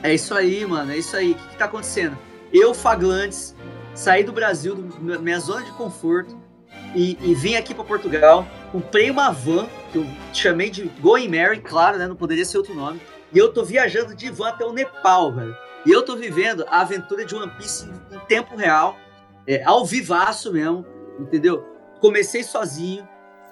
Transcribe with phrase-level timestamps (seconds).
[0.03, 0.91] É isso aí, mano.
[0.91, 1.31] É isso aí.
[1.31, 2.17] O que, que tá acontecendo?
[2.51, 3.55] Eu, Faglantes,
[3.95, 6.37] saí do Brasil, da minha zona de conforto,
[6.93, 8.45] e, e vim aqui para Portugal.
[8.71, 12.07] Comprei uma van, que eu chamei de Going Mary, claro, né?
[12.07, 13.01] Não poderia ser outro nome.
[13.33, 15.55] E eu tô viajando de van até o Nepal, velho.
[15.85, 18.97] E eu tô vivendo a aventura de One Piece em, em tempo real,
[19.47, 20.85] é, ao vivaço mesmo,
[21.19, 21.65] entendeu?
[21.99, 23.07] Comecei sozinho,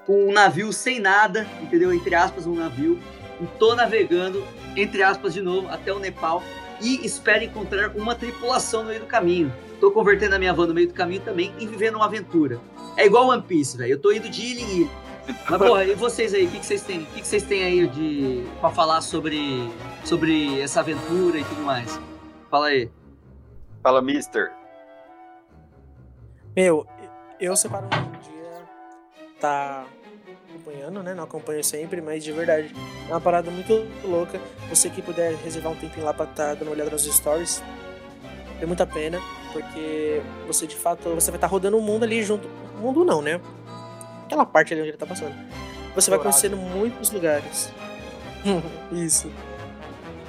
[0.06, 1.94] com um navio sem nada, entendeu?
[1.94, 3.00] Entre aspas, um navio.
[3.41, 4.44] E tô navegando,
[4.75, 6.44] entre aspas, de novo, até o Nepal.
[6.79, 10.75] E espero encontrar uma tripulação no meio do caminho tô convertendo a minha van no
[10.75, 12.62] meio do caminho também e vivendo uma aventura.
[12.96, 13.94] É igual One Piece, velho.
[13.94, 14.90] Eu tô indo de ilha em ilha.
[15.50, 16.46] Mas, porra, e vocês aí?
[16.46, 17.01] O que, que vocês têm?
[17.01, 19.69] O que, que vocês têm aí de para falar sobre,
[20.06, 22.00] sobre essa aventura e tudo mais?
[22.50, 22.91] Fala aí.
[23.81, 24.51] Fala, Mister.
[26.56, 26.85] Meu,
[27.40, 28.62] eu separo um dia
[29.40, 29.85] tá
[30.72, 31.14] acompanhando, né?
[31.14, 32.74] Não acompanho sempre, mas de verdade.
[33.08, 34.40] É uma parada muito louca.
[34.70, 37.62] Você que puder reservar um tempinho lá pra estar tá dando uma olhada nos stories,
[38.58, 39.20] tem muita pena
[39.52, 42.48] porque você de fato você vai estar tá rodando o mundo ali junto.
[42.78, 43.40] O mundo não, né?
[44.26, 45.36] Aquela parte ali onde ele tá passando.
[45.94, 47.70] Você vai conhecendo muitos lugares.
[48.92, 49.30] Isso.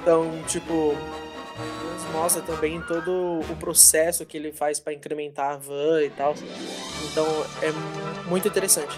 [0.01, 0.93] Então, tipo,
[2.11, 6.35] mostra também todo o processo que ele faz para incrementar a van e tal.
[7.09, 7.25] Então,
[7.61, 7.71] é
[8.27, 8.97] muito interessante.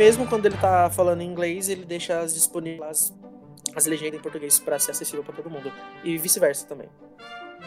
[0.00, 3.14] Mesmo quando ele tá falando em inglês, ele deixa as disponíveis
[3.76, 5.70] as legendas em português para ser acessível para todo mundo
[6.02, 6.88] e vice-versa também.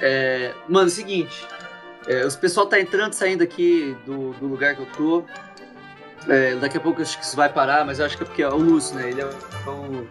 [0.02, 1.48] É, mano, é o seguinte,
[2.08, 5.24] é, os pessoal tá entrando e saindo aqui do, do lugar que eu tô.
[6.28, 8.42] É, daqui a pouco acho que isso vai parar, mas eu acho que é porque
[8.42, 9.12] é o Lúcio, né?
[9.12, 9.26] Ele é
[9.70, 10.08] o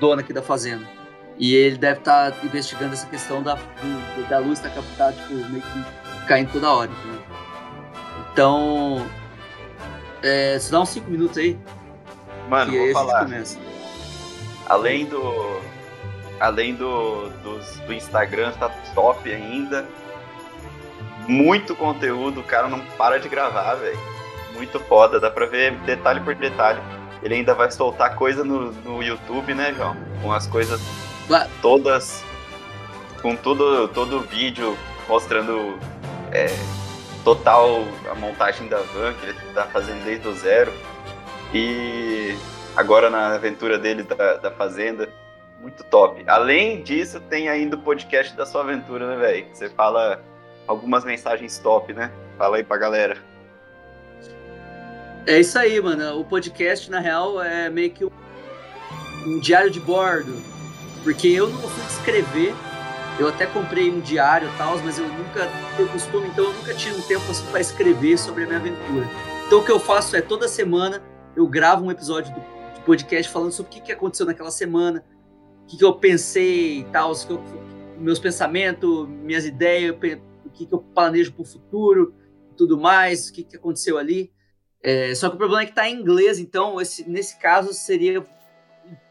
[0.00, 0.88] dono aqui da fazenda.
[1.36, 5.34] E ele deve estar tá investigando essa questão da, do, da luz tá, tá tipo,
[5.50, 6.90] meio que caindo toda hora.
[6.90, 7.22] Entendeu?
[8.32, 9.25] Então.
[10.26, 11.58] É, se dá uns 5 minutos aí.
[12.48, 13.26] Mano, vou falar.
[14.66, 15.60] Além do.
[16.38, 19.86] Além do, do, do Instagram, tá top ainda
[21.28, 23.98] muito conteúdo, o cara não para de gravar, velho.
[24.54, 26.80] Muito foda, dá pra ver detalhe por detalhe.
[27.22, 29.96] Ele ainda vai soltar coisa no, no YouTube, né, João?
[30.22, 30.80] Com as coisas
[31.60, 32.24] todas.
[33.20, 34.76] Com tudo, todo o vídeo
[35.08, 35.78] mostrando
[36.32, 36.46] é,
[37.26, 40.72] total a montagem da van que ele tá fazendo desde o zero.
[41.52, 42.36] E
[42.76, 45.08] agora na aventura dele da, da fazenda.
[45.60, 46.22] Muito top.
[46.28, 49.46] Além disso, tem ainda o podcast da sua aventura, né, velho?
[49.52, 50.22] Você fala
[50.68, 52.12] algumas mensagens top, né?
[52.38, 53.16] Fala aí pra galera.
[55.26, 56.20] É isso aí, mano.
[56.20, 58.10] O podcast, na real, é meio que um,
[59.26, 60.40] um diário de bordo.
[61.02, 62.54] Porque eu não fui escrever.
[63.18, 66.74] Eu até comprei um diário e tal, mas eu nunca tenho costume, então eu nunca
[66.74, 69.08] tive um tempo assim para escrever sobre a minha aventura.
[69.46, 71.02] Então o que eu faço é toda semana
[71.34, 75.04] eu gravo um episódio do, podcast falando sobre o que, que aconteceu naquela semana,
[75.64, 77.12] o que, que eu pensei e tal,
[77.98, 79.96] meus pensamentos, minhas ideias,
[80.56, 82.14] que, que eu planejo para o futuro,
[82.56, 84.32] tudo mais, o que, que aconteceu ali.
[84.82, 88.24] É, só que o problema é que está em inglês, então esse, nesse caso seria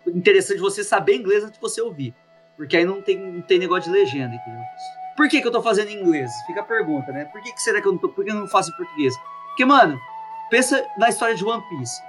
[0.07, 2.15] interessante você saber inglês antes de você ouvir.
[2.57, 4.61] Porque aí não tem, não tem negócio de legenda, entendeu?
[5.15, 6.31] Por que, que eu tô fazendo em inglês?
[6.45, 7.25] Fica a pergunta, né?
[7.25, 8.09] Por que, que será que eu não tô.
[8.09, 9.13] Por que eu não faço em português?
[9.47, 9.99] Porque, mano,
[10.49, 12.01] pensa na história de One Piece.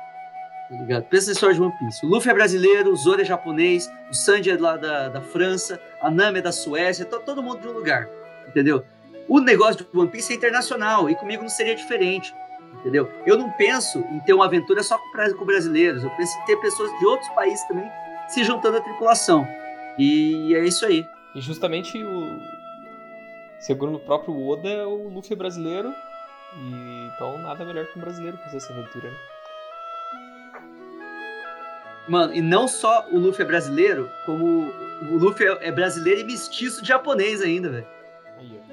[0.69, 1.05] Tá ligado?
[1.05, 2.05] Pensa na história de One Piece.
[2.05, 5.81] O Luffy é brasileiro, o Zoro é japonês, o Sanji é lá da, da França,
[6.01, 8.09] a Nami é da Suécia, tá todo mundo de um lugar.
[8.49, 8.85] Entendeu?
[9.29, 12.35] O negócio de One Piece é internacional e comigo não seria diferente.
[12.81, 13.09] Entendeu?
[13.25, 16.91] Eu não penso em ter uma aventura só com brasileiros, eu penso em ter pessoas
[16.99, 17.89] de outros países também
[18.29, 19.47] se juntando à tripulação.
[19.99, 21.07] E é isso aí.
[21.35, 22.41] E justamente o.
[23.61, 25.95] Segundo o próprio Oda, o Luffy é brasileiro.
[26.57, 29.17] E então nada melhor que um brasileiro fazer essa aventura, né?
[32.09, 34.73] Mano, e não só o Luffy é brasileiro, como
[35.11, 37.87] o Luffy é brasileiro e mestiço de japonês ainda, velho.
[38.39, 38.67] Aí, ó.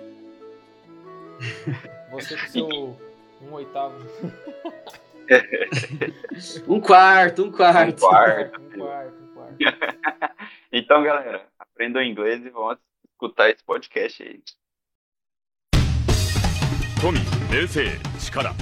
[2.14, 2.98] Você com seu
[3.42, 3.96] um oitavo.
[6.68, 8.06] um quarto, um quarto.
[8.06, 8.62] Um quarto.
[8.62, 9.23] um quarto, um quarto.
[10.72, 14.42] então, galera, aprendam inglês e vão escutar esse podcast aí.
[17.02, 17.20] 富、
[17.52, 18.56] 名声、力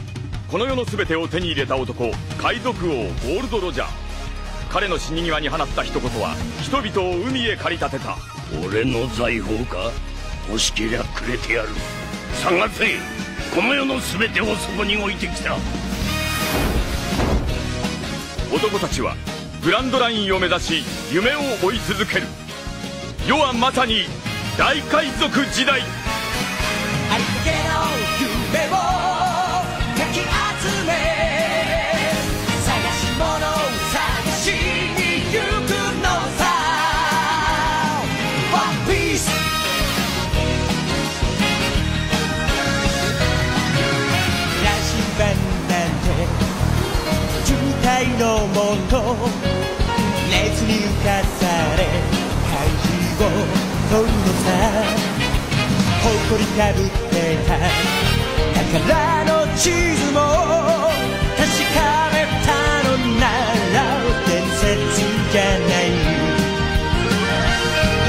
[0.50, 3.88] この世の全てを手に入れた男海賊王ゴールド・ロジャー
[4.72, 8.16] 彼の死に際に放った一言は人々を海へ駆り立てた。
[8.66, 9.92] 俺の財宝か？
[10.48, 11.70] 欲しけりゃくれてやる。
[12.42, 12.86] 探せ！
[13.54, 15.56] この世の全てをそこに置いてきた。
[18.54, 19.16] 男たちは
[19.64, 22.26] グランドラインを目指し夢を追い続ける。
[23.28, 24.06] 世はまさに
[24.58, 25.82] 大海賊時代。
[25.82, 25.86] あ
[27.18, 27.56] りかけの
[28.58, 30.26] 夢をかき集
[30.88, 30.90] め
[32.66, 33.38] 探し物を
[33.94, 35.38] 探しに行
[35.68, 35.70] く
[36.02, 36.10] の
[36.40, 36.42] さ。
[38.52, 38.58] One
[38.90, 39.30] Piece
[44.64, 45.22] 羅針盤
[45.70, 46.10] なんて
[47.46, 47.54] 渋
[47.84, 47.86] 滞
[48.20, 48.58] のも
[48.90, 49.51] と
[53.92, 54.48] を取るのさ
[56.02, 57.50] 誇りかぶってた。
[58.72, 58.88] 宝
[59.26, 60.18] の地図も
[61.36, 61.44] 確
[61.76, 61.80] か
[62.14, 62.16] め
[62.46, 62.50] た
[62.88, 63.22] のな
[63.74, 63.78] ら
[64.26, 64.64] 伝説
[65.32, 65.84] じゃない。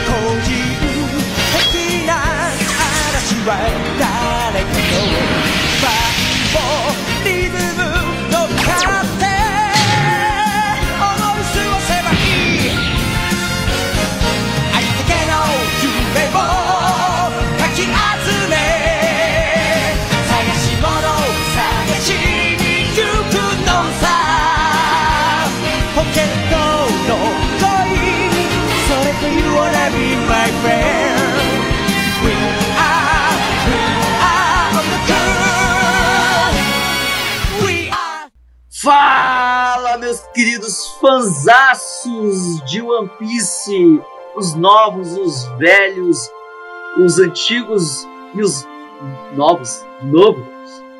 [0.06, 0.10] 個
[0.42, 0.46] 人
[1.58, 2.10] 的な
[3.10, 3.50] 嵐は
[3.98, 4.66] 誰か
[5.36, 5.41] と
[38.82, 44.02] ！Fala, meus queridos fanzaços de One Piece,
[44.34, 46.28] os novos, os velhos,
[46.98, 48.66] os antigos e os
[49.34, 50.44] novos, de novo.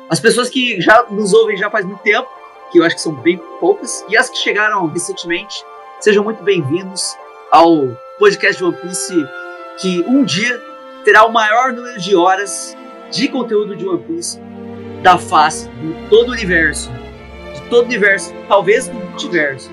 [0.09, 2.29] As pessoas que já nos ouvem já faz muito tempo,
[2.71, 5.65] que eu acho que são bem poucas, e as que chegaram recentemente,
[5.99, 7.17] sejam muito bem-vindos
[7.51, 9.27] ao podcast de One Piece
[9.81, 10.57] que um dia
[11.03, 12.77] terá o maior número de horas
[13.11, 14.39] de conteúdo de One Piece
[15.01, 16.89] da face de todo o universo,
[17.69, 19.71] todo o universo, talvez do multiverso,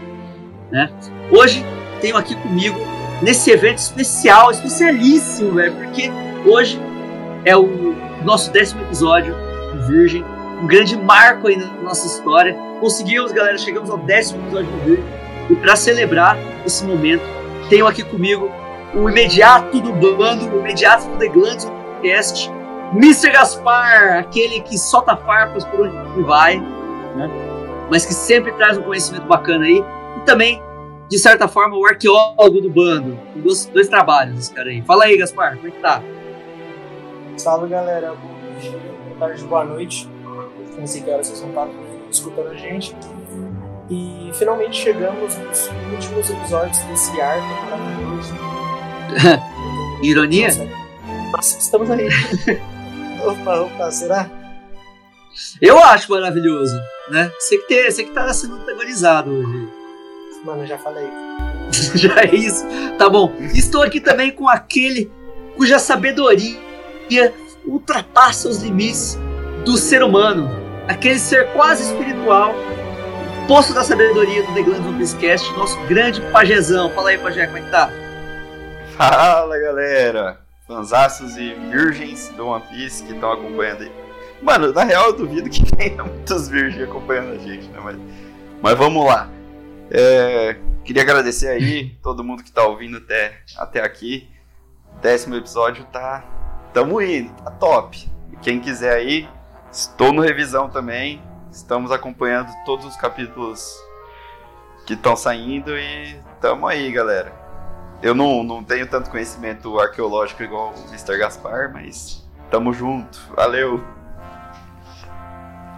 [0.71, 0.91] né?
[1.31, 1.65] Hoje
[2.01, 2.79] tenho aqui comigo
[3.23, 6.11] nesse evento especial, especialíssimo, velho, porque
[6.47, 6.81] hoje
[7.45, 7.95] é o
[8.25, 9.35] nosso décimo episódio
[9.73, 10.25] do Virgem,
[10.63, 12.57] um grande marco aí na nossa história.
[12.81, 15.05] Conseguimos, galera, chegamos ao décimo episódio do Virgem
[15.51, 17.23] e para celebrar esse momento
[17.69, 18.51] tenho aqui comigo
[18.95, 22.51] o imediato do bando, o imediato do The Glands Podcast,
[22.93, 23.31] Mr.
[23.31, 27.50] Gaspar, aquele que solta farpas por onde vai, né?
[27.91, 29.85] Mas que sempre traz um conhecimento bacana aí,
[30.17, 30.63] e também,
[31.09, 34.81] de certa forma, o arqueólogo do bando, com dois, dois trabalhos, esse cara aí.
[34.83, 36.03] Fala aí, Gaspar, como é que tá?
[37.37, 38.15] Salve, galera.
[38.15, 38.79] Bom dia,
[39.09, 40.09] boa tarde, boa noite.
[40.79, 41.69] Não sei que horas vocês vão estar
[42.11, 42.95] escutando a gente.
[43.91, 48.35] E finalmente chegamos nos últimos episódios desse arco maravilhoso.
[50.03, 50.49] Ironia?
[51.33, 52.09] Nossa, estamos aí.
[53.27, 54.40] opa, opa, será?
[55.61, 56.75] Eu acho maravilhoso,
[57.09, 57.31] né?
[57.39, 59.69] Você que, tem, você que tá sendo antagonizado hoje.
[60.45, 61.09] Mano, já falei.
[61.95, 62.65] já é isso.
[62.99, 63.35] Tá bom.
[63.55, 65.11] Estou aqui também com aquele
[65.57, 66.59] cuja sabedoria
[67.67, 69.19] ultrapassa os limites
[69.65, 70.49] do ser humano.
[70.89, 72.55] Aquele ser quase espiritual
[73.47, 76.91] poço da sabedoria do The One Cast, nosso grande pajezão.
[76.91, 77.91] Fala aí, pajé, como é que tá?
[78.97, 80.51] Fala, galera!
[80.71, 84.10] fanzaços e virgens do One Piece que estão acompanhando aí.
[84.43, 87.81] Mano, na real eu duvido que tenha muitos virgens acompanhando a gente, né?
[87.83, 87.97] Mas,
[88.63, 89.29] mas vamos lá.
[89.91, 94.29] É, queria agradecer aí todo mundo que tá ouvindo até, até aqui.
[95.03, 96.25] Décimo episódio tá.
[96.73, 98.09] Tamo indo, tá top.
[98.41, 99.29] Quem quiser aí,
[99.71, 101.23] estou no revisão também.
[101.51, 103.77] Estamos acompanhando todos os capítulos
[104.87, 107.33] que estão saindo e tamo aí, galera.
[108.03, 111.19] Eu não, não tenho tanto conhecimento arqueológico igual o Mr.
[111.19, 113.21] Gaspar, mas tamo junto.
[113.37, 114.00] Valeu!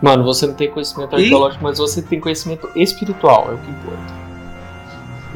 [0.02, 1.64] Mano, você não tem conhecimento arqueológico, e?
[1.64, 4.22] mas você tem conhecimento espiritual, é o que importa.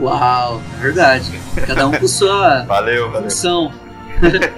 [0.00, 1.40] Uau, é verdade.
[1.66, 3.72] Cada um com sua valeu, função.
[4.20, 4.40] Valeu.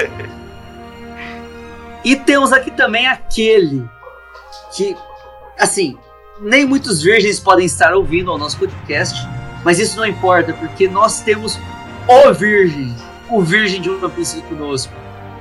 [2.03, 3.87] e temos aqui também aquele
[4.75, 4.97] que,
[5.59, 5.99] assim,
[6.41, 9.29] nem muitos virgens podem estar ouvindo ao nosso podcast,
[9.62, 11.59] mas isso não importa, porque nós temos
[12.09, 12.97] o Virgem,
[13.29, 14.93] o Virgem de One Piece conosco.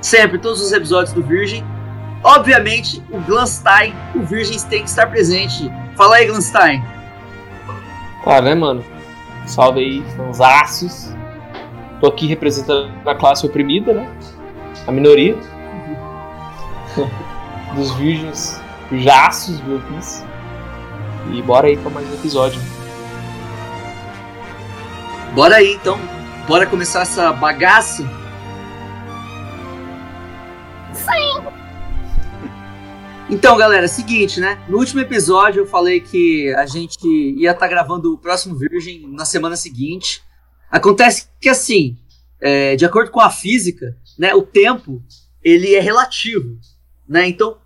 [0.02, 1.64] Sempre, todos os episódios do Virgem.
[2.22, 5.70] Obviamente, o Glanstein, o Virgem tem que estar presente.
[5.96, 6.82] Fala aí, Glanstein.
[8.24, 8.84] Claro, né, mano?
[9.46, 11.14] Salve aí, fanzaços.
[12.00, 14.10] Tô aqui representando a classe oprimida, né?
[14.86, 15.36] A minoria.
[17.74, 18.60] Dos virgens
[18.92, 20.24] jaços Piece.
[21.32, 22.60] E bora aí pra mais um episódio.
[25.34, 25.98] Bora aí então.
[26.46, 28.02] Bora começar essa bagaça?
[30.92, 31.57] Sim!
[33.30, 34.64] Então, galera, é seguinte, né?
[34.68, 39.06] No último episódio eu falei que a gente ia estar tá gravando o próximo Virgem
[39.06, 40.22] na semana seguinte.
[40.70, 41.98] Acontece que, assim,
[42.40, 45.02] é, de acordo com a física, né, o tempo
[45.42, 46.58] ele é relativo,
[47.06, 47.28] né?
[47.28, 47.58] Então,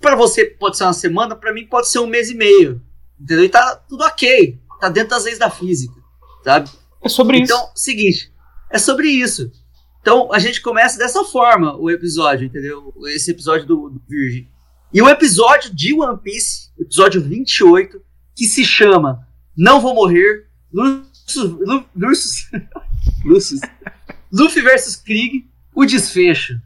[0.00, 2.80] para você pode ser uma semana, para mim pode ser um mês e meio,
[3.20, 3.44] entendeu?
[3.44, 5.94] E tá tudo ok, tá dentro das leis da física,
[6.44, 6.70] sabe?
[7.02, 7.64] É sobre então, isso.
[7.64, 8.32] Então, seguinte,
[8.70, 9.50] é sobre isso.
[10.00, 12.94] Então, a gente começa dessa forma o episódio, entendeu?
[13.08, 14.48] Esse episódio do, do Virgem.
[14.92, 18.00] E o episódio de One Piece, episódio 28,
[18.34, 21.58] que se chama Não Vou Morrer, Lucius,
[23.22, 23.60] Lucius,
[24.32, 26.58] Luffy versus Krieg, o desfecho,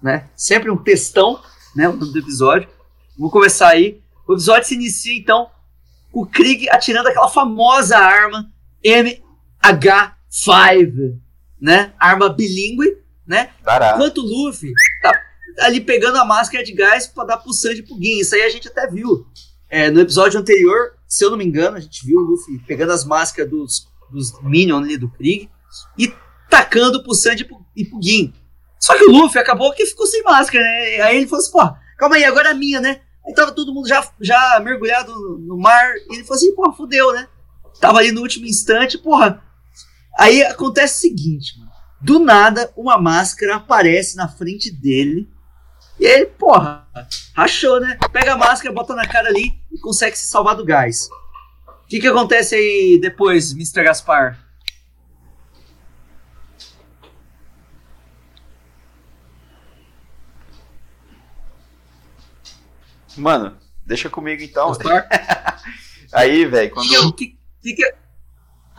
[0.00, 0.28] né?
[0.36, 1.42] Sempre um textão,
[1.74, 2.68] né, o nome do episódio.
[3.18, 4.00] Vou começar aí.
[4.28, 5.50] O episódio se inicia, então,
[6.12, 8.52] com o Krieg atirando aquela famosa arma
[8.84, 9.20] M
[9.60, 11.18] H5,
[11.60, 11.92] né?
[11.98, 13.50] Arma bilíngue, né?
[13.64, 13.94] Dará.
[13.94, 14.72] Enquanto o Luffy
[15.60, 18.20] ali pegando a máscara de gás para dar pro Sanji e pro Gin.
[18.20, 19.26] Isso aí a gente até viu.
[19.68, 22.92] É, no episódio anterior, se eu não me engano, a gente viu o Luffy pegando
[22.92, 25.50] as máscaras dos, dos Minions ali do Krieg
[25.98, 26.12] e
[26.48, 28.32] tacando pro Sanji e pro, e pro Gin.
[28.78, 31.00] Só que o Luffy acabou que ficou sem máscara, né?
[31.02, 33.00] Aí ele falou assim, pô, calma aí, agora é minha, né?
[33.26, 37.12] Aí tava todo mundo já, já mergulhado no mar, e ele falou assim, pô, fudeu,
[37.12, 37.26] né?
[37.80, 39.42] Tava ali no último instante, porra,
[40.18, 41.70] Aí acontece o seguinte, mano.
[42.00, 45.28] Do nada, uma máscara aparece na frente dele.
[45.98, 46.86] E ele, porra,
[47.34, 47.98] rachou, né?
[48.12, 51.08] Pega a máscara, bota na cara ali e consegue se salvar do gás.
[51.66, 53.84] O que, que acontece aí depois, Mr.
[53.84, 54.38] Gaspar?
[63.16, 64.72] Mano, deixa comigo então.
[66.12, 67.12] aí, velho, quando.
[67.14, 67.94] Que, que, que,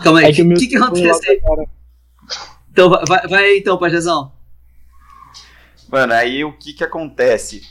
[0.04, 1.42] Calma aí, o que, que, que acontece aí?
[2.70, 4.35] Então, vai, vai aí então, Pajezão.
[5.88, 7.62] Mano, aí o que que acontece?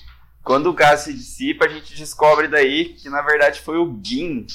[0.42, 4.46] Quando o gás se dissipa, a gente descobre daí que na verdade foi o Gin,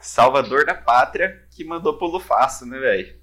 [0.00, 3.14] salvador da pátria, que mandou pro Lufaço, né, velho?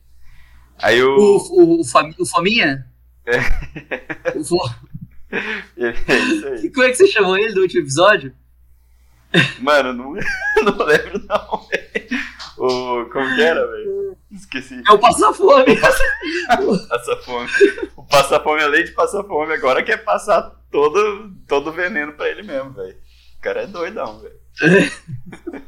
[0.77, 1.15] Aí o...
[1.15, 2.11] O, o, o, Fam...
[2.19, 2.87] o Faminha?
[3.25, 3.39] É.
[4.37, 4.57] O Fo...
[5.31, 6.69] é isso aí.
[6.71, 8.33] Como é que você chamou ele do último episódio?
[9.59, 10.13] Mano, não,
[10.63, 12.30] não lembro não, velho.
[12.61, 14.15] O, como que era, velho?
[14.31, 14.83] Esqueci.
[14.87, 15.75] É o Passa-Fome.
[16.87, 17.49] Passa-Fome.
[17.95, 22.43] O Passa-Fome, além de passar fome, agora quer passar todo, todo o veneno pra ele
[22.43, 22.95] mesmo, velho.
[23.37, 24.39] O cara é doidão, velho.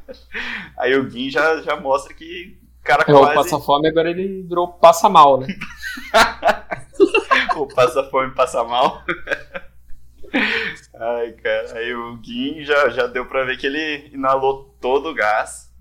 [0.77, 3.31] Aí o Gin já, já mostra que o cara é, quase...
[3.31, 5.47] o Passa-Fome agora ele virou Passa-Mal, né?
[7.55, 9.03] o Passa-Fome passa mal.
[10.95, 11.77] Ai, cara.
[11.79, 15.72] Aí o Gin já, já deu pra ver que ele inalou todo o gás.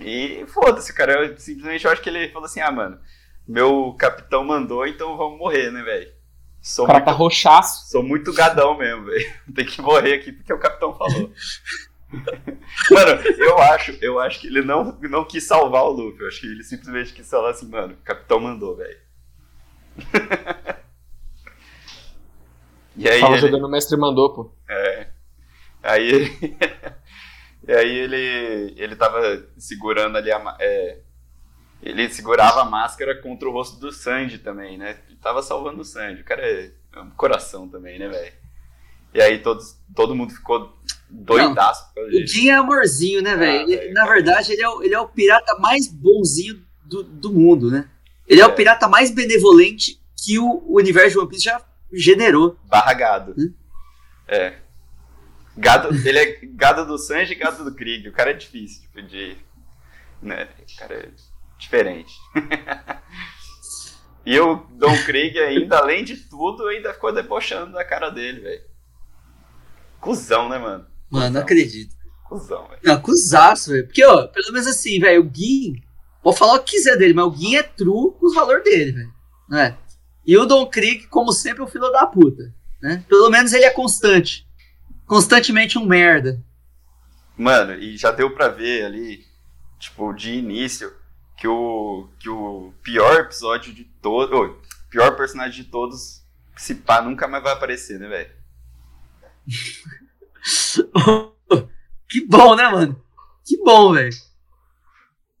[0.00, 1.24] E foda-se, cara.
[1.24, 2.98] Eu simplesmente eu acho que ele falou assim: ah, mano,
[3.46, 6.12] meu capitão mandou, então vamos morrer, né, velho?
[6.60, 7.90] Sou o cara muito, tá roxaço.
[7.90, 9.32] Sou muito gadão mesmo, velho.
[9.54, 11.32] Tem que morrer aqui porque o capitão falou.
[12.90, 16.20] mano, eu acho, eu acho que ele não, não quis salvar o Luffy.
[16.20, 18.98] Eu acho que ele simplesmente quis falar assim, mano, o capitão mandou, velho.
[22.96, 23.20] e aí.
[23.20, 23.40] Tava ele...
[23.40, 24.52] jogando o mestre mandou, pô.
[24.68, 25.08] É.
[25.82, 26.36] Aí
[27.68, 30.56] E aí ele, ele tava segurando ali a.
[30.58, 31.00] É,
[31.82, 34.96] ele segurava a máscara contra o rosto do Sanji também, né?
[35.06, 36.22] Ele tava salvando o Sanji.
[36.22, 36.70] O cara é
[37.14, 38.32] coração também, né, velho?
[39.12, 40.74] E aí todos, todo mundo ficou
[41.10, 41.84] doidaço.
[41.94, 43.90] Não, o Jim é amorzinho, né, velho?
[43.90, 47.70] Ah, na verdade, ele é, o, ele é o pirata mais bonzinho do, do mundo,
[47.70, 47.86] né?
[48.26, 51.60] Ele é, é, o pirata mais benevolente que o, o universo de One Piece já
[51.92, 52.56] generou.
[52.64, 53.34] Barra gado.
[53.36, 53.52] Hum?
[54.26, 54.56] É.
[55.58, 58.08] Gado, ele é gado do Sanji e gado do Krieg.
[58.08, 59.36] O cara é difícil, tipo, de.
[60.22, 60.44] Né?
[60.44, 61.10] O cara é
[61.58, 62.14] diferente.
[64.24, 68.62] e o Don Krieg ainda, além de tudo, ainda ficou debochando da cara dele, velho.
[70.00, 70.86] Cusão, né, mano?
[71.10, 71.96] Mano, não acredito.
[72.24, 72.80] Cusão, velho.
[72.84, 73.86] Não, cusaço, velho.
[73.86, 75.82] Porque, ó, pelo menos assim, velho, o Gin.
[76.22, 78.92] Pode falar o que quiser dele, mas o Gin é true com os valores dele,
[78.92, 79.12] velho.
[79.48, 79.76] Né?
[80.24, 82.54] E o Don Krieg, como sempre, é um filho da puta.
[82.80, 83.04] Né?
[83.08, 84.47] Pelo menos ele é constante.
[85.08, 86.40] Constantemente um merda.
[87.36, 89.24] Mano, e já deu pra ver ali,
[89.78, 90.94] tipo, de início,
[91.36, 94.38] que o, que o pior episódio de todos.
[94.38, 94.60] Oh,
[94.90, 96.22] pior personagem de todos,
[96.56, 98.30] se pá, nunca mais vai aparecer, né, velho?
[102.08, 103.02] que bom, né, mano?
[103.44, 104.14] Que bom, velho.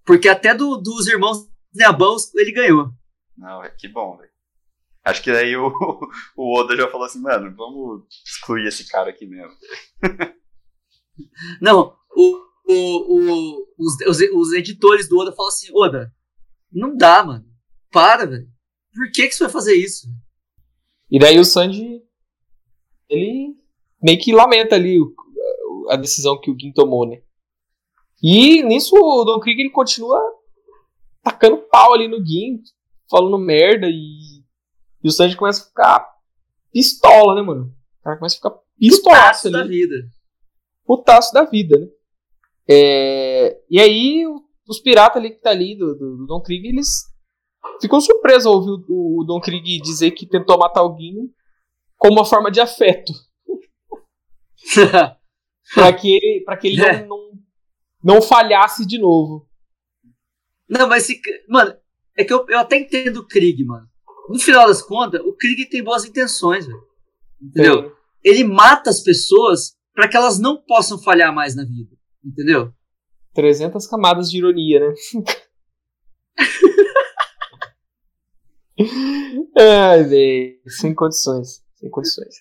[0.04, 2.90] Porque até do, dos irmãos Neabãos ele ganhou.
[3.36, 4.27] Não, é que bom, velho.
[5.08, 5.72] Acho que daí o,
[6.36, 9.56] o Oda já falou assim, mano, vamos excluir esse cara aqui mesmo.
[11.62, 12.36] Não, o,
[12.68, 16.12] o, o, os, os, os editores do Oda falam assim, Oda,
[16.70, 17.46] não dá, mano.
[17.90, 18.46] Para, velho.
[18.94, 20.06] Por que, que você vai fazer isso?
[21.10, 22.02] E daí o Sanji,
[23.08, 23.56] ele
[24.02, 24.98] meio que lamenta ali
[25.88, 27.22] a decisão que o Gin tomou, né?
[28.22, 30.20] E nisso o Don Krieg ele continua
[31.22, 32.60] tacando pau ali no Gin,
[33.10, 34.18] falando merda e,
[35.02, 36.08] e o Sanji começa a ficar
[36.72, 37.74] pistola, né, mano?
[38.00, 39.56] O cara começa a ficar pistolaço ali.
[39.56, 39.94] da vida.
[40.84, 41.86] Putaço da vida, né?
[42.70, 44.24] É, e aí
[44.68, 47.04] os piratas ali que tá ali do, do, do Don Krieg, eles
[47.80, 51.32] ficam surpresos ao ouvir o, o Don Krieg dizer que tentou matar alguém
[51.96, 53.12] como uma forma de afeto.
[55.74, 57.06] para que ele, pra que ele é.
[57.06, 57.38] não, não,
[58.14, 59.48] não, falhasse de novo.
[60.68, 61.74] Não, mas se, mano,
[62.16, 63.88] é que eu, eu até entendo o Krieg, mano.
[64.28, 66.82] No final das contas, o Krieg tem boas intenções, velho.
[67.40, 67.84] Entendeu?
[67.84, 67.92] É.
[68.22, 71.96] Ele mata as pessoas para que elas não possam falhar mais na vida.
[72.24, 72.72] Entendeu?
[73.34, 74.94] 300 camadas de ironia, né?
[79.58, 80.60] Ai, velho.
[80.66, 81.64] Sem condições.
[81.76, 82.34] Sem condições.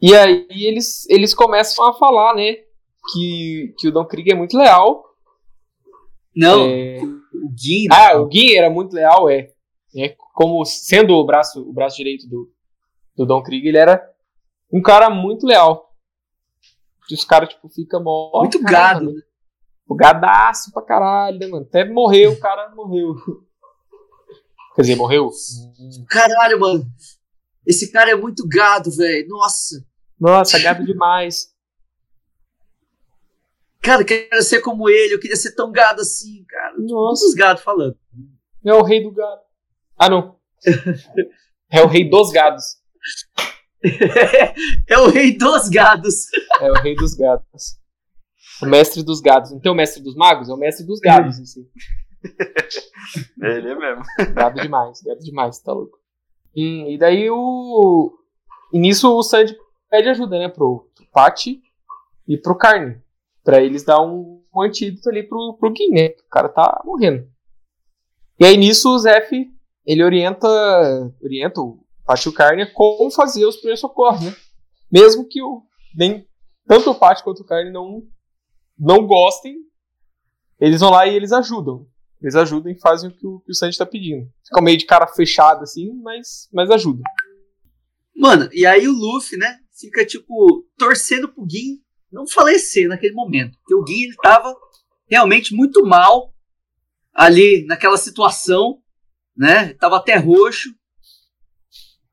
[0.00, 2.54] E aí eles, eles começam a falar, né?
[3.12, 5.04] Que, que o Don Krieg é muito leal.
[6.34, 7.00] Não, é...
[7.02, 7.86] o Gui.
[7.92, 9.52] Ah, o Gui era muito leal, é.
[9.96, 10.16] É.
[10.34, 12.52] Como sendo o braço, o braço direito do,
[13.16, 14.02] do Don Krieg, ele era
[14.72, 15.90] um cara muito leal.
[17.10, 18.30] Os caras, tipo, ficam mó.
[18.40, 19.12] Muito gado.
[19.86, 21.66] O gadaço pra caralho, né, mano?
[21.66, 23.14] Até morreu, o cara morreu.
[24.76, 25.30] Quer dizer, morreu?
[26.08, 26.84] Caralho, mano.
[27.66, 29.28] Esse cara é muito gado, velho.
[29.28, 29.84] Nossa.
[30.18, 31.52] Nossa, gado demais.
[33.82, 36.74] Cara, eu quero ser como ele, eu queria ser tão gado assim, cara.
[36.78, 37.24] Nossa.
[37.26, 37.98] os gados falando.
[38.64, 39.40] É o rei do gado.
[40.00, 40.36] Ah, não.
[41.70, 42.64] é o rei dos gados.
[44.88, 46.24] é o rei dos gados.
[46.58, 47.78] é o rei dos gados.
[48.62, 49.50] O mestre dos gados.
[49.50, 50.48] Não tem o mestre dos magos?
[50.48, 51.68] É o mestre dos gados em si.
[53.42, 54.02] Ele é mesmo.
[54.34, 55.98] Gado demais, gado demais, tá louco.
[56.56, 58.18] E, e daí o.
[58.72, 59.54] E nisso o Sandy
[59.90, 61.60] pede ajuda, né, pro, pro Pati
[62.26, 63.02] e pro Carne.
[63.44, 66.08] Pra eles dar um, um antídoto ali pro, pro Gin, né?
[66.08, 67.28] O cara tá morrendo.
[68.38, 69.30] E aí nisso o Zef,
[69.86, 70.48] ele orienta,
[71.22, 74.34] orienta o Pati e o Carne como fazer os primeiros socorros, né?
[74.90, 75.62] Mesmo que o,
[75.96, 76.26] nem,
[76.66, 78.02] tanto o Pati quanto o Carne não,
[78.78, 79.56] não gostem,
[80.60, 81.86] eles vão lá e eles ajudam.
[82.20, 84.28] Eles ajudam e fazem o que o, o Sanji tá pedindo.
[84.44, 87.02] Fica meio de cara fechada assim, mas, mas ajuda.
[88.14, 89.58] Mano, e aí o Luffy, né?
[89.80, 91.80] fica, tipo, torcendo pro Gin
[92.12, 93.56] não falecer naquele momento.
[93.58, 94.54] Porque o Gin, ele tava
[95.08, 96.34] realmente muito mal
[97.14, 98.80] ali naquela situação,
[99.36, 99.74] né?
[99.74, 100.70] Tava até roxo.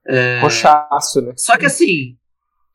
[0.06, 0.40] É...
[0.40, 1.34] Roxaço, né?
[1.38, 2.18] Só que assim,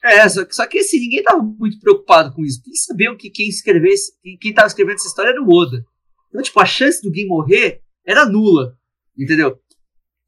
[0.05, 2.61] é, só, só, que assim, ninguém tava muito preocupado com isso.
[2.62, 5.85] Porque sabiam que quem escrevesse, quem tava escrevendo essa história era o Oda.
[6.28, 8.76] Então, tipo, a chance do Gin morrer era nula,
[9.16, 9.59] entendeu?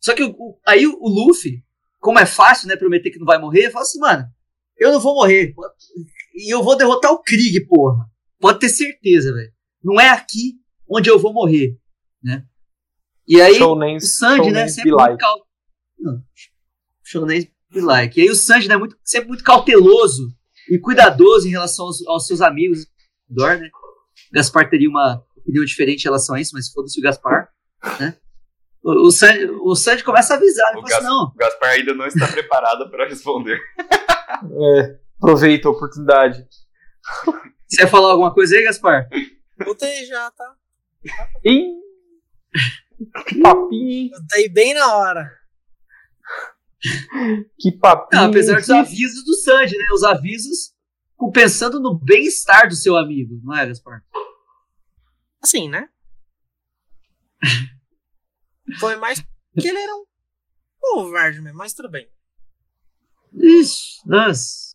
[0.00, 1.64] Só que o, aí o, o Luffy,
[1.98, 4.24] como é fácil, né, prometer que não vai morrer, fala assim, mano,
[4.79, 5.55] eu não vou morrer.
[6.35, 8.07] E eu vou derrotar o Krieg, porra.
[8.38, 9.53] Pode ter certeza, velho.
[9.83, 10.55] Não é aqui
[10.88, 11.77] onde eu vou morrer,
[12.22, 12.44] né?
[13.26, 15.46] E aí, o Sanji, né, sempre muito cal...
[17.72, 18.18] be like.
[18.18, 20.28] E aí o Sanji, né, muito, sempre muito cauteloso
[20.70, 22.87] e cuidadoso em relação aos, aos seus amigos.
[23.28, 23.68] Dor, né?
[24.32, 27.48] Gaspar teria uma opinião diferente em relação a isso, mas foda-se o Gaspar,
[27.98, 28.16] né?
[28.82, 30.70] O, o, Sandy, o Sandy começa a avisar.
[30.72, 31.22] Ele o, fala assim, não.
[31.24, 33.60] o Gaspar ainda não está preparado para responder.
[34.34, 36.44] É, aproveita a oportunidade.
[37.66, 39.08] Você quer falar alguma coisa aí, Gaspar?
[39.64, 40.56] Botei já, tá?
[41.44, 41.84] Ih!
[43.26, 45.30] Que papinho, Botei bem na hora.
[47.58, 48.22] Que papinho.
[48.22, 49.84] Não, apesar dos avisos do Sandy, né?
[49.94, 50.74] Os avisos
[51.32, 54.04] pensando no bem-estar do seu amigo, não é, Gaspar?
[55.42, 55.88] Assim, né?
[58.78, 60.04] Foi mais que ele era um
[60.78, 62.08] covarde mesmo, mas tudo bem.
[63.32, 64.74] Ixi, nossa.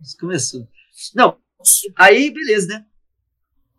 [0.00, 0.68] Isso começou.
[1.14, 1.38] Não,
[1.96, 2.86] aí beleza, né?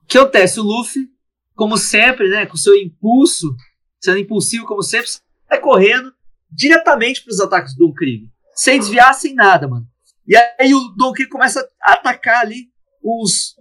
[0.03, 0.59] O que acontece?
[0.59, 1.09] O Luffy,
[1.55, 2.45] como sempre, né?
[2.45, 3.55] Com seu impulso,
[4.01, 6.13] sendo impulsivo como sempre, sai correndo
[6.51, 8.29] diretamente para os ataques do Don Krieg.
[8.55, 9.87] Sem desviar, sem nada, mano.
[10.27, 12.69] E aí o Don Krieg começa a atacar ali
[13.03, 13.55] uns.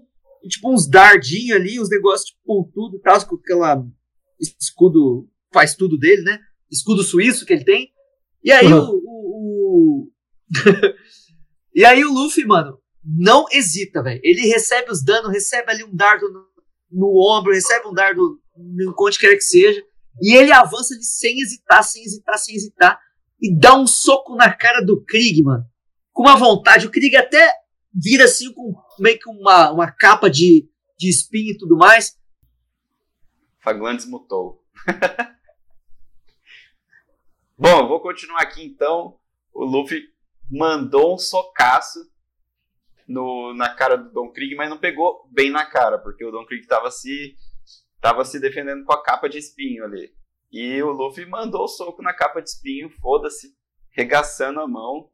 [0.49, 3.85] Tipo, uns dardinhos ali, uns negócios tipo tudo e tal, com aquela
[4.59, 6.41] escudo faz tudo dele, né?
[6.71, 7.93] Escudo suíço que ele tem.
[8.43, 8.81] E aí uhum.
[8.81, 9.03] o.
[9.05, 10.13] o, o...
[11.75, 14.21] e aí o Luffy, mano, não hesita, velho.
[14.23, 16.47] Ele recebe os danos, recebe ali um dardo no,
[16.91, 18.41] no ombro, recebe um dardo
[18.99, 19.83] onde quer que seja.
[20.21, 23.01] E ele avança de sem hesitar, sem hesitar, sem hesitar.
[23.41, 25.65] E dá um soco na cara do Krieg, mano.
[26.13, 26.87] Com uma vontade.
[26.87, 27.53] O Krieg até
[27.93, 32.19] vira assim com meio que uma, uma capa de, de espinho e tudo mais.
[33.63, 34.63] Faglandes mutou.
[37.59, 39.19] Bom, vou continuar aqui então.
[39.53, 40.03] O Luffy
[40.51, 42.01] mandou um socaço
[43.07, 46.47] no, na cara do Don Krieg, mas não pegou bem na cara, porque o Don
[46.47, 47.37] Krieg estava se,
[48.01, 50.13] tava se defendendo com a capa de espinho ali.
[50.51, 53.55] E o Luffy mandou o soco na capa de espinho, foda-se,
[53.91, 55.11] regaçando a mão.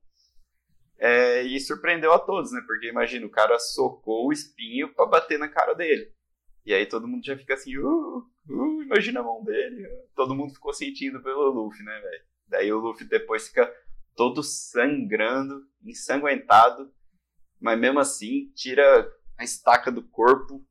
[0.98, 2.62] É, e surpreendeu a todos, né?
[2.66, 6.10] Porque imagina, o cara socou o espinho para bater na cara dele.
[6.64, 8.18] E aí todo mundo já fica assim, uh,
[8.48, 9.86] uh, imagina a mão dele.
[10.14, 12.24] Todo mundo ficou sentindo pelo Luffy, né, velho?
[12.48, 13.72] Daí o Luffy depois fica
[14.16, 16.90] todo sangrando, ensanguentado,
[17.60, 20.66] mas mesmo assim tira a estaca do corpo,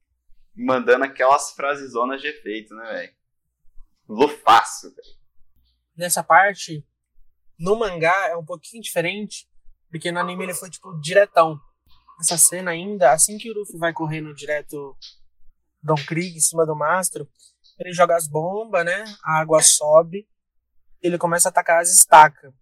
[0.56, 3.14] mandando aquelas frasezonas de efeito, né, velho?
[4.08, 5.16] Lufaço, velho.
[5.96, 6.86] Nessa parte,
[7.58, 9.48] no mangá é um pouquinho diferente,
[9.90, 11.60] porque no anime ele foi, tipo, diretão.
[12.20, 14.96] Essa cena ainda, assim que o Luffy vai correndo direto
[15.84, 17.28] Don Krieg em cima do mastro,
[17.78, 19.04] ele joga as bombas, né?
[19.24, 20.28] A água sobe
[21.08, 22.54] ele começa a atacar as estacas.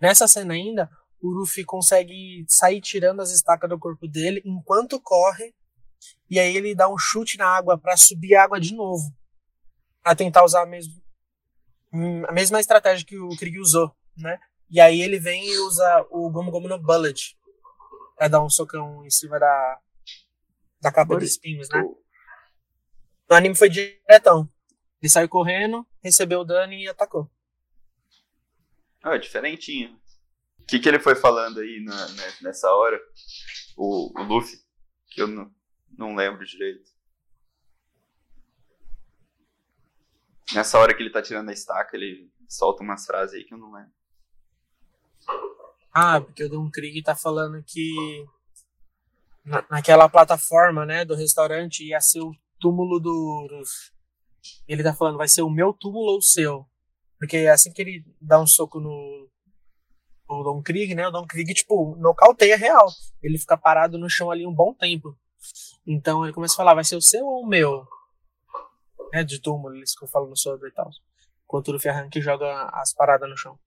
[0.00, 0.90] Nessa cena ainda,
[1.22, 5.54] o Luffy consegue sair tirando as estacas do corpo dele enquanto corre,
[6.28, 9.12] e aí ele dá um chute na água para subir a água de novo,
[10.02, 10.94] para tentar usar a, mesmo,
[11.92, 14.38] hum, a mesma estratégia que o Krieg usou, né?
[14.70, 17.36] E aí ele vem e usa o Gomu Gomu no Bullet
[18.16, 19.80] pra dar um socão em cima da,
[20.80, 21.82] da capa de espinhos, né?
[23.28, 24.48] No anime foi diretão.
[25.02, 27.30] Ele saiu correndo, recebeu o dano e atacou.
[29.02, 29.98] Ah, diferentinho.
[30.58, 32.06] O que, que ele foi falando aí na,
[32.42, 33.00] nessa hora?
[33.76, 34.58] O, o Luffy,
[35.08, 35.50] que eu não,
[36.00, 36.90] não lembro direito.
[40.52, 43.58] Nessa hora que ele tá tirando a estaca, ele solta umas frases aí que eu
[43.58, 43.92] não lembro.
[45.92, 48.24] Ah, porque o Don Krieg tá falando que
[49.44, 53.62] na, naquela plataforma, né, do restaurante ia ser o túmulo do,
[54.66, 56.66] ele tá falando, vai ser o meu túmulo ou o seu.
[57.18, 59.28] Porque assim que ele dá um soco no,
[60.28, 61.06] no Don Krieg, né?
[61.06, 62.88] O Don Krieg, tipo, nocauteia real.
[63.22, 65.16] Ele fica parado no chão ali um bom tempo.
[65.86, 67.86] Então ele começa a falar, vai ser o seu ou o meu?
[69.12, 70.90] É, de túmulo, eles ficam falando sobre e tal.
[71.44, 73.58] Enquanto o Luffy arranca e joga as paradas no chão.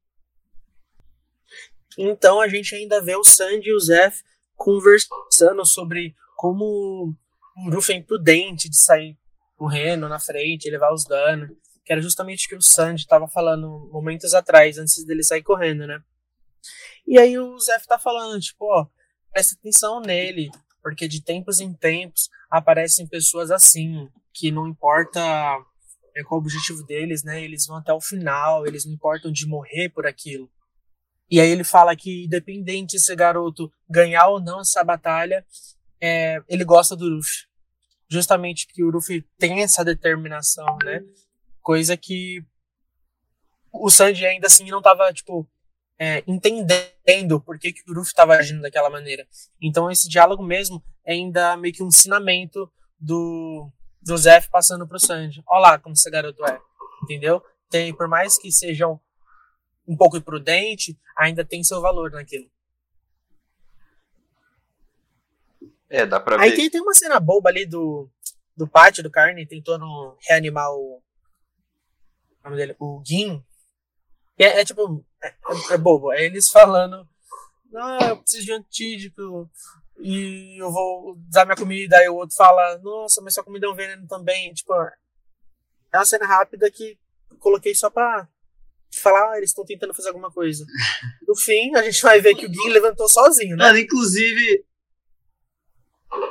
[1.97, 4.23] Então a gente ainda vê o Sandy e o Zef
[4.55, 7.15] conversando sobre como
[7.57, 9.17] o Luffy é imprudente de sair
[9.55, 11.49] correndo na frente, levar os danos.
[11.85, 15.85] Que era justamente o que o Sandy estava falando momentos atrás, antes dele sair correndo,
[15.85, 16.01] né?
[17.05, 18.87] E aí o Zef tá falando, tipo, ó,
[19.31, 20.49] presta atenção nele,
[20.83, 25.19] porque de tempos em tempos aparecem pessoas assim, que não importa
[26.15, 27.41] é, qual o objetivo deles, né?
[27.41, 30.51] Eles vão até o final, eles não importam de morrer por aquilo.
[31.31, 35.43] E aí ele fala que, independente se garoto ganhar ou não essa batalha,
[35.99, 37.53] é, ele gosta do Luffy
[38.13, 41.01] justamente porque o Luffy tem essa determinação, né?
[41.61, 42.45] Coisa que
[43.71, 45.49] o Sanji ainda assim não tava, tipo,
[45.99, 49.27] é, entendendo por que, que o Luffy estava agindo daquela maneira.
[49.61, 53.69] Então esse diálogo mesmo é ainda meio que um ensinamento do,
[54.01, 55.43] do Zef passando pro Sanji.
[55.47, 56.59] Olha lá como esse garoto é,
[57.03, 57.43] entendeu?
[57.69, 58.99] Tem, por mais que sejam
[59.87, 62.49] um pouco imprudente, ainda tem seu valor naquilo.
[65.89, 66.55] É, dá pra Aí ver.
[66.55, 68.09] tem, tem uma cena boba ali do,
[68.57, 71.03] do pátio do Carne tentando reanimar o,
[72.43, 72.75] nome dele?
[72.79, 73.43] O Gin.
[74.37, 75.05] É, é tipo.
[75.23, 76.11] É, é, bobo.
[76.11, 77.07] É eles falando.
[77.71, 79.49] Não, eu preciso de antídoto.
[79.99, 81.97] E eu vou dar minha comida.
[81.97, 84.53] Aí o outro fala: Nossa, mas sua comida é um veneno também.
[84.53, 86.97] Tipo, é uma cena rápida que
[87.39, 88.27] coloquei só pra
[88.99, 90.65] falar, ah, eles estão tentando fazer alguma coisa.
[91.27, 93.65] No fim, a gente vai ver que o Gin levantou sozinho, né?
[93.65, 94.65] Mano, inclusive.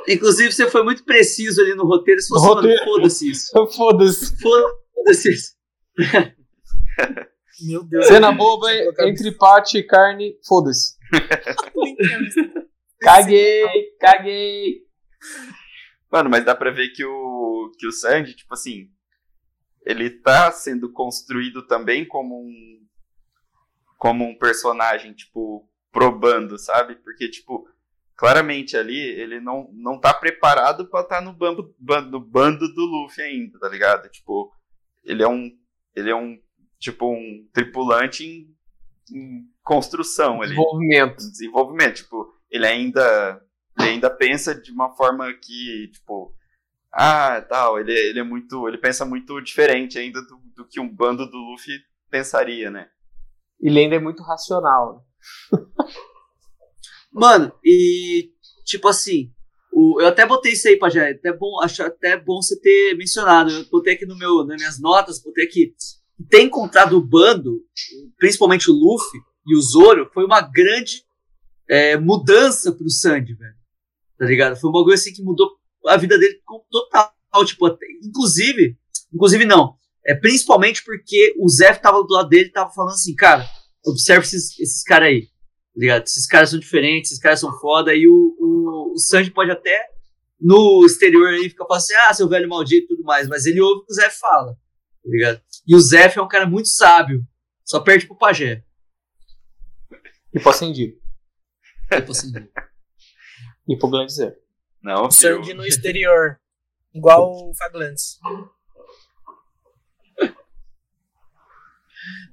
[0.07, 2.21] Inclusive, você foi muito preciso ali no roteiro.
[2.21, 2.83] Se fosse, roteiro.
[2.85, 3.51] foda-se isso.
[3.75, 4.37] Foda-se.
[4.39, 5.55] Foda-se isso.
[7.61, 8.07] Meu Deus.
[8.07, 8.67] Cena boba
[9.01, 10.97] entre pate e carne, foda-se.
[12.99, 14.81] caguei, caguei.
[16.11, 18.89] Mano, mas dá pra ver que o, que o Sandy, tipo assim,
[19.85, 22.73] ele tá sendo construído também como um
[23.97, 26.95] como um personagem, tipo, probando, sabe?
[26.95, 27.65] Porque, tipo,
[28.17, 31.73] claramente ali ele não, não tá preparado para estar tá no, bando,
[32.11, 34.09] no bando do Luffy ainda, tá ligado?
[34.09, 34.51] Tipo,
[35.05, 35.49] ele é um
[35.95, 36.37] ele é um
[36.83, 38.55] tipo um tripulante em,
[39.15, 40.49] em construção ali.
[40.51, 41.17] Desenvolvimento.
[41.17, 43.41] Desenvolvimento, tipo, ele ainda
[43.79, 46.35] ele ainda pensa de uma forma que, tipo,
[46.91, 50.87] ah, tal, ele, ele é muito, ele pensa muito diferente ainda do, do que um
[50.87, 51.73] bando do Luffy
[52.09, 52.89] pensaria, né?
[53.59, 55.07] Ele ainda é muito racional.
[55.51, 55.59] Né?
[57.11, 58.31] Mano, e
[58.65, 59.31] tipo assim,
[59.71, 63.49] o, eu até botei isso aí, Pajé, até bom, acho até bom você ter mencionado.
[63.49, 65.73] Eu botei aqui no meu, nas minhas notas, botei aqui.
[66.29, 67.61] Ter encontrado o bando,
[68.17, 71.03] principalmente o Luffy e o Zoro, foi uma grande
[71.69, 73.55] é, mudança pro Sandy, velho.
[74.17, 74.55] Tá ligado?
[74.55, 75.49] Foi uma coisa assim que mudou
[75.87, 77.13] a vida dele total.
[77.45, 78.77] Tipo, inclusive,
[79.13, 79.75] inclusive não.
[80.05, 83.47] É principalmente porque o Zé tava do lado dele e tava falando assim, cara,
[83.85, 85.21] observe esses, esses caras aí.
[85.23, 86.03] Tá ligado?
[86.03, 89.89] Esses caras são diferentes, esses caras são foda, e o, o, o Sanji pode até
[90.39, 93.61] no exterior aí ficar falando assim, ah, seu velho maldito e tudo mais, mas ele
[93.61, 95.41] ouve o que o Zé fala, tá ligado?
[95.65, 97.25] E o Zé é um cara muito sábio,
[97.63, 98.63] só perde pro pajé.
[100.33, 100.97] E pro acendido.
[101.91, 102.49] E pro acendido.
[103.67, 104.35] e pro grande Zé.
[104.81, 106.39] Não, Sangue no exterior.
[106.93, 108.19] Igual o Faglantes.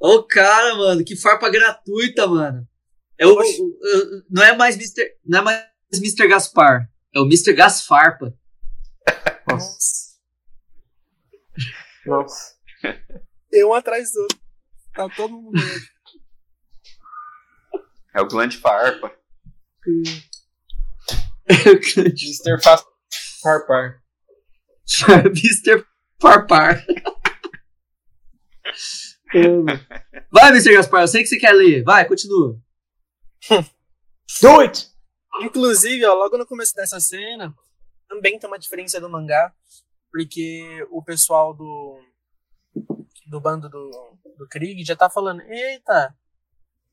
[0.01, 2.67] Ô, oh, cara, mano, que farpa gratuita, mano.
[3.17, 5.15] É o, o, o, não é mais Mr.
[5.25, 6.27] Não é mais Mr.
[6.27, 6.91] Gaspar.
[7.15, 7.53] É o Mr.
[7.53, 8.35] Gasfarpa.
[9.49, 10.19] Nossa.
[12.07, 12.60] Nossa.
[13.53, 14.41] Eu um atrás do outro.
[14.95, 15.61] Tá todo mundo.
[18.15, 19.13] É o Gland Farpa.
[19.87, 20.03] Hum.
[21.49, 22.61] Mr.
[23.43, 24.03] Farpar.
[25.27, 25.85] Mr.
[26.21, 26.85] Farpar.
[30.31, 30.75] Vai, Mr.
[30.75, 31.83] Gaspar, eu sei que você quer ler.
[31.85, 32.61] Vai, continua.
[34.43, 34.89] Do it!
[35.43, 37.55] Inclusive, ó, logo no começo dessa cena,
[38.09, 39.53] também tem uma diferença do mangá,
[40.11, 42.01] porque o pessoal do,
[43.31, 46.15] do bando do, do Krieg já tá falando: Eita,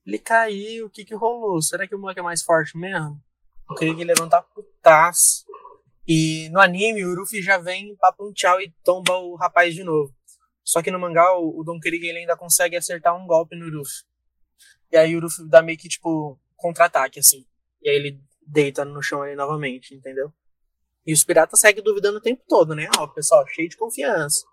[0.06, 1.62] ele caiu, o que que rolou?
[1.62, 3.19] Será que o moleque é mais forte mesmo?
[3.69, 5.45] O Krieg levanta putaço.
[6.08, 9.84] E no anime, o Ruffy já vem, papa um tchau e tomba o rapaz de
[9.84, 10.15] novo.
[10.63, 14.04] Só que no mangá, o, Don Krieg ele ainda consegue acertar um golpe no Ruffy.
[14.91, 17.45] E aí o Ruffy dá meio que, tipo, contra-ataque, assim.
[17.82, 20.32] E aí ele deita no chão ali novamente, entendeu?
[21.06, 22.88] E os piratas seguem duvidando o tempo todo, né?
[22.97, 24.45] Ó, pessoal, cheio de confiança.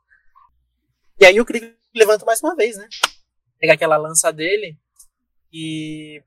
[1.21, 2.89] E aí o Krieg levanta mais uma vez, né?
[3.59, 4.79] Pega aquela lança dele
[5.53, 6.23] e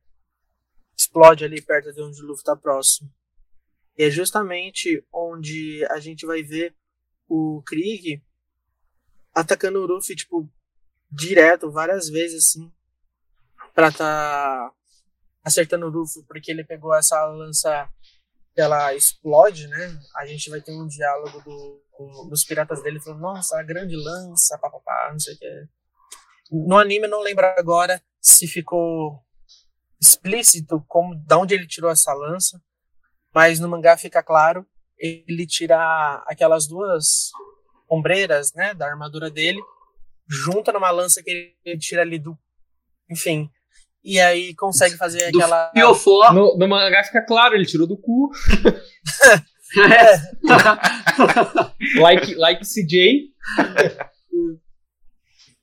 [0.98, 3.12] explode ali perto de onde o Luffy está próximo.
[3.98, 6.76] E é justamente onde a gente vai ver
[7.28, 8.24] o Krieg
[9.34, 10.50] atacando o Luffy, tipo,
[11.12, 12.72] direto, várias vezes, assim,
[13.74, 14.72] pra tá
[15.44, 17.90] acertando o Luffy, porque ele pegou essa lança
[18.56, 20.00] ela explode, né?
[20.16, 23.96] A gente vai ter um diálogo do, do, dos piratas dele falando, nossa, a grande
[23.96, 25.68] lança, papapá, não sei o que.
[26.52, 29.20] No anime não lembro agora se ficou
[30.00, 32.62] explícito como da onde ele tirou essa lança,
[33.34, 34.66] mas no mangá fica claro,
[34.98, 37.30] ele tira aquelas duas
[37.90, 39.62] ombreiras, né, da armadura dele,
[40.28, 42.38] junta numa lança que ele tira ali do,
[43.10, 43.50] enfim,
[44.04, 45.72] e aí consegue fazer aquela
[46.34, 48.32] no, no mangá fica claro, ele tirou do cu.
[52.02, 53.30] like like CJ.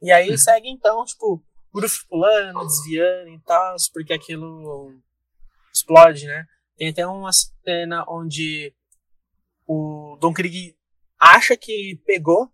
[0.03, 1.43] e aí segue então, tipo,
[1.75, 4.95] Uruf pulando, desviando e tal, porque aquilo
[5.75, 6.47] explode, né?
[6.77, 8.73] Tem até uma cena onde
[9.67, 10.77] o Don Krieg
[11.19, 12.49] acha que pegou,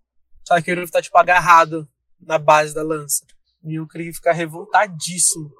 [0.47, 3.27] só que o Uruf tá tipo agarrado na base da lança.
[3.63, 5.51] E o Krieg fica revoltadíssimo.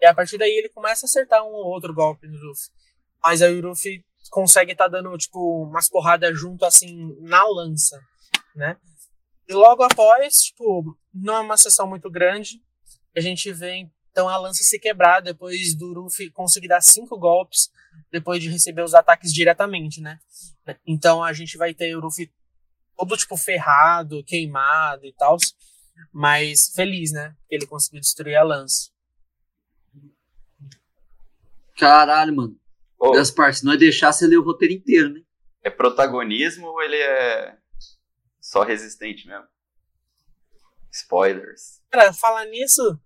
[0.00, 2.68] E a partir daí ele começa a acertar um ou outro golpe no Uruf.
[3.22, 3.82] Mas aí o Uruf
[4.30, 8.00] consegue estar tá dando tipo umas porradas junto assim na lança,
[8.54, 8.76] né?
[9.48, 12.62] E logo após, tipo, não é uma sessão muito grande,
[13.16, 17.70] a gente vê então a lança se quebrar depois do Ruffy conseguir dar cinco golpes
[18.10, 20.18] depois de receber os ataques diretamente, né?
[20.86, 22.30] Então a gente vai ter o Ruffy
[22.96, 25.36] todo tipo ferrado, queimado e tal,
[26.12, 27.34] mas feliz, né?
[27.48, 28.90] Que ele conseguiu destruir a lança.
[31.76, 32.56] Caralho, mano.
[32.98, 33.12] Oh.
[33.12, 35.20] Gaspar, se nós deixar, você ler o roteiro inteiro, né?
[35.62, 37.56] É protagonismo ou ele é
[38.40, 39.46] só resistente mesmo?
[40.90, 41.80] Spoilers.
[41.90, 42.98] Cara, falar nisso,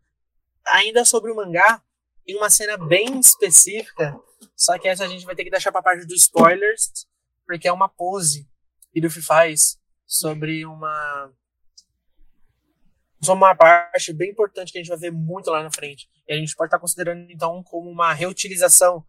[0.67, 1.83] ainda sobre o mangá,
[2.25, 4.19] tem uma cena bem específica,
[4.57, 7.07] só que essa a gente vai ter que deixar pra parte dos spoilers,
[7.45, 8.49] porque é uma pose
[8.93, 11.33] que o Luffy faz sobre uma
[13.21, 16.09] sobre uma parte bem importante que a gente vai ver muito lá na frente.
[16.27, 19.07] E a gente pode estar considerando então como uma reutilização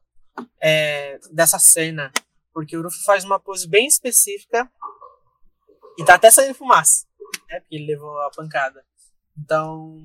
[0.60, 2.12] é, dessa cena,
[2.54, 4.70] porque o Luffy faz uma pose bem específica
[5.98, 7.06] e tá até saindo fumaça,
[7.50, 7.60] né?
[7.60, 8.86] Porque ele levou a pancada.
[9.38, 10.02] Então,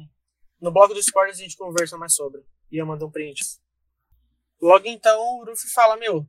[0.60, 2.42] no blog dos spoilers a gente conversa mais sobre.
[2.70, 3.42] E eu mando um print.
[4.60, 6.26] Logo então, o Luffy fala, meu,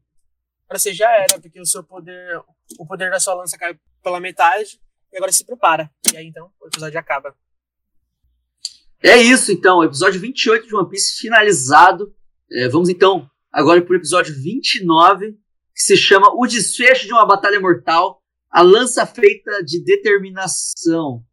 [0.68, 2.42] pra você já era, porque o seu poder,
[2.78, 4.80] o poder da sua lança cai pela metade,
[5.12, 5.90] e agora se prepara.
[6.14, 7.36] E aí então, o episódio acaba.
[9.02, 12.14] É isso então, episódio 28 de One Piece finalizado.
[12.52, 17.26] É, vamos então agora para o episódio 29, que se chama O Desfecho de uma
[17.26, 21.24] Batalha Mortal, a lança feita de determinação.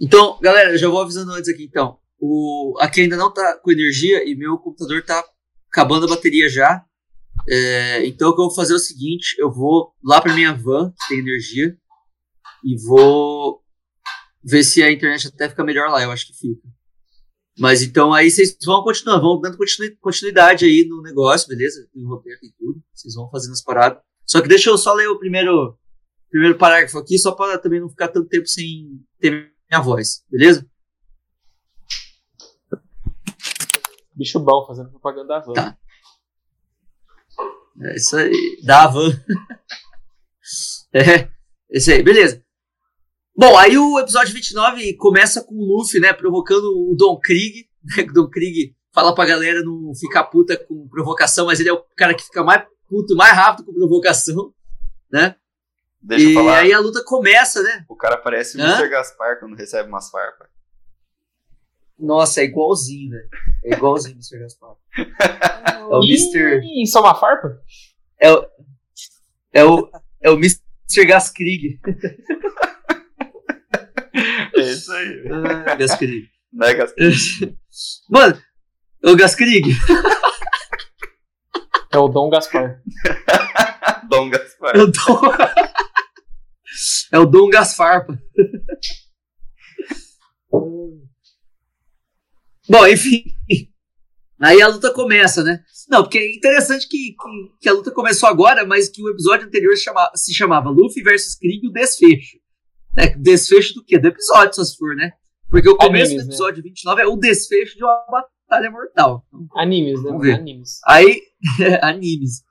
[0.00, 1.98] Então, galera, já vou avisando antes aqui então.
[2.18, 5.24] O, aqui ainda não tá com energia e meu computador tá
[5.70, 6.84] acabando a bateria já.
[7.48, 10.52] É, então o que eu vou fazer é o seguinte, eu vou lá para minha
[10.52, 11.76] van, que tem energia,
[12.64, 13.62] e vou
[14.42, 16.68] ver se a internet até fica melhor lá, eu acho que fica.
[17.58, 19.56] Mas então aí vocês vão continuar, vão dando
[20.00, 21.88] continuidade aí no negócio, beleza?
[21.92, 22.82] Tem o roteiro, tem tudo.
[22.92, 24.02] Vocês vão fazendo as paradas.
[24.26, 25.78] Só que deixa eu só ler o primeiro,
[26.30, 30.68] primeiro parágrafo aqui, só para também não ficar tanto tempo sem ter minha voz, beleza?
[34.14, 35.52] Bicho bom fazendo propaganda da van.
[35.52, 35.78] Tá.
[37.82, 38.60] É isso aí.
[38.64, 39.10] Da van.
[40.92, 41.30] é,
[41.70, 42.45] isso aí, beleza.
[43.36, 47.68] Bom, aí o episódio 29 começa com o Luffy, né, provocando o Don Krieg.
[47.84, 51.72] Né, o Don Krieg fala pra galera não ficar puta com provocação, mas ele é
[51.72, 54.54] o cara que fica mais puto, mais rápido com provocação,
[55.12, 55.36] né?
[56.00, 56.60] Deixa e eu falar.
[56.60, 57.84] aí a luta começa, né?
[57.90, 58.88] O cara parece o Mr.
[58.88, 60.48] Gaspar quando recebe umas farpas.
[61.98, 63.28] Nossa, é igualzinho, velho.
[63.64, 64.38] É igualzinho o Mr.
[64.38, 64.76] Gaspar.
[65.90, 66.62] é o Mr.
[66.82, 67.60] Isso é uma farpa?
[68.18, 68.46] É o.
[69.52, 69.90] É o.
[70.22, 71.04] É o Mr.
[71.06, 71.80] Gaskrieg.
[74.54, 75.24] é isso aí.
[75.66, 76.28] Ah, Gaskrieg.
[76.52, 77.56] Não é Gaskrieg.
[78.10, 78.42] Mano,
[79.04, 79.68] é o Gaskrieg.
[81.92, 82.82] É o Dom Gaspar.
[84.10, 84.76] Dom Gaspar.
[84.76, 85.20] É o Dom.
[87.12, 88.18] é o Dom Gasfarpa.
[92.68, 93.24] Bom, enfim.
[94.40, 95.62] Aí a luta começa, né?
[95.88, 99.46] Não, porque é interessante que, que, que, a luta começou agora, mas que o episódio
[99.46, 102.36] anterior se chamava, se chamava Luffy versus Krieg o desfecho.
[102.96, 103.98] É, desfecho do quê?
[103.98, 105.12] Do episódio, se for, né?
[105.48, 106.34] Porque o começo Animes, do né?
[106.34, 106.68] episódio né?
[106.68, 109.24] 29 é o desfecho de uma batalha mortal.
[109.54, 110.08] Animes, né?
[110.08, 110.34] Vamos ver.
[110.34, 110.80] Animes.
[110.86, 111.20] Aí,
[111.82, 112.42] animes.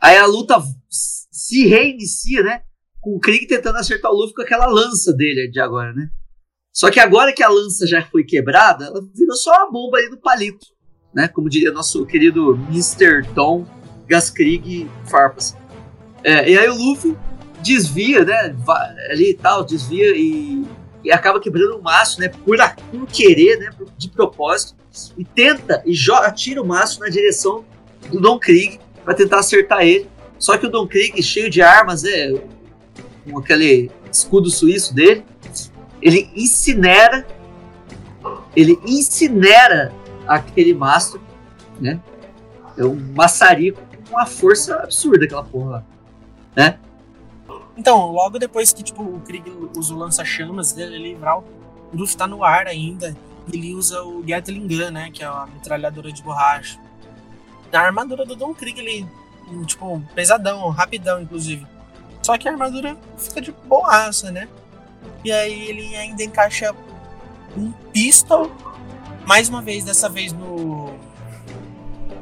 [0.00, 2.62] Aí a luta se reinicia, né?
[3.00, 6.10] Com o Krieg tentando acertar o Luffy com aquela lança dele de agora, né?
[6.72, 10.08] Só que agora que a lança já foi quebrada, ela virou só uma bomba ali
[10.08, 10.66] do palito,
[11.12, 11.26] né?
[11.26, 13.26] Como diria nosso querido Mr.
[13.34, 13.66] Tom
[14.06, 15.56] Gaskrig Farpas.
[16.22, 17.16] É, e aí o Luffy
[17.62, 18.54] desvia, né?
[19.10, 20.64] Ali e tal, desvia e,
[21.04, 22.28] e acaba quebrando o maço, né?
[22.28, 22.56] Por,
[22.90, 23.70] por querer, né?
[23.96, 24.74] De propósito.
[25.16, 27.64] E tenta e joga, tira o maço na direção
[28.10, 30.08] do Don Krieg para tentar acertar ele.
[30.38, 32.40] Só que o Don Krieg, cheio de armas, né?
[33.30, 35.24] Com aquele escudo suíço dele,
[36.02, 37.26] ele incinera
[38.54, 39.92] ele incinera
[40.26, 41.20] aquele mastro,
[41.80, 42.00] né?
[42.76, 45.84] É um maçarico com uma força absurda aquela porra lá,
[46.56, 46.78] né?
[47.80, 51.18] Então, logo depois que tipo, o Krieg usa o lança-chamas dele ali,
[51.90, 53.16] o Luffy tá no ar ainda.
[53.50, 55.10] Ele usa o Gatling Gun, né?
[55.10, 56.78] Que é a metralhadora de borracha.
[57.72, 59.08] A armadura do Don Krieg, ele,
[59.64, 61.66] tipo, pesadão, rapidão, inclusive.
[62.22, 64.46] Só que a armadura fica de boaça, né?
[65.24, 66.74] E aí ele ainda encaixa
[67.56, 68.50] um pistol,
[69.26, 70.92] mais uma vez, dessa vez no.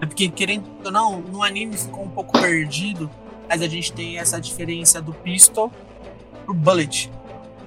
[0.00, 3.10] É porque, querendo ou não, no anime ficou um pouco perdido,
[3.48, 5.72] mas a gente tem essa diferença do pistol
[6.44, 7.10] pro bullet.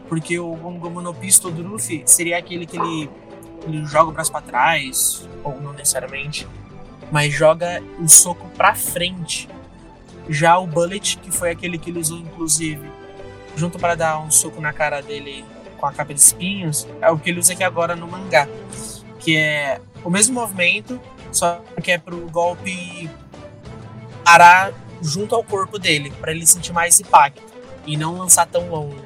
[0.07, 3.09] Porque o Gongomo no pistol do Luffy seria aquele que ele,
[3.63, 6.47] ele joga o braço pra trás, ou não necessariamente,
[7.11, 9.49] mas joga o soco pra frente.
[10.29, 12.89] Já o bullet, que foi aquele que ele usou, inclusive,
[13.55, 15.43] junto para dar um soco na cara dele
[15.77, 18.47] com a capa de espinhos, é o que ele usa aqui agora no mangá.
[19.19, 20.99] Que é o mesmo movimento,
[21.31, 23.09] só que é pro golpe
[24.23, 24.71] parar
[25.01, 27.41] junto ao corpo dele, para ele sentir mais impacto
[27.85, 28.97] e não lançar tão longe.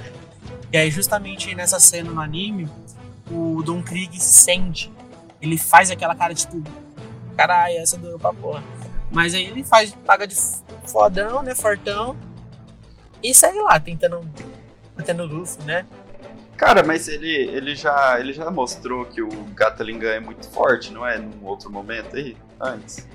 [0.72, 2.70] E aí, justamente nessa cena no anime,
[3.32, 4.91] o Don Krieg sente.
[5.41, 6.62] Ele faz aquela cara tipo,
[7.38, 8.64] caralho, essa doeu pra porra.
[9.12, 10.36] Mas aí ele faz, paga de
[10.86, 12.16] fodão, né, fortão,
[13.24, 14.28] e segue lá, tentando,
[14.98, 15.86] tentando Luffy, né?
[16.58, 21.06] Cara, mas ele, ele, já, ele já mostrou que o Gatlingan é muito forte, não
[21.06, 21.18] é?
[21.18, 23.06] Num outro momento aí, antes.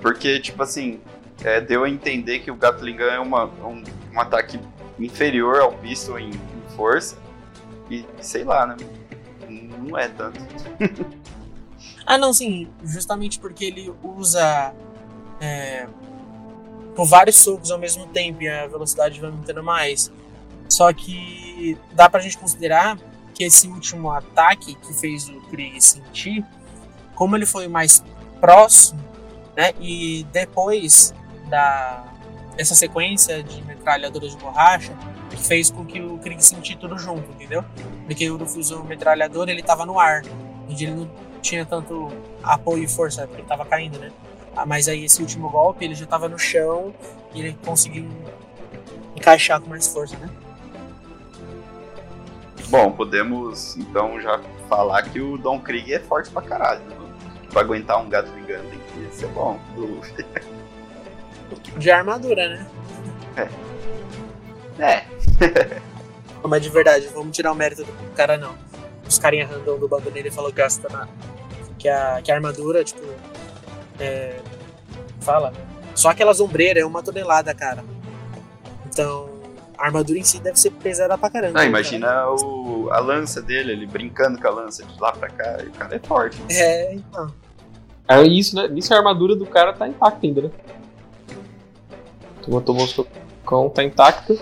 [0.00, 1.00] Porque, tipo assim,
[1.44, 3.82] é, deu a entender que o Gatlingan é uma, um,
[4.12, 4.58] um ataque
[4.98, 7.16] inferior ao Pistol em, em força.
[7.90, 8.76] E sei lá, né?
[9.48, 10.40] Não é tanto.
[12.06, 12.68] ah, não, sim.
[12.84, 14.72] Justamente porque ele usa
[15.40, 15.86] é,
[16.94, 20.12] por vários socos ao mesmo tempo e a velocidade vai aumentando mais.
[20.68, 22.98] Só que dá pra gente considerar
[23.34, 26.44] que esse último ataque que fez o Krieg sentir,
[27.14, 28.02] como ele foi mais
[28.40, 29.02] próximo,
[29.56, 29.72] né?
[29.80, 31.12] E depois
[31.52, 32.04] da
[32.56, 34.94] essa sequência de metralhadoras de borracha,
[35.30, 37.64] que fez com que o Krieg sentisse tudo junto, entendeu?
[38.06, 40.22] Porque o Luffy usou metralhadora, ele tava no ar,
[40.68, 42.10] onde ele não tinha tanto
[42.42, 44.10] apoio e força, porque ele tava caindo, né?
[44.54, 46.94] Ah, mas aí esse último golpe ele já tava no chão
[47.34, 48.06] e ele conseguiu
[49.16, 50.28] encaixar com mais força, né?
[52.68, 56.80] Bom, podemos então já falar que o Don Krieg é forte pra caralho.
[56.80, 56.96] Né?
[57.50, 59.58] Pra aguentar um gato ligando tem que ser bom.
[61.76, 62.66] De armadura, né?
[63.36, 63.48] É.
[64.82, 65.04] É.
[66.42, 68.54] Mas de verdade, vamos tirar o mérito do cara não.
[69.08, 71.08] Os carinha random do bando nele falou que gasta na.
[71.78, 73.02] Que a, que a armadura, tipo.
[74.00, 74.40] É,
[75.20, 75.52] fala.
[75.94, 77.84] Só aquelas ombreiras é uma tonelada, cara.
[78.86, 79.28] Então,
[79.76, 81.60] a armadura em si deve ser pesada pra caramba.
[81.60, 85.58] Ah, imagina o, a lança dele, ele brincando com a lança de lá pra cá,
[85.62, 86.40] e o cara é forte.
[86.42, 86.46] Né?
[86.50, 87.32] É, então.
[88.08, 88.68] É isso, né?
[88.74, 90.50] Isso a armadura do cara tá intacta ainda, né?
[92.42, 93.06] Tu tomou o
[93.46, 94.36] cão, tá intacta.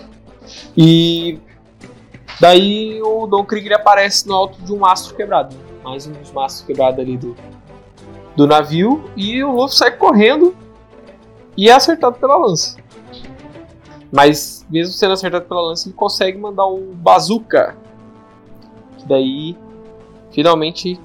[0.75, 1.39] E
[2.39, 5.55] daí o Don Krieg aparece no alto de um mastro quebrado.
[5.83, 7.35] Mais um dos mastros quebrados ali do,
[8.35, 9.03] do navio.
[9.15, 10.55] E o Luffy sai correndo
[11.55, 12.77] e é acertado pela lança.
[14.11, 17.77] Mas, mesmo sendo acertado pela lança, ele consegue mandar um bazooka.
[18.97, 19.57] Que daí,
[20.31, 20.99] finalmente,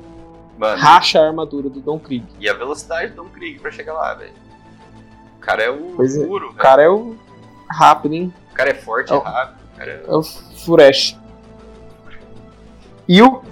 [0.58, 2.26] Mano, racha a armadura do Don Krieg.
[2.40, 4.45] E a velocidade do Don Krieg pra chegar lá, velho.
[5.46, 6.26] O cara é o pois é.
[6.26, 7.14] puro, O cara é o
[7.70, 8.34] rápido, hein?
[8.50, 9.58] O cara é forte, é, é rápido.
[9.78, 10.04] É...
[10.04, 10.12] é...
[10.12, 11.16] o Furesh.
[13.06, 13.42] E o,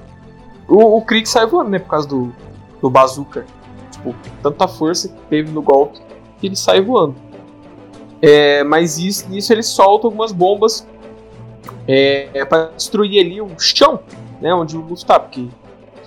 [0.67, 1.79] o, o Krieg sai voando, né?
[1.79, 2.35] Por causa do,
[2.83, 3.47] do bazooka.
[3.93, 6.01] Tipo, tanta força que teve no golpe
[6.41, 7.15] que ele sai voando.
[8.21, 10.85] É, mas isso, nisso ele solta algumas bombas
[11.87, 14.01] é, é para destruir ali o chão,
[14.41, 15.47] né, onde o Luffy tá, porque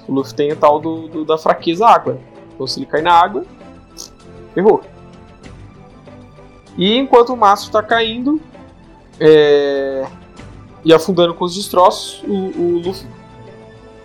[0.07, 2.19] o Luffy tem a tal do, do, da fraqueza água.
[2.53, 3.45] Então se ele cair na água,
[4.55, 4.81] errou.
[6.77, 8.39] E enquanto o mastro está caindo
[9.19, 10.07] é,
[10.85, 13.07] e afundando com os destroços, o, o Luffy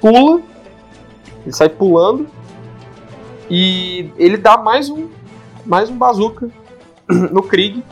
[0.01, 0.41] pula,
[1.43, 2.27] ele sai pulando
[3.51, 5.11] e ele dá mais um
[5.64, 6.51] mais um bazooka
[7.31, 7.85] no Krieg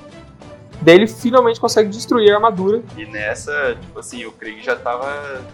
[0.83, 2.83] Daí ele finalmente consegue destruir a armadura.
[2.97, 5.45] E nessa, tipo assim, o Krieg já tava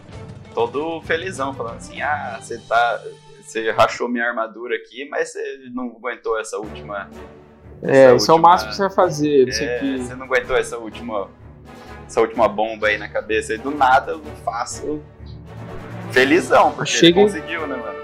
[0.55, 3.03] todo felizão, falando assim: ah, você tá.
[3.43, 7.09] Você rachou minha armadura aqui, mas você não aguentou essa última.
[7.83, 9.49] É, isso última, é o máximo que você vai fazer.
[9.49, 11.29] É, você não aguentou essa última.
[12.07, 13.55] Essa última bomba aí na cabeça.
[13.55, 15.01] E do nada eu faço.
[16.11, 17.21] Felizão, porque Chega...
[17.21, 17.99] ele conseguiu, né, mano?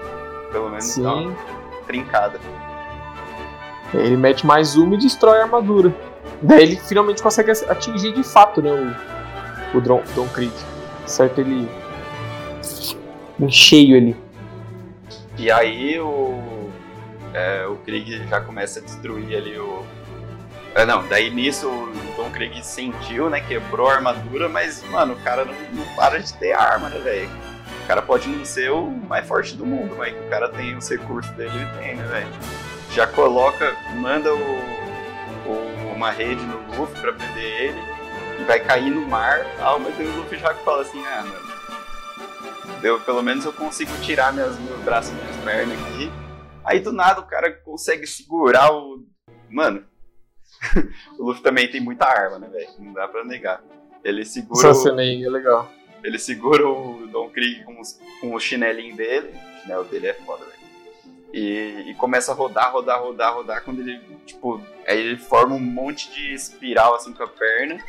[0.51, 1.01] Pelo menos Sim.
[1.01, 1.35] uma
[1.87, 2.39] trincada.
[3.93, 5.93] Ele mete mais uma e destrói a armadura.
[6.41, 8.71] Daí ele finalmente consegue atingir de fato né,
[9.73, 10.53] o, o Don, Don Krieg.
[11.05, 11.39] Certo?
[11.39, 11.69] Ele.
[13.39, 14.15] Em cheio ali.
[15.37, 16.52] E aí o.
[17.33, 19.85] É, o Krieg já começa a destruir ali o.
[20.75, 23.39] É, não, daí nisso o Don Krieg sentiu, né?
[23.41, 27.29] Quebrou a armadura, mas, mano, o cara não, não para de ter arma, né, velho?
[27.83, 30.89] O cara pode não ser o mais forte do mundo, mas o cara tem os
[30.89, 32.27] recursos dele, ele tem, né, velho?
[32.91, 34.83] Já coloca, manda o
[36.03, 37.81] uma rede no Luffy pra prender ele
[38.39, 39.45] e vai cair no mar.
[39.59, 41.53] Ah, mas o Luffy já fala assim, ah, mano.
[42.81, 46.11] Deu, pelo menos eu consigo tirar minhas, meus braços e minhas pernas aqui.
[46.63, 49.05] Aí do nada o cara consegue segurar o.
[49.49, 49.85] Mano.
[51.19, 52.69] o Luffy também tem muita arma, né, velho?
[52.79, 53.61] Não dá pra negar.
[54.03, 54.69] Ele segura.
[54.69, 55.69] Essa cena aí é legal.
[56.03, 59.29] Ele segura o Don Krieg com, os, com o chinelinho dele.
[59.29, 60.63] O chinelo dele é foda, velho.
[61.33, 63.63] E, e, começa a rodar, rodar, rodar, rodar.
[63.63, 67.83] Quando ele, tipo, aí ele forma um monte de espiral assim com a perna.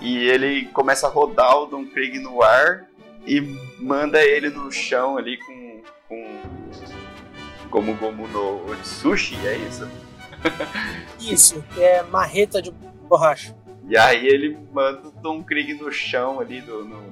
[0.00, 2.88] E ele começa a rodar o Don Krieg no ar.
[3.26, 3.40] e
[3.78, 5.82] manda ele no chão ali com.
[6.08, 6.51] com
[7.72, 9.90] como Gomu no Sushi, é isso?
[11.18, 12.70] Isso, é marreta de
[13.08, 13.56] borracha.
[13.88, 17.02] E aí ele manda o Tom Krieg no chão ali do, no,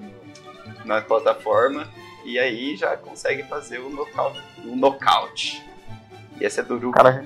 [0.84, 1.88] na plataforma
[2.24, 4.40] e aí já consegue fazer o nocaute.
[4.64, 5.64] O nocaute.
[6.38, 6.90] E esse é do.
[6.90, 7.24] Cara,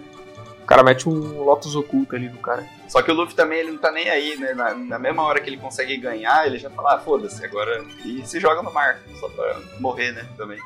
[0.62, 2.64] o cara mete um Lotus oculto ali no cara.
[2.88, 4.54] Só que o Luffy também ele não tá nem aí, né?
[4.54, 7.84] Na, na mesma hora que ele consegue ganhar, ele já fala, ah, foda-se, agora.
[8.04, 10.26] E se joga no mar, só pra morrer, né?
[10.36, 10.58] Também.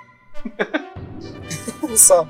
[1.97, 2.27] só.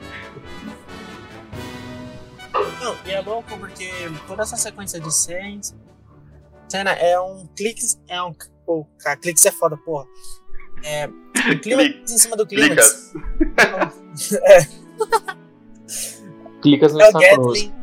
[2.53, 3.91] Não, e é louco porque
[4.27, 5.75] toda essa sequência de cenas
[6.69, 7.99] cena é um cliques.
[8.07, 8.35] É um.
[8.67, 10.07] Pô, cara, cliques é foda, porra.
[10.85, 11.09] É.
[11.63, 13.13] Clímax em cima do clímax.
[14.45, 14.59] é.
[16.61, 17.75] Clicas no é o Gatling.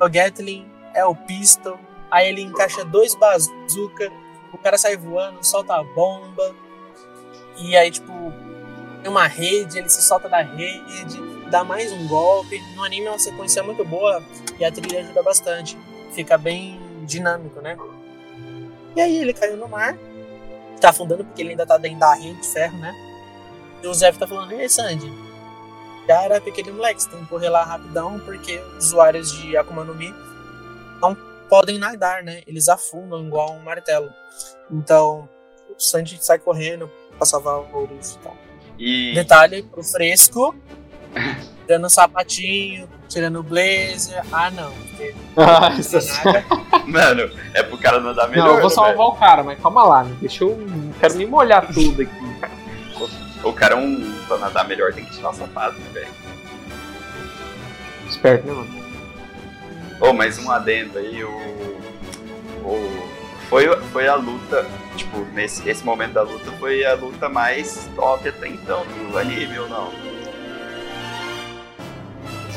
[0.00, 1.78] É o Gatling, é o Pistol.
[2.10, 4.10] Aí ele encaixa dois bazooka.
[4.52, 6.54] O cara sai voando, solta a bomba.
[7.56, 8.12] E aí, tipo,
[9.02, 11.18] tem uma rede, ele se solta da rede,
[11.50, 12.60] dá mais um golpe.
[12.74, 14.22] No anime é uma sequência muito boa
[14.58, 15.76] e a trilha ajuda bastante.
[16.12, 17.76] Fica bem dinâmico, né?
[18.96, 19.96] E aí ele caiu no mar,
[20.80, 22.94] tá afundando porque ele ainda tá dentro da rede de ferro, né?
[23.82, 25.12] E o Zef tá falando, ei Sandy,
[26.06, 29.94] cara, pequeno moleque, você tem que correr lá rapidão porque os usuários de Akuma no
[29.94, 30.12] Mi
[31.00, 31.16] não
[31.48, 32.42] podem nadar, né?
[32.46, 34.10] Eles afundam igual um martelo.
[34.70, 35.28] Então,
[35.68, 38.36] o Sandy sai correndo pra salvar o Luffy e tal.
[38.78, 39.14] E...
[39.14, 40.54] Detalhe pro fresco,
[41.66, 44.22] tirando o sapatinho, tirando o blazer.
[44.32, 44.72] Ah, não.
[45.36, 46.44] Ah, isso nada.
[46.86, 48.48] Mano, é pro cara não dar melhor.
[48.48, 50.16] Não, eu vou salvar o cara, mas calma lá, né?
[50.20, 50.58] Deixa eu.
[50.98, 52.30] Quero me molhar tudo aqui.
[53.42, 56.08] O cara, um, pra nadar melhor, tem que tirar o sapato, né, velho?
[58.06, 58.80] Esperto, né, mano?
[60.00, 61.30] Ô, oh, mais um adendo aí, o.
[62.64, 63.10] o
[63.48, 64.64] foi, foi a luta,
[64.96, 69.58] tipo, nesse esse momento da luta foi a luta mais top até então do anime,
[69.58, 69.90] ou não?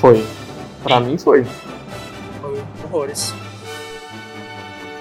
[0.03, 0.15] Foi.
[0.83, 1.45] Pra mim foi.
[1.45, 3.29] Foi horrores.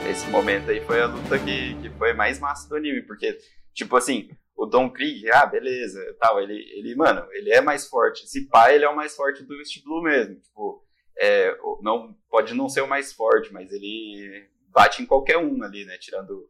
[0.08, 3.36] Esse momento aí foi a luta que, que foi mais massa do anime, porque,
[3.74, 8.22] tipo assim, o Don Krieg, ah, beleza, tal, ele, ele, mano, ele é mais forte.
[8.22, 10.36] Esse pai, ele é o mais forte do East Blue mesmo.
[10.36, 10.86] Tipo,
[11.18, 15.84] é, não, pode não ser o mais forte, mas ele bate em qualquer um ali,
[15.84, 16.48] né, tirando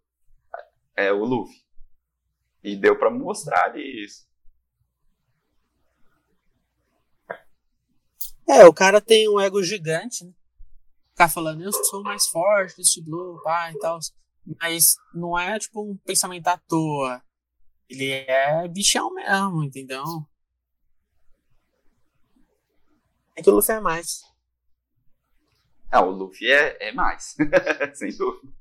[0.94, 1.56] é, o Luffy.
[2.62, 4.30] E deu para mostrar ali isso.
[8.48, 10.32] É, o cara tem um ego gigante, né?
[11.10, 13.98] Ficar falando, eu sou mais forte desse Blue, pá e tal.
[14.60, 17.22] Mas não é tipo um pensamento à toa.
[17.88, 20.02] Ele é bichão mesmo, entendeu?
[23.36, 24.22] É que o Luffy é mais.
[25.90, 27.36] Ah, o Luffy é, é mais.
[27.94, 28.52] Sem dúvida.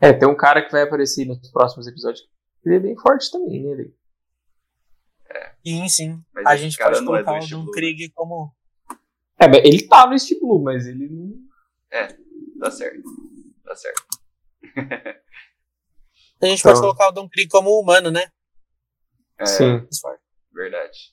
[0.00, 2.28] É, tem um cara que vai aparecer nos próximos episódios.
[2.64, 3.70] Ele é bem forte também, né?
[3.70, 3.96] Ele?
[5.66, 6.24] Sim, sim.
[6.32, 8.54] Mas a gente pode é colocar é o Don Krieg como.
[9.36, 11.34] É, ele tá no East Blue, mas ele não.
[11.90, 12.16] É,
[12.60, 13.02] tá certo.
[13.64, 14.06] Tá certo.
[16.40, 16.70] a gente então...
[16.70, 18.30] pode colocar o Don Krieg como humano, né?
[19.38, 19.84] É, sim.
[20.52, 21.12] Verdade.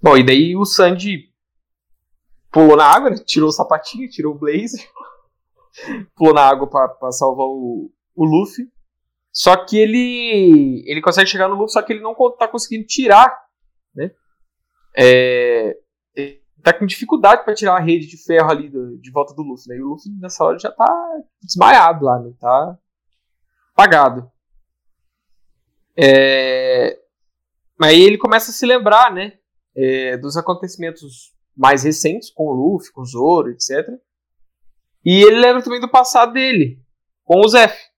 [0.00, 1.30] Bom, e daí o Sandy
[2.50, 3.18] pulou na água, né?
[3.18, 4.90] tirou o sapatinho, tirou o blazer,
[6.16, 8.71] pulou na água pra, pra salvar o, o Luffy.
[9.32, 13.34] Só que ele ele consegue chegar no Luffy, só que ele não tá conseguindo tirar,
[13.94, 14.10] né?
[14.96, 15.76] É,
[16.62, 19.68] tá com dificuldade para tirar a rede de ferro ali do, de volta do Luffy,
[19.68, 19.76] né?
[19.76, 20.86] E o Luffy nessa hora já tá
[21.42, 22.32] desmaiado lá, né?
[22.38, 22.78] Tá
[23.72, 24.30] apagado.
[25.96, 26.98] É,
[27.78, 29.38] mas aí ele começa a se lembrar, né?
[29.74, 33.88] É, dos acontecimentos mais recentes com o Luffy, com o Zoro, etc.
[35.04, 36.80] E ele lembra também do passado dele,
[37.24, 37.91] com o Zef.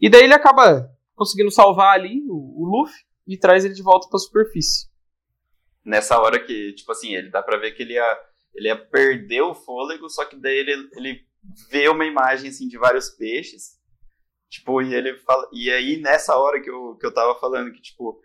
[0.00, 4.08] E daí ele acaba conseguindo salvar ali o, o Luffy e traz ele de volta
[4.08, 4.88] para a superfície.
[5.84, 8.20] Nessa hora que, tipo assim, ele dá pra ver que ele ia,
[8.54, 11.26] ele ia perder o fôlego, só que daí ele, ele
[11.70, 13.76] vê uma imagem assim de vários peixes.
[14.48, 15.48] Tipo, e ele fala.
[15.52, 18.20] E aí, nessa hora que eu, que eu tava falando que, tipo,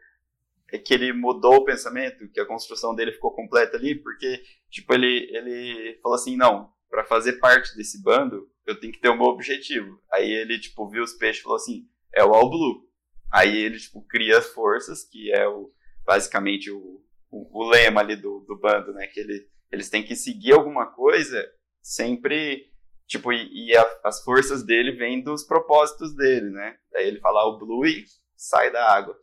[0.72, 4.93] é que ele mudou o pensamento, que a construção dele ficou completa ali, porque, tipo,
[4.93, 9.15] ele, ele falou assim, não, para fazer parte desse bando, eu tenho que ter o
[9.15, 10.01] meu objetivo.
[10.11, 12.88] Aí ele, tipo, viu os peixes e falou assim, é o All Blue.
[13.32, 15.72] Aí ele, tipo, cria as forças, que é o,
[16.05, 19.07] basicamente o, o, o lema ali do, do bando, né?
[19.07, 21.43] Que ele, eles têm que seguir alguma coisa
[21.82, 22.72] sempre,
[23.07, 26.78] tipo, e, e a, as forças dele vêm dos propósitos dele, né?
[26.95, 28.05] Aí ele fala o Blue e
[28.36, 29.17] sai da água.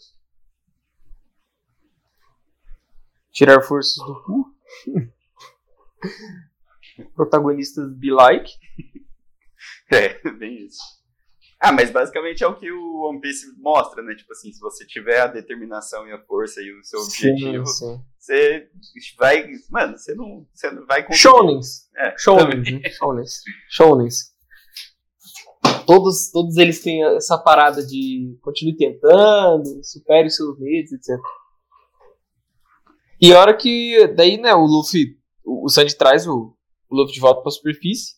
[3.31, 4.55] Tirar forças do cu?
[7.15, 8.51] protagonistas be like.
[9.91, 10.99] É, bem isso.
[11.61, 14.15] Ah, mas basicamente é o que o One Piece mostra, né?
[14.15, 17.97] Tipo assim, se você tiver a determinação e a força e o seu objetivo, sim,
[17.97, 18.03] sim.
[18.17, 18.69] você
[19.19, 19.45] vai.
[19.69, 21.19] Mano, você não, você não vai conseguir.
[21.19, 21.91] Shounens.
[21.97, 22.91] É, Shounens, né?
[22.91, 23.43] Shounens.
[23.69, 24.39] Shounens.
[25.85, 31.19] Todos, todos eles têm essa parada de continue tentando, supere os seus medos, etc.
[33.21, 34.07] E a hora que.
[34.15, 35.19] Daí, né, o Luffy.
[35.45, 36.55] O Sandy traz o,
[36.89, 38.18] o Luffy de volta pra superfície.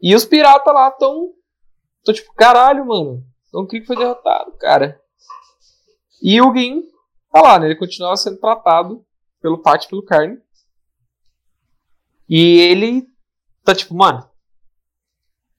[0.00, 1.34] E os piratas lá estão
[2.08, 3.22] Tô tipo, caralho, mano.
[3.52, 4.98] Don Krieg foi derrotado, cara.
[6.22, 6.82] E o Gin
[7.30, 7.66] tá lá, né?
[7.66, 9.04] Ele continua sendo tratado
[9.42, 10.40] pelo Pat pelo Carne.
[12.26, 13.06] E ele
[13.62, 14.26] tá tipo, mano.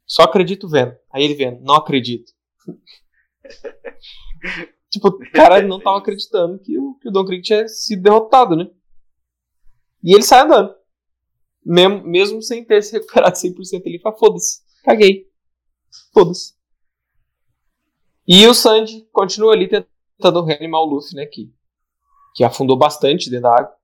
[0.08, 0.98] Só acredito vendo.
[1.12, 2.34] Aí ele vendo, não acredito.
[4.90, 8.56] tipo, o cara não tava acreditando que o, que o Don Krieg tinha sido derrotado,
[8.56, 8.72] né?
[10.04, 10.76] E ele sai andando.
[11.66, 15.28] Mesmo, mesmo sem ter se recuperado 100% ele fala, foda-se, caguei.
[16.14, 16.58] Todos.
[18.28, 21.26] E o Sandy continua ali tentando reanimar o Luffy, né?
[21.26, 21.52] Que,
[22.36, 23.76] que afundou bastante dentro da água.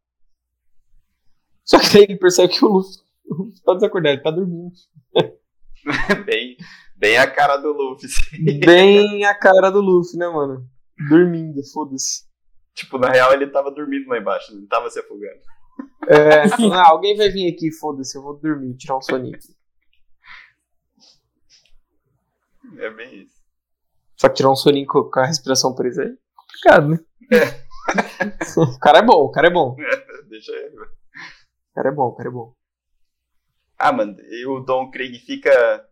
[1.64, 4.72] Só que daí ele percebe que o Luffy, o Luffy tá desacordado, ele tá dormindo.
[6.26, 6.58] bem,
[6.96, 8.08] bem a cara do Luffy.
[8.08, 8.60] Sim.
[8.60, 10.64] Bem a cara do Luffy, né, mano?
[11.10, 12.24] Dormindo, foda-se.
[12.76, 15.42] Tipo, na real ele tava dormindo lá embaixo, não tava se afogando.
[16.08, 19.38] É, ah, alguém vai vir aqui, foda-se, eu vou dormir, tirar um soninho.
[22.78, 23.36] É bem isso.
[24.18, 27.00] Só que tirar um soninho com a respiração presa é complicado, né?
[27.32, 27.66] É.
[28.60, 29.76] o cara é bom, o cara é bom.
[29.80, 30.84] É, deixa ele, velho.
[30.84, 32.54] O cara é bom, o cara é bom.
[33.78, 35.86] Ah, mano, e o Don Craig fica.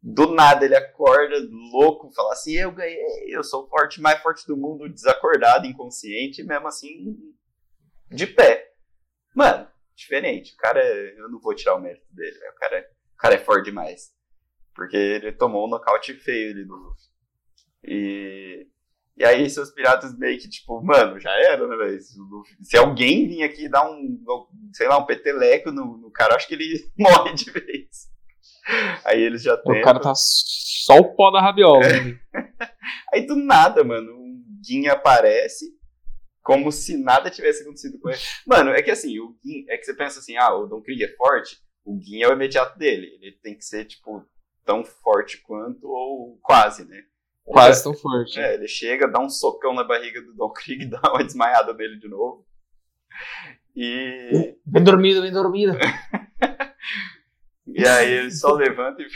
[0.00, 1.34] Do nada ele acorda
[1.72, 6.42] louco, fala assim: Eu ganhei, eu sou o forte, mais forte do mundo, desacordado, inconsciente,
[6.44, 7.16] mesmo assim,
[8.08, 8.67] de pé.
[9.34, 9.68] Mano,
[9.98, 10.54] diferente.
[10.54, 13.38] O cara, é, eu não vou tirar o mérito dele, o cara, o cara é
[13.38, 14.12] forte demais.
[14.74, 17.08] Porque ele tomou um nocaute feio ali do Luffy.
[17.84, 18.66] E,
[19.16, 22.00] e aí seus piratas meio que, tipo, mano, já era, né, velho?
[22.00, 22.16] Se,
[22.62, 24.18] se, alguém vir aqui dar um,
[24.72, 28.08] sei lá, um peteleco no, no cara, acho que ele morre de vez.
[29.04, 29.80] Aí eles já tentam...
[29.80, 31.84] O cara tá só o pó da rabiola.
[31.84, 32.18] É.
[33.12, 35.77] aí do nada, mano, um Guin aparece
[36.48, 38.18] como se nada tivesse acontecido com ele.
[38.46, 41.04] Mano, é que assim, o Gin, é que você pensa assim, ah, o Don Krieg
[41.04, 43.18] é forte, o Gin é o imediato dele.
[43.20, 44.26] Ele tem que ser, tipo,
[44.64, 47.02] tão forte quanto, ou quase, né?
[47.44, 48.40] Quase tão forte.
[48.40, 51.98] É, ele chega, dá um socão na barriga do Don Krieg, dá uma desmaiada nele
[51.98, 52.46] de novo.
[53.76, 54.56] E.
[54.64, 55.76] Bem dormido, bem dormido.
[57.68, 59.06] e aí ele só levanta e.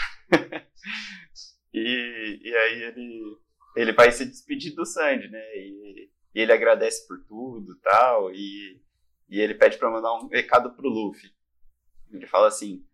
[1.72, 3.22] e, e aí ele,
[3.74, 5.42] ele vai se despedir do Sandy, né?
[5.56, 8.80] E, e ele agradece por tudo tal, e,
[9.28, 11.30] e ele pede para mandar um recado pro Luffy.
[12.10, 12.84] Ele fala assim: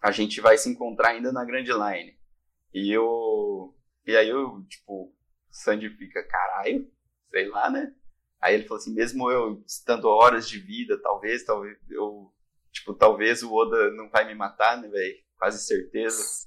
[0.00, 2.18] a gente vai se encontrar ainda na Grand Line.
[2.72, 3.74] E eu.
[4.06, 5.14] E aí eu, tipo,
[5.50, 6.90] Sandy fica, caralho,
[7.30, 7.94] sei lá, né?
[8.40, 12.32] Aí ele falou assim, mesmo eu estando horas de vida, talvez, talvez, eu.
[12.72, 15.16] Tipo, talvez o Oda não vai me matar, né, velho?
[15.36, 16.46] Quase certeza.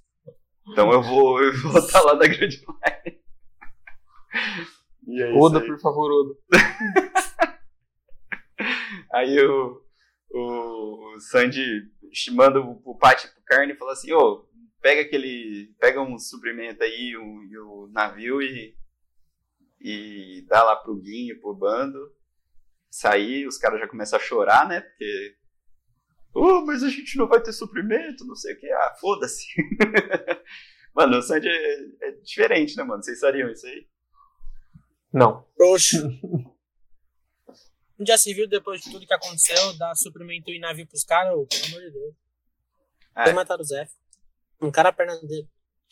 [0.67, 3.21] Então eu vou, eu vou estar lá na Grand Line.
[5.19, 6.39] É Oda, por favor, Oda.
[9.13, 9.81] aí o,
[10.33, 11.89] o Sandy
[12.31, 14.51] manda o Pati pro Carne e fala assim, ô, oh,
[14.81, 15.73] pega aquele.
[15.79, 18.75] Pega um suprimento aí, o, o navio e.
[19.83, 21.97] E dá lá pro Guinho, pro bando.
[22.89, 24.81] Sair, os caras já começam a chorar, né?
[24.81, 25.35] Porque.
[26.33, 28.69] Oh, mas a gente não vai ter suprimento, não sei o que.
[28.69, 29.45] Ah, foda-se.
[30.95, 33.01] mano, o Sandy é, é, diferente, né, mano?
[33.03, 33.87] Vocês sabiam isso aí?
[35.13, 35.45] Não.
[35.59, 35.97] Oxe.
[37.99, 41.45] já se viu depois de tudo que aconteceu, dar suprimento e navio pros caras, oh,
[41.45, 42.15] pelo amor de Deus.
[43.15, 43.23] É.
[43.25, 43.87] Foi matar o Zé.
[44.61, 45.49] Um cara a perna dele.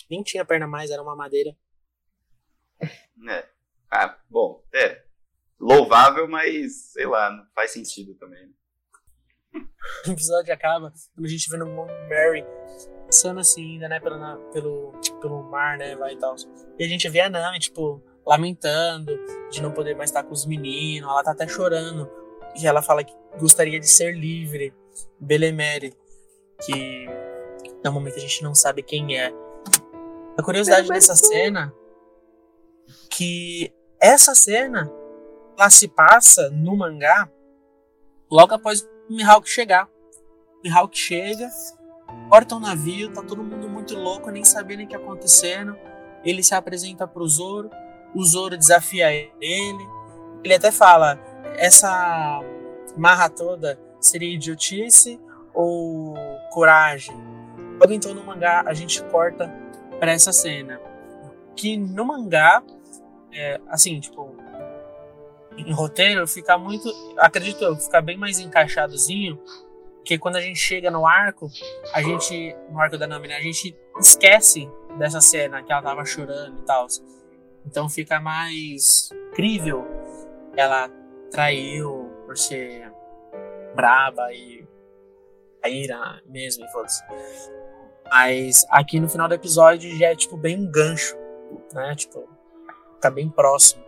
[0.10, 1.56] Nem tinha perna mais, era uma madeira.
[2.82, 3.50] É.
[3.92, 5.04] Ah, bom, é.
[5.60, 8.56] Louvável, mas sei lá, não faz sentido também.
[10.08, 12.46] o episódio acaba quando a gente vê no Mary
[13.06, 16.36] passando assim ainda, né, pelo, pelo, pelo mar, né, vai e tal.
[16.78, 19.12] E a gente vê a Nami, tipo, lamentando
[19.50, 22.08] de não poder mais estar com os meninos, ela tá até chorando.
[22.56, 24.72] E ela fala que gostaria de ser livre.
[25.20, 25.98] Belemere,
[26.62, 27.08] que
[27.84, 29.34] no momento a gente não sabe quem é.
[30.38, 31.74] A curiosidade dessa cena
[33.10, 34.92] que essa cena
[35.58, 37.30] ela se passa no mangá
[38.30, 39.90] logo após o Mihawk chegar.
[40.64, 41.50] Mihawk chega,
[42.30, 45.76] corta o um navio, tá todo mundo muito louco, nem sabendo o que tá acontecendo.
[46.24, 47.70] Ele se apresenta pro Zoro,
[48.14, 49.88] o Zoro desafia ele.
[50.44, 51.20] Ele até fala:
[51.58, 52.42] essa
[52.98, 55.20] marra toda seria idiotice
[55.54, 56.16] ou
[56.52, 57.16] coragem?
[57.80, 59.52] Logo então no mangá a gente corta
[60.00, 60.80] para essa cena.
[61.56, 62.64] que no mangá,
[63.34, 64.36] é, assim, tipo,
[65.58, 66.90] em roteiro, fica muito.
[67.18, 69.38] Acredito eu, fica bem mais encaixadozinho.
[69.98, 71.52] Porque quando a gente chega no arco,
[71.94, 72.56] a gente.
[72.72, 76.88] No arco da Nami, a gente esquece dessa cena que ela tava chorando e tal.
[77.70, 79.86] Então fica mais crível.
[80.58, 80.90] Ela
[81.30, 82.92] traiu por ser
[83.76, 84.68] braba e
[85.64, 87.04] a ira mesmo, e foda-se.
[88.10, 91.16] Mas aqui no final do episódio já é tipo bem um gancho,
[91.72, 91.94] né?
[91.96, 92.28] Tipo,
[93.00, 93.84] tá bem próximo.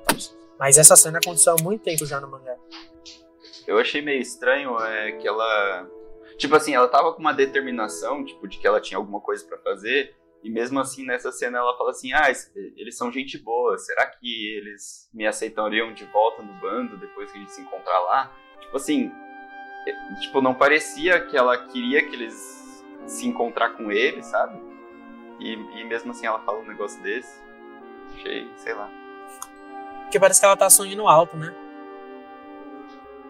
[0.60, 2.56] Mas essa cena aconteceu há muito tempo já no mangá.
[3.66, 5.90] Eu achei meio estranho é que ela.
[6.38, 9.58] Tipo assim, ela tava com uma determinação, tipo, de que ela tinha alguma coisa para
[9.58, 10.16] fazer.
[10.44, 12.32] E mesmo assim, nessa cena, ela fala assim: Ah,
[12.76, 17.38] eles são gente boa, será que eles me aceitariam de volta no bando depois que
[17.38, 18.32] a gente se encontrar lá?
[18.60, 19.12] Tipo assim,
[20.20, 24.60] tipo, não parecia que ela queria que eles se encontrar com ele, sabe?
[25.40, 27.40] E, e mesmo assim ela fala um negócio desse.
[28.16, 28.90] Achei, sei lá.
[30.04, 31.54] Porque parece que ela tá sonhando alto, né?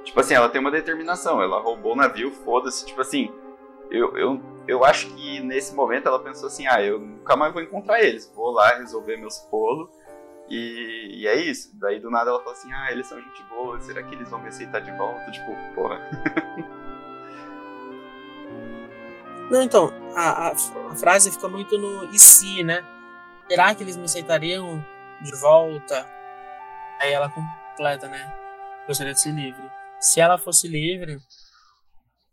[0.04, 3.32] Tipo assim, ela tem uma determinação, ela roubou o navio, foda-se, tipo assim,
[3.92, 7.62] eu, eu, eu acho que nesse momento ela pensou assim, ah, eu nunca mais vou
[7.62, 9.90] encontrar eles, vou lá resolver meus rolos
[10.52, 11.72] e, e, é isso.
[11.80, 14.42] Daí do nada ela falou assim: ah, eles são gente boa, será que eles vão
[14.42, 15.32] me aceitar de volta?
[15.32, 15.98] Tipo, porra.
[19.50, 22.86] Não, então, a, a, a, frase fica muito no e se, né?
[23.50, 24.84] Será que eles me aceitariam
[25.22, 26.06] de volta?
[27.02, 28.34] Aí ela completa, né?
[28.88, 29.62] Gostaria de ser livre.
[30.00, 31.18] Se ela fosse livre,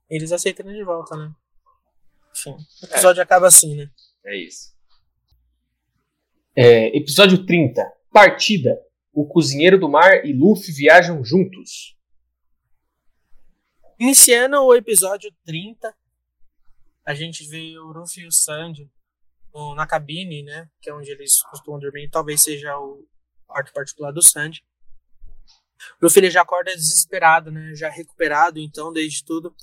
[0.09, 1.33] eles aceitariam de volta, né?
[2.37, 3.23] Enfim, o episódio é.
[3.23, 3.91] acaba assim, né?
[4.25, 4.75] É isso.
[6.55, 7.83] É, episódio 30.
[8.13, 8.81] Partida.
[9.13, 11.97] O cozinheiro do mar e Luffy viajam juntos.
[13.99, 15.93] Iniciando o episódio 30,
[17.05, 18.89] a gente vê o Luffy e o Sandy
[19.75, 20.69] na cabine, né?
[20.81, 22.09] Que é onde eles costumam dormir.
[22.09, 23.05] Talvez seja o
[23.47, 24.65] quarto particular do Sandy.
[26.01, 27.75] O Luffy ele já acorda desesperado, né?
[27.75, 29.55] Já recuperado, então, desde tudo,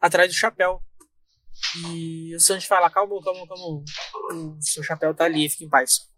[0.00, 0.82] atrás do chapéu.
[1.86, 3.84] E o Sandy fala: calma, calma, calma.
[4.32, 6.08] O seu chapéu tá ali, fica em paz.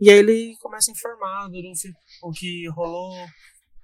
[0.00, 1.92] E aí ele começa a informar Luffy
[2.22, 3.12] o que rolou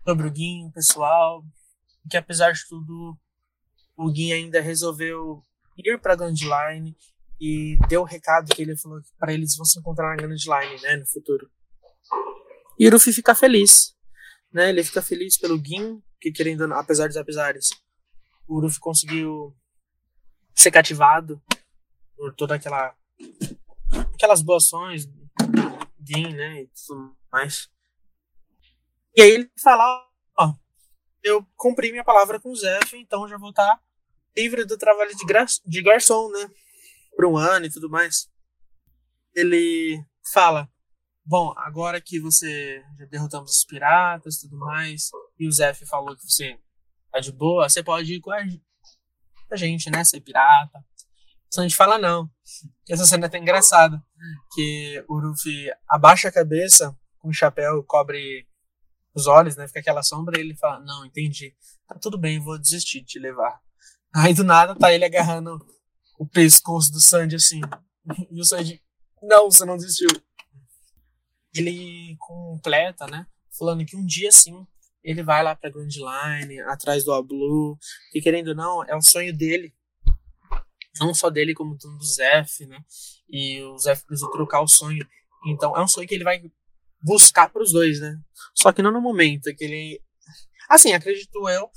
[0.05, 1.45] sobre o Gin, o pessoal,
[2.11, 3.17] que apesar de tudo,
[3.97, 5.43] o Gin ainda resolveu
[5.77, 6.97] ir pra Grand Line
[7.41, 10.37] e deu o recado que ele falou que para eles vão se encontrar na Grand
[10.37, 11.51] Line, né, no futuro.
[12.79, 13.95] E o Luffy fica feliz,
[14.53, 17.69] né, ele fica feliz pelo Gin, que querendo, apesar dos apesares,
[18.49, 19.55] o Luffy conseguiu
[20.57, 21.41] ser cativado
[22.17, 22.97] por toda aquela
[24.15, 25.07] aquelas boas ações
[26.35, 27.69] né, e tudo mais.
[29.15, 30.55] E aí ele fala, ó,
[31.23, 33.81] eu cumpri minha palavra com o Zef, então já vou estar
[34.37, 35.25] livre do trabalho de,
[35.67, 36.51] de garçom, né,
[37.15, 38.31] por um ano e tudo mais.
[39.35, 40.03] Ele
[40.33, 40.71] fala,
[41.25, 46.17] bom, agora que você já derrotamos os piratas e tudo mais, e o Zef falou
[46.17, 46.59] que você
[47.11, 48.43] tá de boa, você pode ir com a
[49.55, 50.85] gente, né, ser pirata.
[51.47, 52.29] Então a gente fala não.
[52.89, 54.03] Essa cena é até engraçada
[54.55, 58.47] que o Luffy abaixa a cabeça com o chapéu, cobre
[59.15, 59.67] os olhos, né?
[59.67, 61.55] Fica aquela sombra e ele fala: Não, entendi.
[61.87, 63.61] Tá tudo bem, vou desistir de te levar.
[64.15, 65.59] Aí do nada tá ele agarrando
[66.19, 67.61] o pescoço do Sandy assim.
[68.31, 68.83] E o Sandy:
[69.23, 70.09] Não, você não desistiu.
[71.55, 73.27] Ele completa, né?
[73.59, 74.67] Falando que um dia sim
[75.07, 77.79] ele vai lá pra Grand Line, atrás do Blue,
[78.11, 79.73] que querendo ou não, é o sonho dele
[81.01, 82.79] não só dele, como do Zef, né?
[83.29, 85.07] E o Zef precisa trocar o sonho.
[85.47, 86.43] Então é um sonho que ele vai
[87.01, 88.19] buscar para os dois, né?
[88.55, 90.03] Só que não no momento que ele.
[90.69, 91.71] Assim, acredito eu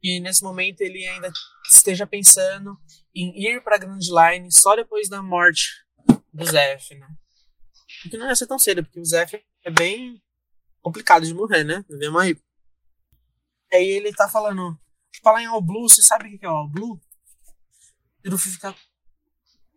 [0.00, 1.30] que nesse momento ele ainda
[1.68, 2.78] esteja pensando
[3.14, 5.84] em ir para Grand Line só depois da morte
[6.32, 7.08] do Zef, né?
[8.08, 10.22] Que não ia ser tão cedo, porque o Zef é bem
[10.80, 11.84] complicado de morrer, né?
[11.88, 12.36] Vemos aí.
[13.72, 14.78] Aí ele tá falando.
[15.22, 17.00] Falar em All Blue, você sabe o que é All Blue?
[18.24, 18.74] E o Luffy fica.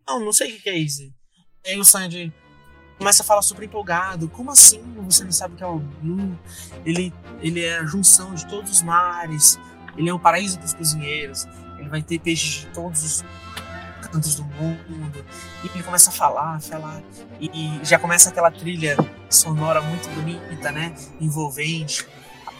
[0.06, 1.12] Não, não sei o que é isso.
[1.66, 2.32] Aí o Sandy
[2.98, 4.28] começa a falar super empolgado.
[4.28, 6.38] Como assim você não sabe o que é o Blue?
[6.84, 9.58] Ele, ele é a junção de todos os mares.
[9.96, 11.46] Ele é o paraíso dos cozinheiros.
[11.78, 13.24] Ele vai ter peixes de todos os
[14.02, 15.24] cantos do mundo.
[15.64, 17.02] E ele começa a falar, falar.
[17.40, 18.96] E, e já começa aquela trilha
[19.28, 20.94] sonora muito bonita, né?
[21.20, 22.06] Envolvente.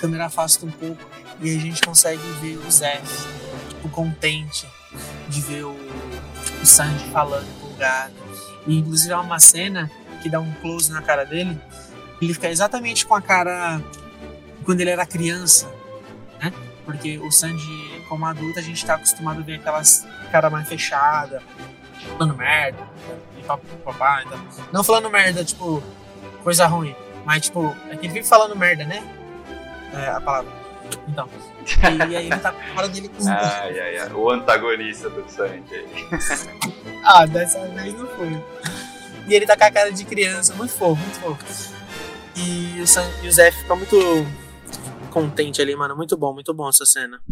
[0.02, 1.00] A câmera afasta um pouco.
[1.40, 3.00] E a gente consegue ver o Zé,
[3.68, 4.66] tipo, contente
[5.28, 5.76] de ver o,
[6.60, 8.12] o Sanji falando empolgado.
[8.66, 9.88] E inclusive há uma cena
[10.20, 11.56] que dá um close na cara dele,
[12.20, 13.80] ele fica exatamente com a cara
[14.64, 15.72] quando ele era criança,
[16.40, 16.52] né?
[16.84, 21.40] Porque o Sanji, como adulto, a gente tá acostumado a ver aquelas cara mais fechada,
[22.18, 22.88] falando merda,
[23.38, 24.44] e papapá, então.
[24.72, 25.80] Não falando merda, tipo,
[26.42, 26.94] coisa ruim.
[27.24, 29.21] Mas, tipo, é que ele vive falando merda, né?
[29.92, 30.52] É a palavra.
[31.08, 31.28] Então.
[32.10, 34.12] E aí ele tá com a cara dele com ai, ai, ai.
[34.12, 35.86] O antagonista do Sandy aí.
[37.06, 38.30] ah, dessa vez não foi.
[39.28, 41.74] E ele tá com a cara de criança, muito fofo, muito fofo.
[42.36, 43.96] E o, San, e o Zé fica muito
[45.12, 45.94] contente ali, mano.
[45.94, 47.22] Muito bom, muito bom essa cena.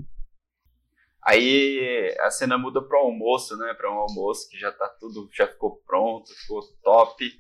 [1.23, 3.75] Aí a cena muda pro almoço, né?
[3.75, 7.31] Pra um almoço que já tá tudo, já ficou pronto, ficou top.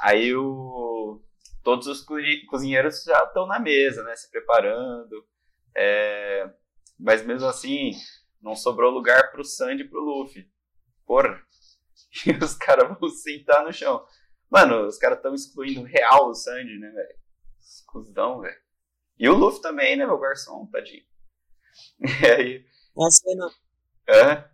[0.00, 1.20] Aí o,
[1.62, 2.04] todos os
[2.48, 4.14] cozinheiros já estão na mesa, né?
[4.16, 5.26] Se preparando.
[5.74, 6.50] É,
[6.98, 7.92] mas mesmo assim,
[8.40, 10.50] não sobrou lugar pro Sandy e pro Luffy.
[11.06, 11.42] Porra.
[12.26, 14.04] E os caras vão sentar no chão.
[14.50, 17.18] Mano, os caras estão excluindo real o Sandy, né, velho?
[17.60, 18.60] Exclusão, velho.
[19.18, 21.04] E o Luffy também, né, meu garçom, tadinho.
[22.00, 22.66] E aí.
[22.98, 23.50] A cena.
[24.08, 24.50] Hã?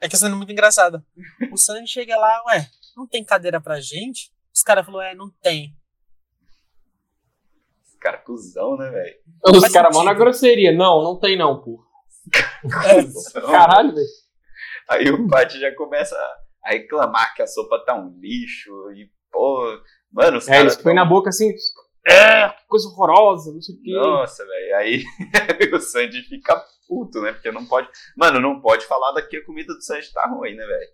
[0.00, 1.06] É que a cena é muito engraçada.
[1.52, 4.31] O Sandy chega lá, ué, não tem cadeira pra gente?
[4.54, 5.74] Os caras falaram, é, não tem.
[7.84, 9.16] Os caras cuzão, né, velho?
[9.46, 10.72] Os caras vão na grosseria.
[10.72, 11.82] Não, não tem não, pô.
[12.84, 14.06] É, Caralho, velho.
[14.88, 16.16] Aí o Paty já começa
[16.64, 19.80] a reclamar que a sopa tá um lixo e, pô,
[20.12, 21.52] mano, os É, eles põem na boca assim,
[22.06, 23.92] é, que coisa horrorosa, não sei o quê.
[23.92, 25.04] Nossa, velho, aí
[25.72, 29.72] o Sandy fica puto, né, porque não pode, mano, não pode falar daqui a comida
[29.72, 30.90] do Sandy tá ruim, né, velho.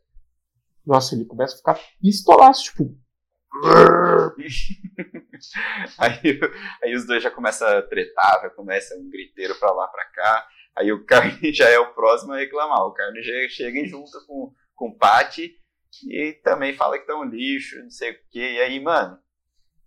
[0.86, 2.96] Nossa, ele começa a ficar pistolaço, tipo...
[5.98, 6.40] aí,
[6.82, 10.48] aí os dois já começam a tretar, já começa um griteiro pra lá, pra cá.
[10.76, 12.86] Aí o Carne já é o próximo a reclamar.
[12.86, 15.56] O Carne já chega e junta com, com o Patty
[16.08, 18.40] e também fala que tá um lixo, não sei o que.
[18.40, 19.18] E aí, mano,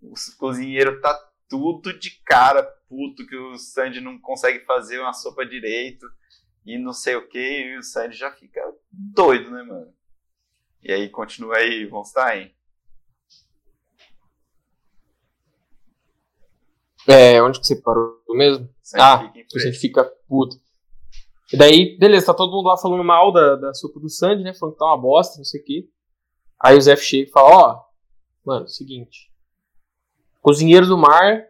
[0.01, 1.13] o cozinheiro tá
[1.47, 6.05] tudo de cara puto que o Sandy não consegue fazer uma sopa direito
[6.65, 7.39] e não sei o que.
[7.39, 9.93] E o Sandy já fica doido, né, mano?
[10.83, 12.53] E aí continua aí, Von Stein.
[17.07, 18.69] É, onde que você parou mesmo?
[18.81, 20.57] Sandy ah, a gente fica puto.
[21.51, 24.53] E daí, beleza, tá todo mundo lá falando mal da, da sopa do Sandy, né?
[24.53, 25.89] Falando que tá uma bosta, não sei o quê.
[26.63, 27.83] Aí o Zé chega e fala, ó,
[28.45, 29.31] mano, seguinte.
[30.41, 31.43] Cozinheiros do mar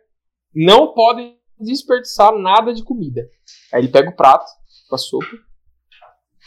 [0.53, 3.29] não podem desperdiçar nada de comida.
[3.73, 4.49] Aí ele pega o prato
[4.89, 5.37] com a sopa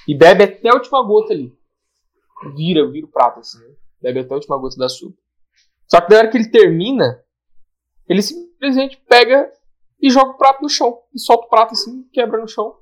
[0.09, 1.53] e bebe até a última gota ali.
[2.57, 3.75] Vira, vira o prato assim, né?
[4.03, 5.17] Bebe até a última gota da sopa.
[5.89, 7.23] Só que na hora que ele termina,
[8.09, 8.21] ele
[8.65, 9.53] simplesmente pega
[10.01, 11.03] e joga o prato no chão.
[11.15, 12.77] E solta o prato assim, quebra no chão.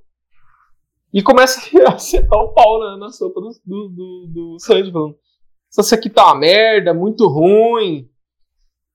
[1.12, 5.18] E começa a acertar o pau na, na sopa do, do, do, do falando:
[5.70, 8.10] Isso aqui tá uma merda, muito ruim.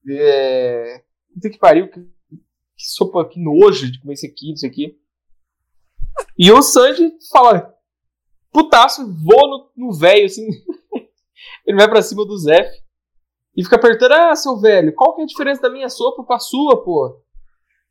[0.08, 1.04] É.
[1.34, 4.98] Puta que pariu, que, que sopa, que nojo de comer isso aqui, isso aqui.
[6.36, 7.74] E o Sandy fala:
[8.50, 10.46] Putaço, voa no velho, assim.
[11.66, 12.68] Ele vai pra cima do Zef
[13.58, 16.38] e fica apertando: Ah, seu velho, qual que é a diferença da minha sopa pra
[16.38, 17.20] sua, pô?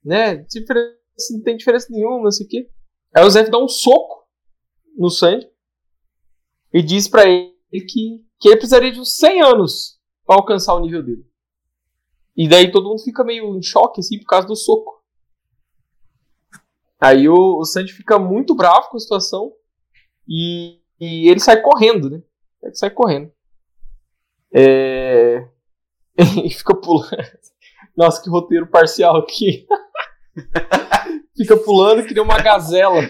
[0.01, 0.38] Né?
[0.38, 2.70] Não tem diferença nenhuma, não sei o quê.
[3.13, 4.26] Aí o Zef dá um soco
[4.97, 5.45] no Sandy
[6.74, 10.80] e diz para ele que, que ele precisaria de uns 100 anos para alcançar o
[10.80, 11.28] nível dele.
[12.34, 15.03] E daí todo mundo fica meio em choque assim por causa do soco.
[16.97, 19.51] Aí o, o Sandy fica muito bravo com a situação
[20.26, 22.24] e, e ele sai correndo, né?
[22.63, 23.30] Ele sai correndo.
[24.53, 25.56] É...
[26.43, 27.07] e fica pulando.
[27.95, 29.65] Nossa, que roteiro parcial aqui.
[31.38, 33.01] fica pulando que nem uma gazela,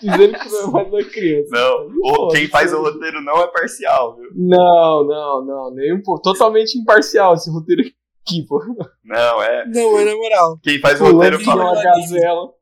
[0.00, 1.50] dizendo que não é mais uma criança.
[1.50, 4.30] Não, ou quem faz o roteiro não é parcial, viu?
[4.34, 6.22] Não, não, não, nem um pouco.
[6.22, 8.64] Totalmente imparcial esse roteiro aqui, pô.
[9.04, 9.66] Não, é.
[9.66, 10.58] Não, é na moral.
[10.62, 11.64] Quem faz o roteiro fala.
[11.64, 12.44] uma gazela.
[12.44, 12.54] O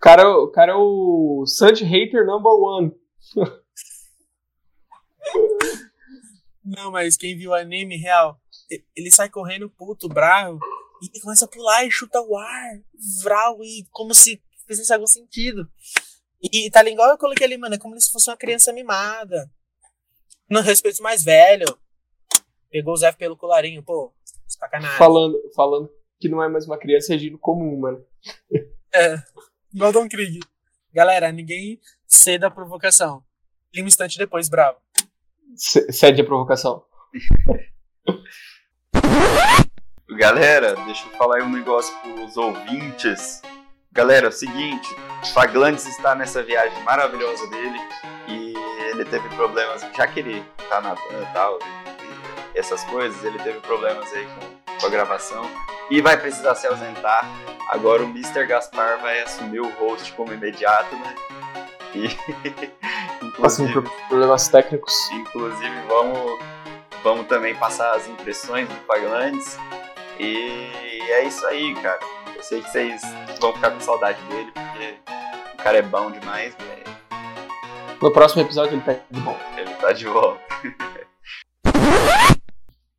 [0.00, 2.92] cara, o cara é o Sandy Hater number one.
[6.64, 8.40] Não, mas quem viu o anime real,
[8.96, 10.58] ele sai correndo puto, bravo,
[11.02, 12.80] e ele começa a pular e chuta o ar,
[13.22, 15.68] vral, e como se fizesse algum sentido.
[16.42, 19.50] E tá igual eu coloquei ali, mano, é como se fosse uma criança mimada.
[20.48, 21.66] No respeito mais velho.
[22.70, 24.12] Pegou o Zé pelo colarinho, pô,
[24.46, 24.98] sacanagem.
[24.98, 28.04] Falando, falando que não é mais uma criança agindo comum, mano.
[28.92, 29.16] É,
[29.72, 30.40] igual Don Krieg.
[30.92, 33.24] Galera, ninguém ceda a provocação.
[33.72, 34.78] E um instante depois, bravo.
[35.56, 36.84] Cede a provocação.
[40.16, 43.42] Galera, deixa eu falar aí um negócio pros ouvintes.
[43.92, 44.88] Galera, é o seguinte,
[45.32, 47.78] Faglantes está nessa viagem maravilhosa dele
[48.28, 48.54] e
[48.90, 50.96] ele teve problemas, já que ele tá na
[51.32, 55.48] tal e essas coisas, ele teve problemas aí com, com a gravação
[55.90, 57.28] e vai precisar se ausentar.
[57.68, 58.46] Agora o Mr.
[58.46, 61.14] Gaspar vai assumir o host como imediato, né?
[61.94, 62.08] E
[63.38, 64.94] inclusive, problemas técnicos.
[65.12, 66.38] Inclusive, vamos
[67.04, 69.58] vamos também passar as impressões do Paglantes.
[70.18, 72.00] E é isso aí, cara.
[72.34, 73.02] Eu sei que vocês
[73.40, 74.96] vão ficar com saudade dele, porque
[75.52, 76.84] o cara é bom demais, velho.
[78.00, 79.60] No próximo episódio ele tá de volta.
[79.60, 80.42] Ele tá de volta.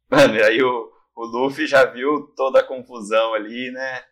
[0.10, 4.04] Mano, e aí o, o Luffy já viu toda a confusão ali, né?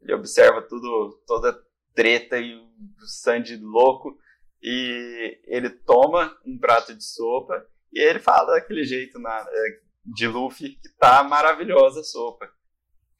[0.00, 1.58] Ele observa tudo, toda
[1.94, 2.66] treta e o
[3.06, 4.18] Sandy louco.
[4.66, 10.26] E ele toma um prato de sopa e ele fala daquele jeito na, é, de
[10.26, 12.50] Luffy que tá maravilhosa a sopa.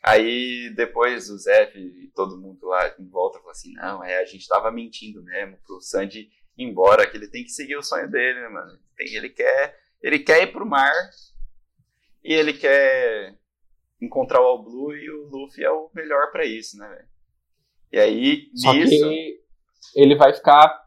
[0.03, 4.25] Aí depois o Zef e todo mundo lá em volta falou assim: não, é, a
[4.25, 8.11] gente tava mentindo mesmo pro Sandy ir embora, que ele tem que seguir o sonho
[8.11, 8.79] dele, né, mano?
[8.97, 10.93] Tem, ele, quer, ele quer ir pro mar
[12.23, 13.37] e ele quer
[14.01, 17.09] encontrar o All Blue e o Luffy é o melhor para isso, né, velho?
[17.93, 19.09] E aí, Só nisso...
[19.09, 19.41] que
[19.95, 20.84] ele vai ficar,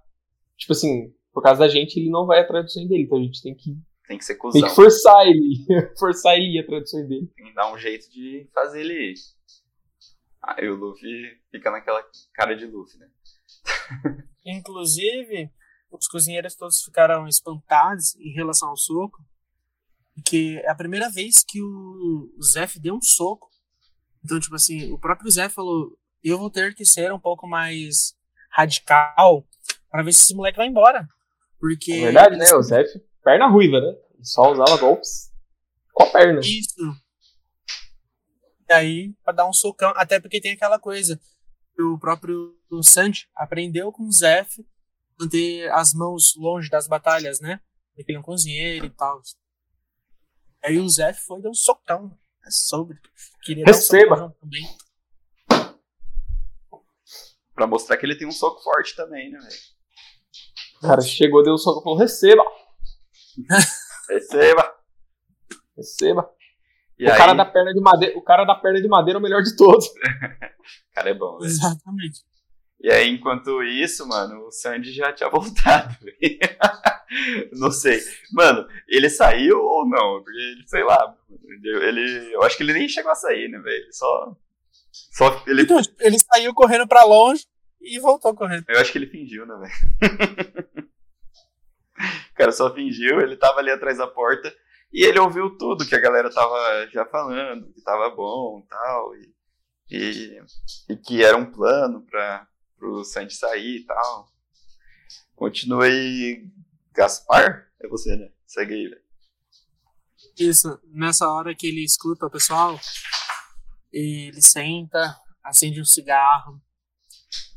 [0.57, 3.21] tipo assim, por causa da gente, ele não vai atrás do sonho dele, então a
[3.21, 3.77] gente tem que
[4.07, 4.61] tem que ser cuzão.
[4.61, 5.65] Tem que forçar ele.
[5.99, 7.27] forçar ele ir atrás do sonho dele.
[7.35, 9.15] Tem que dar um jeito de fazer ele ir.
[10.41, 12.01] Aí o Luffy fica naquela
[12.33, 13.09] cara de Luffy, né?
[14.45, 15.51] Inclusive,
[15.91, 19.17] os cozinheiros todos ficaram espantados em relação ao soco,
[20.15, 23.49] porque é a primeira vez que o Zef deu um soco.
[24.23, 28.15] Então, tipo assim, o próprio Zef falou: eu vou ter que ser um pouco mais
[28.49, 29.45] radical
[29.89, 31.07] para ver se esse moleque vai embora.
[31.59, 31.93] Porque.
[31.93, 32.53] É verdade, né?
[32.53, 32.89] O Zef,
[33.23, 33.93] perna ruiva, né?
[34.21, 35.31] Só usava golpes
[35.93, 36.39] com a perna.
[36.41, 36.95] Isso.
[38.69, 39.93] E aí, pra dar um socão.
[39.95, 41.19] Até porque tem aquela coisa.
[41.79, 44.65] O próprio Sanji aprendeu com o Zef
[45.19, 47.59] manter as mãos longe das batalhas, né?
[47.95, 49.21] Ele é um cozinheiro e tal.
[50.63, 52.15] Aí o Zé foi dar um socão.
[52.45, 52.97] É sobre.
[53.43, 54.15] Queria Receba.
[54.15, 54.63] dar um também.
[57.57, 59.55] Pra mostrar que ele tem um soco forte também, né, velho?
[60.77, 62.43] O cara chegou, deu um soco e falou: receba!
[64.07, 64.75] receba!
[65.75, 66.29] Receba!
[66.99, 67.17] E o aí...
[67.17, 69.55] cara da perna de madeira, o cara da perna de madeira é o melhor de
[69.55, 69.87] todos.
[69.87, 69.91] o
[70.93, 71.49] cara é bom, velho.
[71.49, 72.21] Exatamente.
[72.79, 75.97] E aí, enquanto isso, mano, o Sandy já tinha voltado.
[77.53, 77.99] não sei.
[78.33, 80.21] Mano, ele saiu ou não?
[80.23, 81.17] Porque ele, sei lá,
[81.63, 82.35] ele.
[82.35, 83.83] Eu acho que ele nem chegou a sair, né, velho?
[83.83, 84.37] Ele só.
[85.11, 85.63] Só ele...
[85.63, 87.45] Então, ele saiu correndo pra longe
[87.81, 88.65] e voltou correndo.
[88.67, 90.87] Eu acho que ele fingiu, né, velho?
[91.97, 94.53] o cara só fingiu, ele tava ali atrás da porta
[94.91, 99.19] e ele ouviu tudo que a galera tava já falando, que tava bom tal, e
[99.19, 99.37] tal.
[99.89, 100.41] E,
[100.89, 104.31] e que era um plano pra, pro Sandy sair e tal.
[105.35, 106.49] Continua aí,
[106.93, 107.69] Gaspar?
[107.79, 108.29] É você, né?
[108.45, 109.01] Segue aí, velho.
[110.39, 112.79] Isso, nessa hora que ele escuta o pessoal,
[113.91, 116.61] ele senta, acende um cigarro,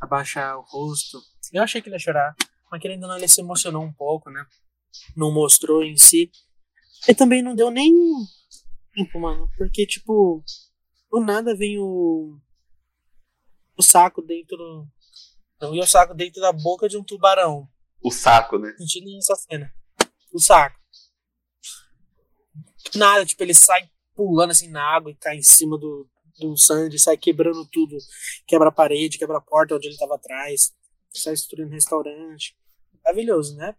[0.01, 1.21] abaixa o rosto.
[1.53, 2.35] Eu achei que ele ia chorar,
[2.71, 4.45] mas querendo ou não, ele se emocionou um pouco, né?
[5.17, 6.31] Não mostrou em si.
[7.09, 7.93] E também não deu nem
[8.95, 10.45] tempo, mano, porque, tipo,
[11.11, 12.39] do nada vem o,
[13.77, 14.89] o saco dentro do,
[15.61, 17.69] não o saco dentro da boca de um tubarão.
[18.03, 18.75] O saco, né?
[18.79, 19.73] Sentindo essa cena.
[20.33, 20.79] O saco.
[22.95, 26.10] Nada, tipo, ele sai pulando assim na água e cai em cima do,
[26.41, 27.97] do Sandy, sai quebrando tudo.
[28.47, 30.75] Quebra a parede, quebra a porta onde ele tava atrás.
[31.13, 32.57] Sai destruindo o restaurante.
[33.05, 33.75] Maravilhoso, né?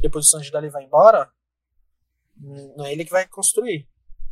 [0.00, 1.30] Depois o Sanji dali vai embora.
[2.36, 3.88] Não é ele que vai construir.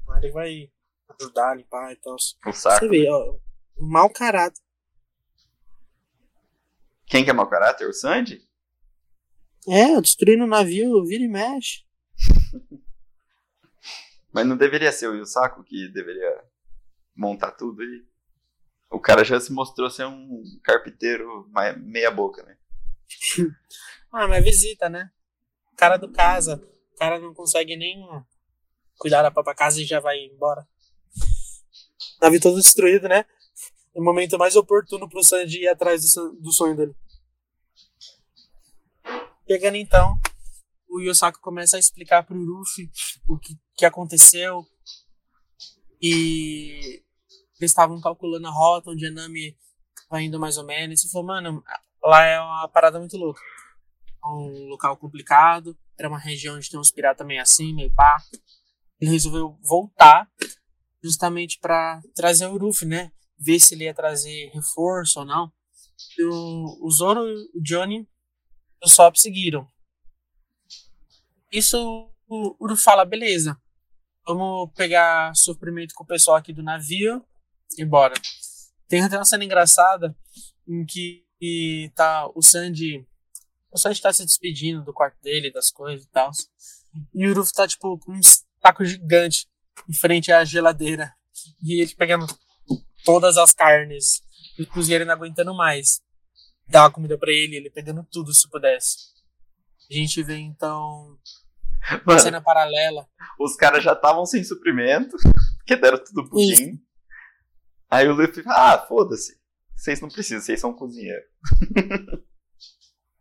[0.07, 0.71] Não é ele que vai
[1.19, 2.15] ajudar a limpar e tal.
[2.15, 2.81] O saco.
[2.81, 3.39] Você vê, ó,
[3.79, 4.63] mau caráter.
[7.07, 7.89] Quem que é mau caráter?
[7.89, 8.47] O Sandy?
[9.67, 11.85] É, destruindo o navio, vira e mexe.
[14.33, 16.45] Mas não deveria ser o Yusaku que deveria
[17.15, 18.05] montar tudo aí?
[18.91, 21.49] O cara já se mostrou ser um carpinteiro
[21.79, 22.57] meia boca, né?
[24.13, 25.11] ah, mas visita, né?
[25.77, 26.63] Cara do casa.
[26.93, 28.07] O cara não consegue nem
[28.99, 30.67] cuidar da própria casa e já vai embora.
[32.21, 33.25] Navio todo destruído, né?
[33.95, 36.95] o momento mais oportuno pro Sanji ir atrás do, sonho dele.
[39.47, 40.19] Pegando então,
[40.89, 42.91] o Yosako começa a explicar pro Luffy
[43.29, 44.67] o que, que aconteceu
[46.03, 47.04] e
[47.61, 49.57] eles estavam calculando a rota onde a Nami
[50.11, 51.65] vai indo mais ou menos e falou, mano,
[52.03, 53.41] lá é uma parada muito louca.
[54.23, 58.23] É um local complicado, era uma região onde tem uns piratas meio assim, meio pá.
[59.01, 60.29] Ele resolveu voltar
[61.03, 63.13] justamente para trazer o Luffy, né?
[63.39, 65.53] ver se ele ia trazer reforço ou não.
[66.19, 67.23] O, o Zoro
[67.55, 68.09] o Johnny
[68.83, 69.67] o Sop seguiram.
[71.53, 73.61] Isso o Uru fala, beleza.
[74.27, 77.25] Vamos pegar suprimento com o pessoal aqui do navio
[77.79, 78.15] e bora.
[78.89, 80.17] Tem até uma cena engraçada
[80.67, 81.25] em que
[81.95, 83.07] tá o Sandy.
[83.71, 86.31] O Sandy tá se despedindo do quarto dele, das coisas e tal.
[87.13, 89.49] E o Uruf tá, tipo, com uns taco gigante
[89.89, 91.13] em frente à geladeira.
[91.63, 92.27] E ele pegando
[93.05, 94.23] todas as carnes.
[94.59, 96.01] E o cozinheiro não aguentando mais.
[96.69, 99.13] Dá a comida para ele, ele pegando tudo se pudesse.
[99.91, 101.19] A gente vê então
[102.07, 103.07] Mano, cena paralela.
[103.39, 105.17] Os caras já estavam sem suprimento,
[105.59, 106.81] porque deram tudo pro Jim.
[107.95, 109.41] Aí o Luffy, ah, foda-se.
[109.77, 111.25] Vocês não precisam, vocês são cozinheiro.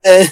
[0.03, 0.23] É.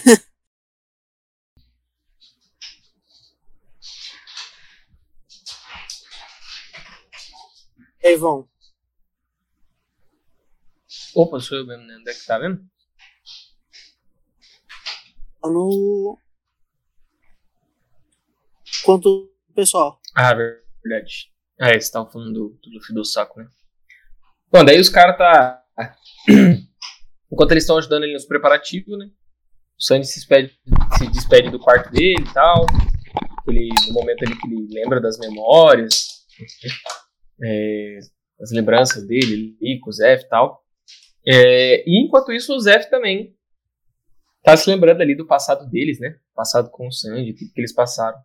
[8.01, 8.49] Ei, Vão.
[11.15, 11.97] Opa, sou eu mesmo, né?
[11.97, 12.67] Onde é que tá vendo?
[15.39, 16.17] Tá no.
[18.83, 20.01] Quanto pessoal.
[20.15, 21.31] Ah, verdade.
[21.59, 23.47] Ah, é, vocês estavam falando do, do Luffy do saco, né?
[24.51, 25.63] Bom, daí os caras tá.
[27.31, 29.05] Enquanto eles estão ajudando ele nos preparativos, né?
[29.79, 30.53] O Sandy se, despede,
[30.97, 32.65] se despede do quarto dele e tal.
[33.47, 36.25] Ele, no momento ali que ele lembra das memórias,
[37.41, 37.99] é,
[38.41, 40.61] as lembranças dele, ali com o Zef e tal.
[41.25, 43.33] É, e enquanto isso, o Zef também
[44.43, 46.17] tá se lembrando ali do passado deles, né?
[46.35, 48.17] Passado com o Sandy, tudo que eles passaram.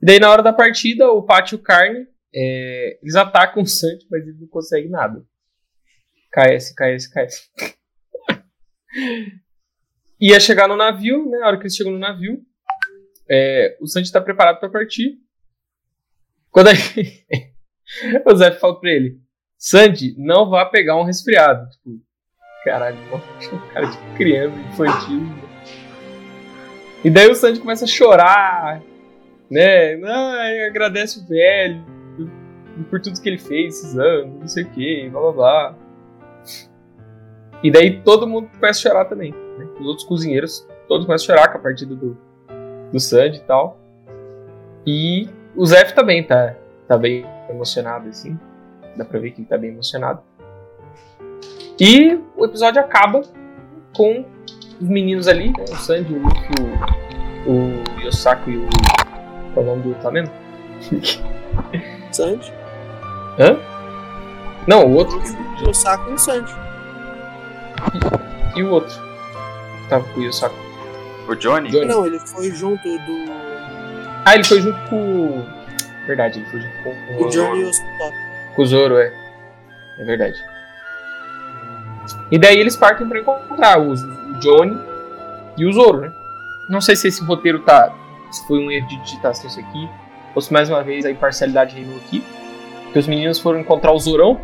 [0.00, 4.06] E daí, na hora da partida, o Pátio e Carne, é, eles atacam o Sandy,
[4.10, 5.24] mas ele não consegue nada.
[6.32, 7.50] KS, KS, KS.
[10.20, 11.38] Ia chegar no navio, né?
[11.38, 12.42] Hora que eles chegam no navio,
[13.30, 15.18] é, o Sanji tá preparado para partir.
[16.50, 16.76] Quando aí,
[18.26, 19.20] o Zé fala pra ele:
[19.56, 21.68] Sandy, não vá pegar um resfriado.
[21.70, 22.02] Tipo,
[22.64, 22.98] caralho,
[23.72, 25.20] cara de criança, infantil.
[27.04, 28.82] E daí o Sandy começa a chorar,
[29.48, 29.94] né?
[30.04, 31.97] Ai, agradece o velho
[32.84, 35.74] por tudo que ele fez esses anos, não sei o que, blá blá blá.
[37.62, 39.32] E daí todo mundo começa a chorar também.
[39.32, 39.66] Né?
[39.80, 42.16] Os outros cozinheiros, todos começam a chorar com a partida do,
[42.92, 43.78] do Sandy e tal.
[44.86, 46.54] E o Zef também tá,
[46.86, 48.38] tá bem emocionado, assim.
[48.96, 50.22] Dá pra ver que ele tá bem emocionado.
[51.80, 53.22] E o episódio acaba
[53.96, 54.24] com
[54.80, 55.64] os meninos ali, né?
[55.70, 56.50] O Sandy, o Luffy,
[57.46, 58.68] o, o Yosaku e o.
[59.54, 60.30] Qual é o nome do Tameno?
[62.12, 62.57] Sandy?
[63.38, 63.56] Hã?
[64.66, 65.18] Não, o outro.
[65.18, 66.54] O Yosaku e o Sandy.
[68.56, 68.94] E o outro?
[69.88, 70.56] Tava com o Yusaku.
[71.28, 71.70] O Johnny?
[71.70, 71.86] Johnny?
[71.86, 73.32] Não, ele foi junto do.
[74.24, 75.44] Ah, ele foi junto com.
[76.06, 77.26] Verdade, ele foi junto com o.
[77.26, 78.16] O Johnny e o Stop.
[78.56, 79.12] Com o Zoro, é.
[79.98, 80.36] É verdade.
[82.30, 83.94] E daí eles partem pra encontrar o
[84.40, 84.78] Johnny
[85.56, 86.12] e o Zoro, né?
[86.68, 87.92] Não sei se esse roteiro tá.
[88.30, 89.88] Se foi um erro de digitação isso aqui.
[90.34, 92.24] Ou se mais uma vez a imparcialidade reinou aqui.
[92.88, 94.40] Porque os meninos foram encontrar o Zorão.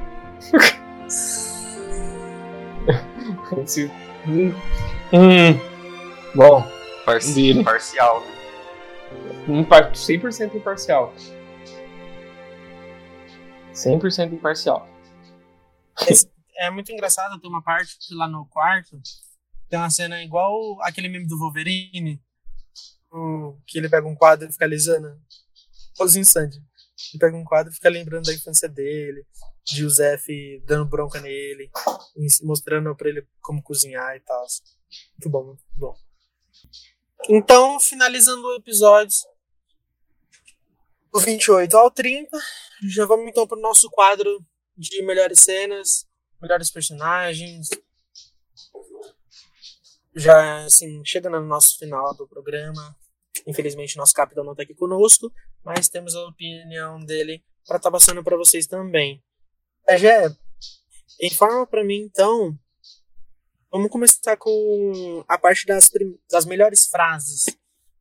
[4.26, 4.52] hum,
[5.12, 5.58] hum.
[6.34, 6.62] Bom.
[7.06, 8.34] Parci parcial, né?
[9.48, 11.14] Um, 100% imparcial.
[13.72, 14.86] 100% imparcial.
[16.58, 19.00] É, é muito engraçado, tem uma parte lá no quarto,
[19.70, 22.22] tem uma cena igual aquele meme do Wolverine,
[23.10, 25.18] o, que ele pega um quadro e fica alisando
[25.96, 26.60] todos os instantes.
[27.12, 29.26] Ele pega um quadro e fica lembrando da infância dele,
[29.64, 30.26] de Joseph
[30.64, 31.70] dando bronca nele,
[32.42, 34.46] mostrando para ele como cozinhar e tal.
[35.12, 35.96] Muito bom, muito bom.
[37.28, 39.16] Então, finalizando o episódio
[41.12, 42.38] do 28 ao 30,
[42.90, 44.44] já vamos então para o nosso quadro
[44.76, 46.06] de melhores cenas,
[46.40, 47.68] melhores personagens.
[50.14, 52.96] Já, assim, chegando no nosso final do programa.
[53.46, 55.32] Infelizmente, nosso capitão não está aqui conosco,
[55.64, 59.22] mas temos a opinião dele para estar tá passando para vocês também.
[59.96, 60.28] Gé,
[61.20, 62.56] informa para mim então.
[63.70, 65.90] Vamos começar com a parte das,
[66.30, 67.46] das melhores frases.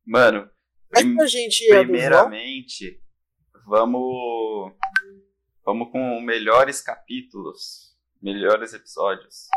[0.06, 0.49] Mano,
[0.90, 3.02] prim pra gente primeiramente,
[3.65, 4.73] vamos
[5.65, 9.48] vamos com melhores capítulos, melhores episódios.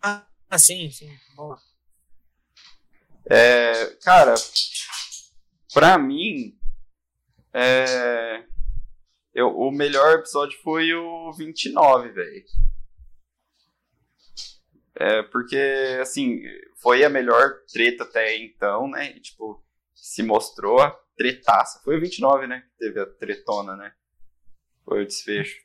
[0.00, 0.24] Ah,
[0.58, 1.10] sim, sim.
[1.36, 1.70] Vamos lá.
[3.30, 4.34] É, cara,
[5.72, 6.58] pra mim,
[7.52, 8.44] é,
[9.34, 12.44] eu, o melhor episódio foi o 29, velho.
[14.94, 15.56] É, porque,
[16.00, 16.42] assim,
[16.76, 19.16] foi a melhor treta até então, né?
[19.16, 19.64] E, tipo,
[19.94, 21.80] se mostrou a tretaça.
[21.82, 22.60] Foi o 29, né?
[22.60, 23.94] Que teve a tretona, né?
[24.84, 25.56] Foi o desfecho.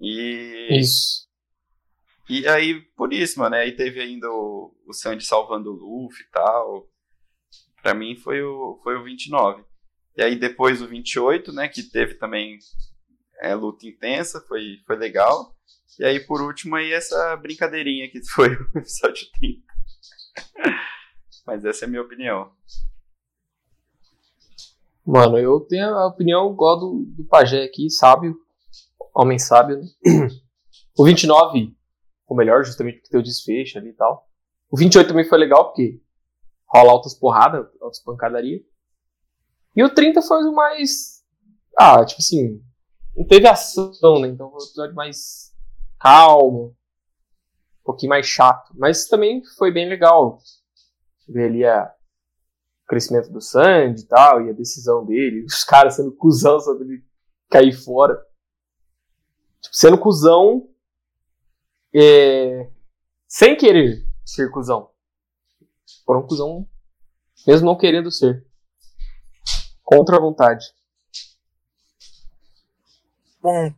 [0.00, 0.68] E.
[0.78, 1.26] Isso.
[2.28, 6.30] E aí, por isso, mano, aí teve ainda o, o Sandy salvando o Luffy e
[6.30, 6.90] tal.
[7.80, 9.64] Pra mim foi o, foi o 29.
[10.16, 12.58] E aí depois o 28, né, que teve também
[13.40, 15.54] é, luta intensa, foi, foi legal.
[15.98, 19.62] E aí por último aí essa brincadeirinha que foi o episódio 30.
[21.46, 22.50] Mas essa é a minha opinião.
[25.06, 28.36] Mano, eu tenho a opinião igual do, do Pajé aqui, sábio.
[29.14, 29.86] Homem sábio, né?
[30.98, 31.76] O 29
[32.26, 34.28] o melhor, justamente porque tem o desfecho ali e tal.
[34.70, 36.00] O 28 também foi legal, porque
[36.66, 38.62] rola altas porradas, altas pancadarias.
[39.76, 41.22] E o 30 foi o mais.
[41.76, 42.62] Ah, tipo assim.
[43.14, 44.28] Não teve ação, né?
[44.28, 45.54] Então foi um episódio mais
[45.98, 46.74] calmo.
[47.80, 48.72] Um pouquinho mais chato.
[48.74, 50.38] Mas também foi bem legal.
[51.28, 51.94] Ver ali a,
[52.84, 55.44] o crescimento do Sandy e tal, e a decisão dele.
[55.46, 57.04] Os caras sendo cuzão sobre ele
[57.50, 58.14] cair fora.
[59.60, 60.68] Tipo, sendo cuzão.
[61.94, 62.70] É,
[63.28, 64.90] sem querer ser cuzão.
[66.04, 66.68] Foram cuzão
[67.46, 68.45] mesmo não querendo ser.
[69.86, 70.66] Contra a vontade.
[73.40, 73.72] Bom,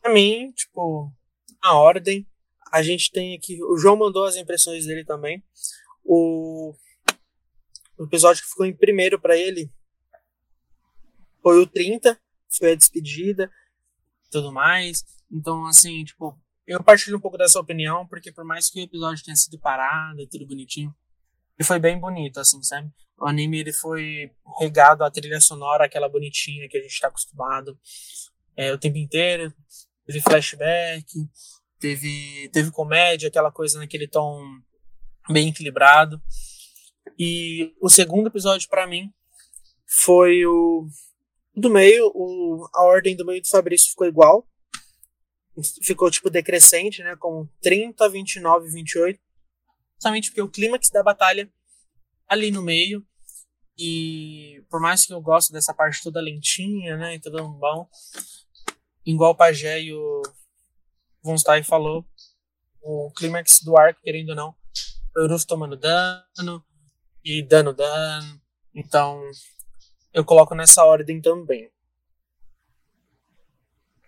[0.00, 1.12] pra mim, tipo,
[1.62, 2.26] a ordem,
[2.72, 3.62] a gente tem aqui.
[3.62, 5.44] O João mandou as impressões dele também.
[6.02, 6.74] O,
[7.96, 9.70] o episódio que ficou em primeiro para ele
[11.40, 12.18] foi o 30,
[12.58, 13.48] foi a despedida
[14.34, 15.04] tudo mais.
[15.30, 16.36] Então, assim, tipo,
[16.66, 20.20] eu partilho um pouco dessa opinião, porque por mais que o episódio tenha sido parado
[20.20, 20.94] e tudo bonitinho,
[21.58, 22.90] ele foi bem bonito, assim, sabe?
[23.18, 27.78] O anime ele foi regado à trilha sonora, aquela bonitinha que a gente tá acostumado
[28.56, 29.52] é, o tempo inteiro.
[30.06, 31.06] Teve flashback,
[31.78, 34.42] teve, teve comédia, aquela coisa naquele tom
[35.30, 36.20] bem equilibrado.
[37.18, 39.12] E o segundo episódio para mim
[39.86, 40.86] foi o
[41.54, 44.46] do meio, o, a ordem do meio do Fabrício ficou igual
[45.82, 49.20] ficou tipo decrescente, né, com 30, 29 28,
[50.04, 51.50] justamente porque o clímax da batalha
[52.28, 53.02] ali no meio
[53.78, 57.88] e por mais que eu goste dessa parte toda lentinha, né, e tudo bom,
[59.06, 60.22] igual o Pajé e o
[61.22, 62.06] Von Stein falou,
[62.82, 64.54] o clímax do arco, querendo ou não,
[65.16, 66.64] o Uruf tomando dano
[67.24, 68.40] e dando dano,
[68.74, 69.22] então
[70.12, 71.70] eu coloco nessa ordem também.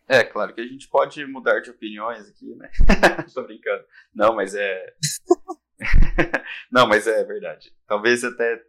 [0.07, 2.71] É, claro que a gente pode mudar de opiniões aqui, né?
[3.35, 3.85] Tô brincando.
[4.15, 4.95] Não, mas é.
[6.71, 7.73] Não, mas é verdade.
[7.87, 8.63] Talvez até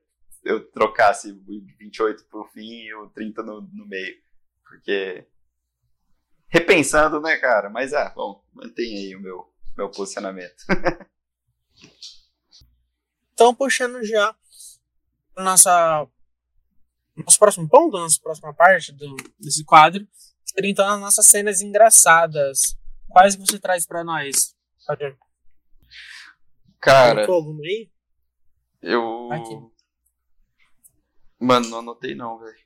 [0.44, 1.44] eu trocasse o
[1.78, 4.16] 28 pro fim e o 30 no, no meio.
[4.64, 5.26] Porque.
[6.48, 7.70] Repensando, né, cara?
[7.70, 10.64] Mas ah, bom, mantém aí o meu, meu posicionamento.
[13.34, 14.34] então, puxando já
[15.36, 16.08] nossa
[17.16, 20.08] nosso próximo ponto, nossa próxima parte do, desse quadro,
[20.64, 22.78] então as nossas cenas engraçadas.
[23.10, 24.56] Quais você traz para nós,
[24.88, 25.18] Roger?
[26.80, 27.26] Cara.
[27.28, 27.90] alguma aí?
[28.82, 29.32] Eu.
[29.32, 29.56] Aqui.
[31.40, 32.58] Mano, não anotei não, velho.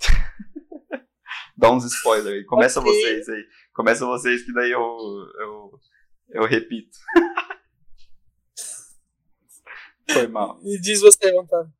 [1.56, 2.44] Dá uns spoilers aí.
[2.44, 2.92] Começa okay.
[2.92, 3.48] vocês aí.
[3.72, 4.80] Começa vocês que daí eu.
[4.80, 5.80] Eu,
[6.30, 6.98] eu repito.
[10.10, 10.60] Foi mal.
[10.62, 11.70] E diz você, vontade.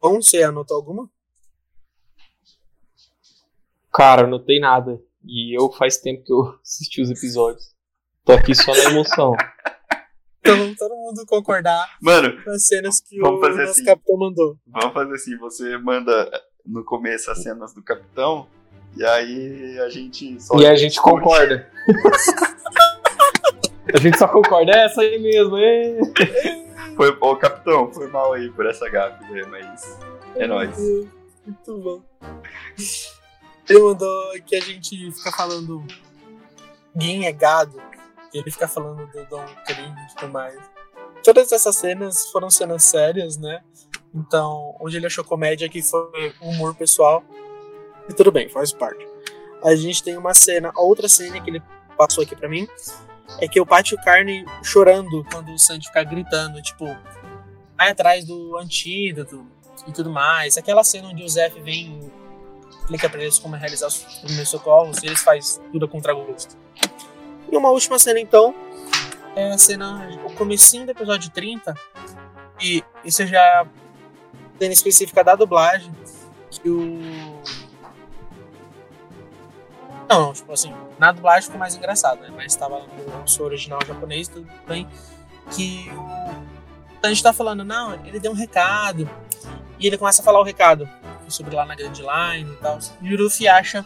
[0.00, 1.10] Bom, você anotou alguma?
[3.92, 5.00] Cara, não tem nada.
[5.24, 7.74] E eu faz tempo que eu assisti os episódios.
[8.24, 9.34] Tô aqui só na emoção.
[10.40, 13.84] Então vamos todo mundo concordar Mano, com as cenas que o nosso assim.
[13.84, 14.58] capitão mandou.
[14.66, 16.30] Vamos fazer assim, você manda
[16.66, 18.46] no começo as cenas do capitão
[18.96, 20.58] e aí a gente só.
[20.58, 21.70] E a gente concorda.
[23.92, 25.98] a gente só concorda, é essa aí mesmo, é.
[26.94, 29.42] Foi, ô, capitão, foi mal aí por essa gafe, né?
[29.50, 29.98] Mas
[30.36, 30.76] é nóis.
[31.44, 32.02] Muito bom.
[33.68, 35.84] Ele mandou que a gente fica falando
[36.96, 37.80] Gin é gado.
[38.32, 40.58] Ele fica falando do Dom Crin e tudo mais.
[41.22, 43.62] Todas essas cenas foram cenas sérias, né?
[44.14, 47.24] Então, onde ele achou comédia aqui foi humor pessoal.
[48.08, 49.06] E tudo bem, faz parte.
[49.62, 51.62] A gente tem uma cena, outra cena que ele
[51.96, 52.68] passou aqui para mim,
[53.40, 56.84] é que o Pátio Carne chorando quando o Sandy fica gritando, tipo,
[57.76, 59.46] vai atrás do antídoto
[59.86, 60.58] e tudo mais.
[60.58, 62.12] Aquela cena onde o Zef vem
[62.84, 66.56] explica pra eles como realizar os primeiros socorros e eles fazem tudo contra gosto.
[67.50, 68.54] E uma última cena, então,
[69.34, 71.74] é a cena, o comecinho do episódio 30,
[72.60, 73.66] e isso já
[74.58, 75.92] cena específica da dublagem,
[76.50, 77.42] que o
[80.08, 82.28] não, tipo assim, na dublagem ficou mais engraçado, né?
[82.36, 84.86] Mas estava no seu original japonês, tudo bem.
[85.50, 86.44] Que o.
[87.02, 89.08] A gente tá falando, não, ele deu um recado.
[89.78, 90.88] E ele começa a falar o recado
[91.30, 92.78] sobre lá na Grand Line e tal.
[93.00, 93.84] E o Luffy acha.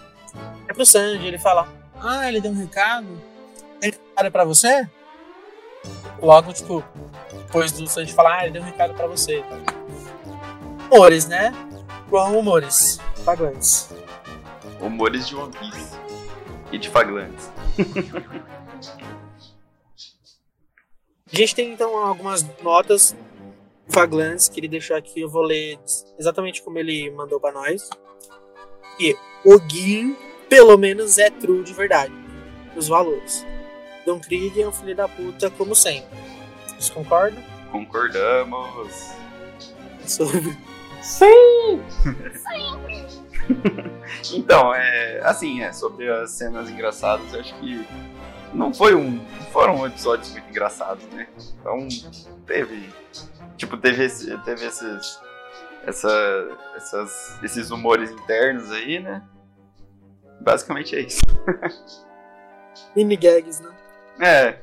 [0.67, 1.69] É pro Sanji, ele fala:
[2.01, 3.07] Ah, ele deu um recado?
[3.81, 4.89] Tem recado pra você?
[6.21, 6.85] Logo, tipo,
[7.31, 9.45] depois do Sanji falar, ah, ele deu um recado pra você.
[10.91, 11.53] Humores, né?
[12.11, 12.99] Qual humores?
[13.25, 13.91] Pagantes.
[14.81, 15.97] Humores de One Piece
[16.73, 17.51] e de Faglantes.
[21.31, 23.15] A gente tem então algumas notas
[23.91, 25.79] Faglantes, que ele deixou aqui, eu vou ler
[26.19, 27.89] exatamente como ele mandou para nós.
[29.01, 30.17] E o Gin,
[30.49, 32.13] pelo menos, é true de verdade.
[32.77, 33.47] Os valores.
[34.05, 36.19] Don Krieg é um filho da puta, como sempre.
[36.67, 37.43] Vocês concordam?
[37.71, 39.13] Concordamos.
[40.07, 40.57] Sobre.
[41.03, 41.81] Sim!
[42.35, 43.09] Sim!
[44.35, 45.21] então, é.
[45.23, 47.87] Assim, é, sobre as cenas engraçadas, eu acho que
[48.53, 49.21] não foi um.
[49.53, 51.29] Foram episódios muito engraçados, né?
[51.61, 51.87] Então,
[52.47, 52.89] teve
[53.59, 55.21] Tipo, teve, esse, teve esses,
[55.85, 59.21] essa, essas, esses humores internos aí, né?
[60.41, 61.21] Basicamente é isso.
[62.95, 63.71] Mini gags, né?
[64.21, 64.59] É.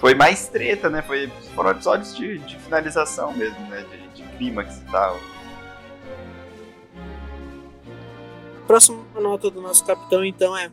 [0.00, 1.02] Foi mais treta, né?
[1.02, 3.82] Foi, foram episódios de, de finalização mesmo, né?
[3.82, 5.20] De, de clímax e tal.
[8.66, 10.70] Próxima nota do nosso capitão, então, é...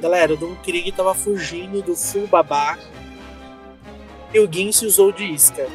[0.00, 2.95] Galera, o Don Krieg tava fugindo do full babaca
[4.36, 5.66] e o Gin se usou de isca.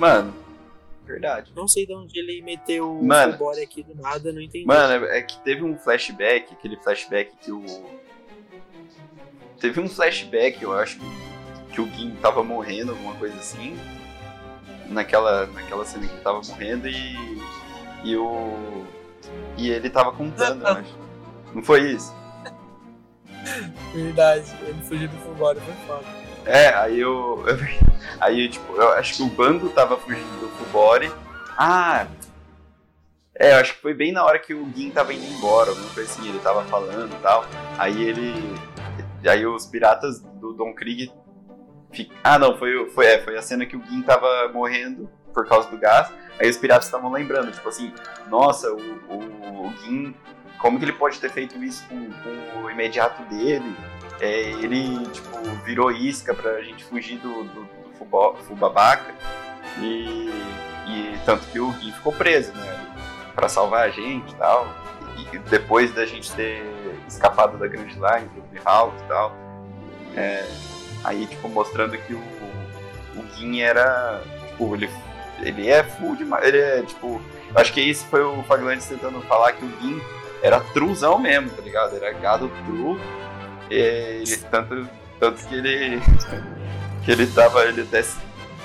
[0.00, 0.34] Mano,
[1.06, 1.52] verdade.
[1.54, 4.66] Não sei de onde ele meteu o Mano, aqui do nada, não entendi.
[4.66, 7.64] Mano, é que teve um flashback, aquele flashback que o.
[9.60, 10.98] Teve um flashback, eu acho,
[11.72, 13.78] que o Gin tava morrendo, alguma coisa assim.
[14.88, 17.16] Naquela, naquela cena que ele tava morrendo e.
[18.02, 18.84] E o.
[19.56, 20.98] E ele tava contando, eu acho.
[21.54, 22.12] Não foi isso?
[23.94, 26.17] Verdade, ele fugiu do Fulbora, foi foda.
[26.48, 27.44] É, aí eu.
[28.18, 31.12] Aí, tipo, eu acho que o bando tava fugindo do Fubori.
[31.56, 32.06] Ah!
[33.38, 35.88] É, eu acho que foi bem na hora que o Gin tava indo embora, alguma
[35.90, 37.44] coisa assim, ele tava falando e tal.
[37.76, 38.32] Aí ele.
[39.24, 41.12] Aí os piratas do Don Krieg.
[42.24, 45.70] Ah, não, foi, foi, é, foi a cena que o Gin tava morrendo por causa
[45.70, 46.10] do gás.
[46.40, 47.92] Aí os piratas estavam lembrando, tipo assim,
[48.28, 50.14] nossa, o, o, o Gin,
[50.58, 53.74] como que ele pode ter feito isso com, com o imediato dele?
[54.20, 59.14] é, ele tipo, virou isca pra gente fugir do, do, do Fubabaca.
[59.80, 60.30] E,
[60.86, 62.86] e tanto que o Gui ficou preso, né?
[63.34, 64.74] Pra salvar a gente e tal.
[65.32, 66.64] E depois da gente ter
[67.06, 69.32] escapado da Grand Line, do Mihawk e tal.
[70.16, 70.44] É,
[71.04, 74.20] aí, tipo, mostrando que o, o Gin era.
[74.48, 74.90] Tipo, ele,
[75.40, 76.44] ele é full demais.
[76.44, 77.20] Ele é, tipo.
[77.54, 80.00] Acho que esse foi o Faglantes tentando falar que o Gin
[80.42, 81.96] era truzão mesmo, tá ligado?
[81.96, 82.98] Era gado true
[83.70, 84.88] ele, tanto,
[85.20, 86.00] tanto que ele.
[87.04, 87.64] que ele tava.
[87.64, 88.04] Ele até.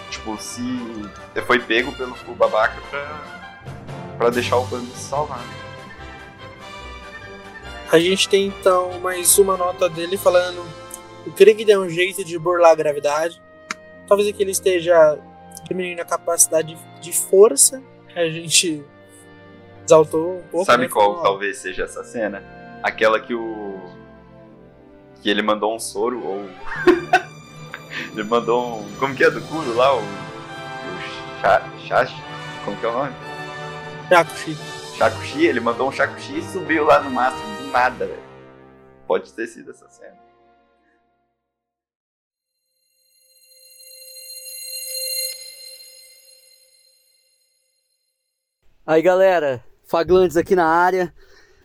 [0.10, 0.62] Tipo, se.
[1.46, 3.22] Foi pego pelo babaca pra.
[4.18, 5.44] pra deixar o bando se salvar.
[7.92, 10.66] A gente tem então mais uma nota dele falando.
[11.28, 13.42] O Krieg deu um jeito de burlar a gravidade.
[14.08, 15.18] Talvez aqui ele esteja
[15.66, 17.82] diminuindo a capacidade de força
[18.16, 18.84] a gente
[19.86, 20.66] exaltou um pouco.
[20.66, 20.90] Sabe né?
[20.90, 22.44] qual talvez seja essa cena?
[22.82, 23.80] Aquela que o
[25.22, 26.50] que ele mandou um soro, ou.
[28.12, 28.96] ele mandou um.
[28.98, 29.96] Como que é do Kuro lá?
[29.96, 30.00] O.
[30.00, 32.16] O Shashi?
[32.66, 33.14] Como que é o nome?
[34.10, 34.58] Shakushi.
[34.98, 38.24] Shakushi, ele mandou um Shakushi e subiu lá no máximo do nada, velho.
[39.08, 40.22] Pode ter sido essa cena.
[48.86, 49.64] Aí galera,
[49.94, 51.14] Faglantes aqui na área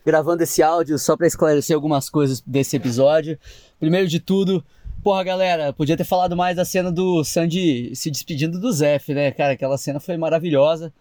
[0.05, 3.39] gravando esse áudio só para esclarecer algumas coisas desse episódio.
[3.79, 4.63] Primeiro de tudo,
[5.03, 9.31] porra, galera, podia ter falado mais da cena do Sandy se despedindo do Zef, né,
[9.31, 9.53] cara?
[9.53, 10.93] Aquela cena foi maravilhosa.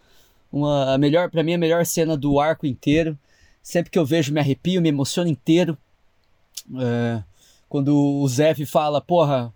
[0.51, 3.19] Uma, a melhor, para mim, a melhor cena do arco inteiro.
[3.63, 5.77] Sempre que eu vejo, me arrepio, me emociono inteiro.
[6.81, 7.23] É,
[7.69, 9.53] quando o Zef fala, porra,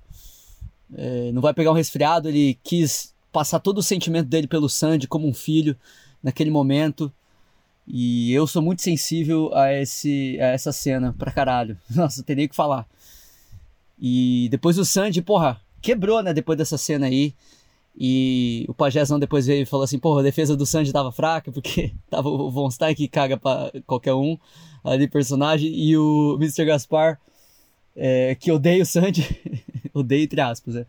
[0.95, 5.09] é, não vai pegar um resfriado, ele quis passar todo o sentimento dele pelo Sandy
[5.09, 5.75] como um filho
[6.23, 7.11] naquele momento.
[7.87, 11.77] E eu sou muito sensível a, esse, a essa cena pra caralho.
[11.95, 12.87] Nossa, teria que falar.
[13.99, 16.33] E depois o Sandy, porra, quebrou, né?
[16.33, 17.35] Depois dessa cena aí.
[17.97, 21.53] E o Pajézão depois veio e falou assim: porra, a defesa do Sandy tava fraca,
[21.53, 24.39] porque tava o Von Stein que caga pra qualquer um
[24.83, 25.71] ali, personagem.
[25.75, 26.65] E o Mr.
[26.65, 27.21] Gaspar,
[27.95, 29.29] é, que odeia o Sandy.
[29.93, 30.87] odeia entre aspas, né?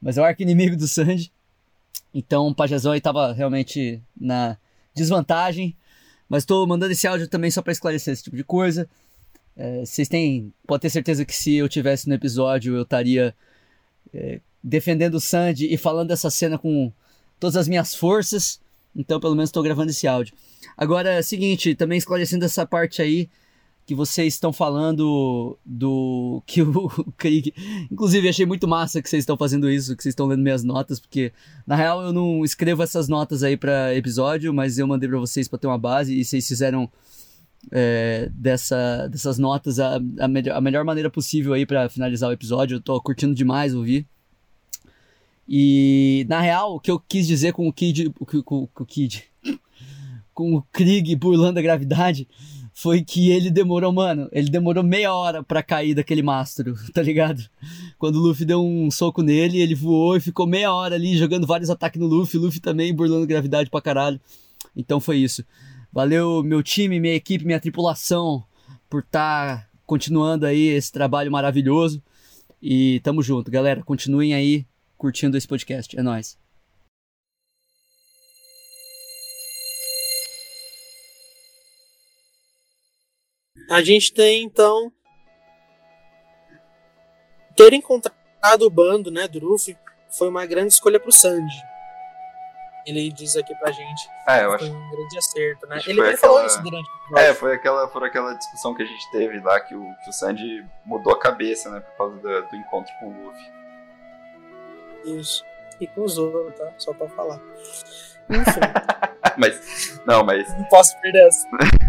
[0.00, 1.30] Mas é o arco inimigo do Sandy.
[2.12, 4.56] Então o Pajézão aí tava realmente na
[4.94, 5.76] desvantagem.
[6.32, 8.88] Mas estou mandando esse áudio também só para esclarecer esse tipo de coisa.
[9.54, 10.50] É, vocês têm.
[10.66, 13.34] Pode ter certeza que se eu tivesse no episódio, eu estaria
[14.14, 16.90] é, defendendo o Sandy e falando dessa cena com
[17.38, 18.58] todas as minhas forças.
[18.96, 20.34] Então, pelo menos, estou gravando esse áudio.
[20.74, 23.28] Agora, é seguinte, também esclarecendo essa parte aí
[23.84, 27.52] que vocês estão falando do que o Krieg.
[27.90, 31.00] Inclusive, achei muito massa que vocês estão fazendo isso, que vocês estão lendo minhas notas,
[31.00, 31.32] porque
[31.66, 35.48] na real eu não escrevo essas notas aí para episódio, mas eu mandei para vocês
[35.48, 36.88] para ter uma base e vocês fizeram
[37.70, 42.32] é, dessa, dessas notas a, a, melhor, a melhor maneira possível aí para finalizar o
[42.32, 42.76] episódio.
[42.76, 44.06] Eu tô curtindo demais ouvir.
[45.48, 48.86] E na real, o que eu quis dizer com o Kid, com, com, com o
[48.86, 49.24] Kid,
[50.32, 52.28] com o Krieg burlando a gravidade,
[52.82, 57.40] foi que ele demorou, mano, ele demorou meia hora para cair daquele mastro, tá ligado?
[57.96, 61.46] Quando o Luffy deu um soco nele, ele voou e ficou meia hora ali jogando
[61.46, 64.20] vários ataques no Luffy, o Luffy também burlando gravidade pra caralho.
[64.76, 65.44] Então foi isso.
[65.92, 68.42] Valeu meu time, minha equipe, minha tripulação
[68.90, 72.02] por estar tá continuando aí esse trabalho maravilhoso.
[72.60, 73.84] E tamo junto, galera.
[73.84, 74.66] Continuem aí
[74.98, 75.96] curtindo esse podcast.
[75.96, 76.41] É nóis.
[83.70, 84.92] A gente tem então
[87.56, 89.76] ter encontrado o bando, né, do Luffy,
[90.10, 91.62] foi uma grande escolha pro Sanji.
[92.84, 94.08] Ele diz aqui pra gente.
[94.26, 94.76] É, eu foi acho.
[94.76, 95.80] um grande acerto, né?
[95.86, 96.16] Ele aquela...
[96.16, 99.60] falou isso durante o É, foi aquela, foi aquela discussão que a gente teve lá
[99.60, 103.06] que o, que o Sanji mudou a cabeça, né, por causa do, do encontro com
[103.06, 103.52] o Luffy.
[105.04, 105.44] Isso.
[105.80, 106.72] E com o Zoro, tá?
[106.78, 107.40] Só pra falar.
[108.28, 108.60] Enfim.
[109.38, 110.48] mas, não, mas.
[110.58, 111.48] Não posso perder essa.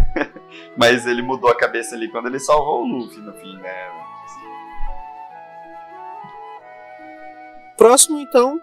[0.78, 3.92] mas ele mudou a cabeça ali quando ele salvou o Luffy no fim, né?
[7.78, 8.62] Próximo, então,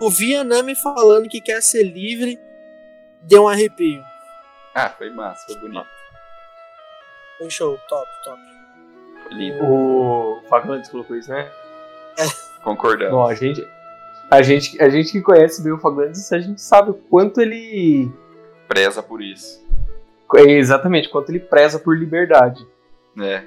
[0.00, 2.38] ouvir a Nami falando que quer ser livre,
[3.22, 4.02] deu um arrepio.
[4.74, 5.86] Ah, foi massa, foi bonito.
[7.38, 8.40] Foi show, top, top.
[9.24, 9.64] Foi lindo.
[9.64, 11.50] O Faglantes colocou isso, né?
[12.18, 12.62] É.
[12.62, 13.14] Concordamos.
[13.14, 13.66] Bom, a gente,
[14.30, 18.12] a gente, a gente que conhece bem o Faglantes, a gente sabe o quanto ele
[18.68, 19.66] preza por isso.
[20.36, 22.66] É, exatamente, quanto ele preza por liberdade.
[23.20, 23.44] É.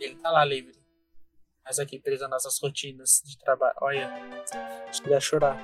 [0.00, 0.74] Ele tá lá livre.
[1.64, 3.74] Mas aqui preso nas nossas rotinas de trabalho.
[3.80, 4.10] Olha,
[4.88, 5.56] acho que ia chorar.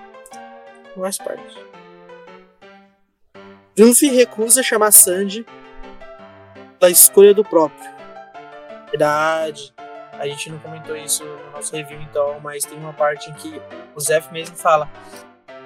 [0.97, 1.57] Mais parte.
[3.79, 5.47] Luffy recusa chamar Sandy
[6.81, 7.91] da escolha do próprio.
[8.91, 9.75] Verdade.
[10.13, 13.63] A gente não comentou isso no nosso review então, mas tem uma parte em que
[13.95, 14.91] o Zef mesmo fala: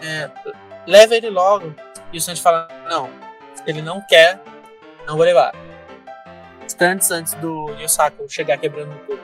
[0.03, 0.31] é,
[0.87, 1.75] leva ele logo.
[2.13, 3.11] E o Sandy fala: não,
[3.67, 4.41] ele não quer,
[5.07, 5.53] não vou levar.
[6.65, 9.23] Instantes antes do Yosako chegar quebrando tudo.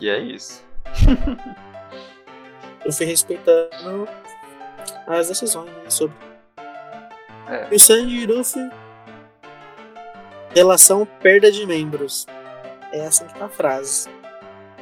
[0.00, 0.64] E é isso.
[2.84, 4.08] eu fui respeitando
[5.06, 6.16] as decisões né, sobre.
[7.48, 7.68] É.
[7.70, 8.70] E o Sanji e Luffy.
[10.54, 12.26] Relação perda de membros.
[12.92, 14.08] É essa que tá a frase.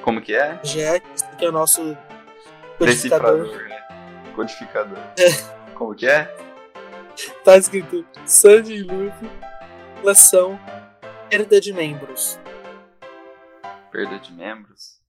[0.02, 0.58] Como que é?
[0.64, 1.06] Jack,
[1.38, 1.96] que é o nosso
[2.76, 3.44] codificador.
[3.44, 4.32] Decifrador, né?
[4.34, 4.98] Codificador.
[5.18, 5.60] É.
[5.74, 6.49] Como que é?
[7.44, 9.28] Tá escrito Sanji e Luffy.
[9.96, 10.58] Relação
[11.28, 12.38] perda de membros.
[13.90, 15.00] Perda de membros?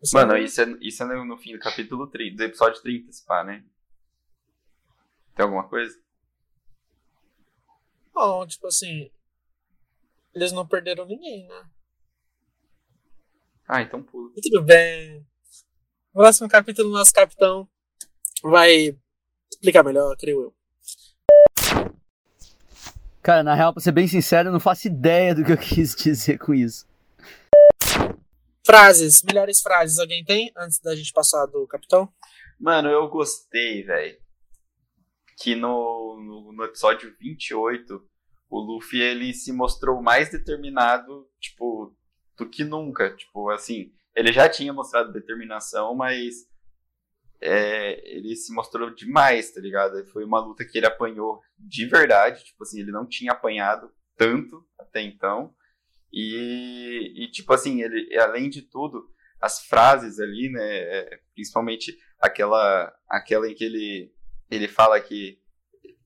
[0.00, 3.10] Você Mano, isso é, isso é no, no, fim do capítulo 30, do episódio 30,
[3.10, 3.64] se pá, né?
[5.34, 5.98] Tem alguma coisa?
[8.12, 9.10] Bom, tipo assim,
[10.34, 11.70] eles não perderam ninguém, né?
[13.66, 14.30] Ah, então pula.
[14.42, 15.26] Tudo bem.
[16.12, 17.68] Próximo capítulo, nosso capitão
[18.42, 18.96] vai
[19.54, 20.54] explicar melhor, creio eu.
[23.22, 25.94] Cara, na real, pra ser bem sincero, eu não faço ideia do que eu quis
[25.94, 26.86] dizer com isso.
[28.66, 32.12] Frases, melhores frases, alguém tem antes da gente passar do capitão?
[32.58, 34.18] Mano, eu gostei, velho.
[35.38, 38.02] Que no, no, no episódio 28
[38.48, 41.94] o Luffy ele se mostrou mais determinado, tipo,
[42.36, 43.14] do que nunca.
[43.16, 46.46] Tipo, assim, ele já tinha mostrado determinação, mas
[47.46, 50.02] é, ele se mostrou demais, tá ligado?
[50.06, 54.66] Foi uma luta que ele apanhou de verdade, tipo assim, ele não tinha apanhado tanto
[54.78, 55.54] até então.
[56.10, 62.90] E, e tipo assim, ele, além de tudo, as frases ali, né, é, principalmente aquela,
[63.06, 64.10] aquela em que ele,
[64.50, 65.38] ele fala que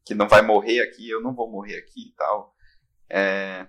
[0.05, 2.55] que não vai morrer aqui, eu não vou morrer aqui e tal.
[3.11, 3.69] É,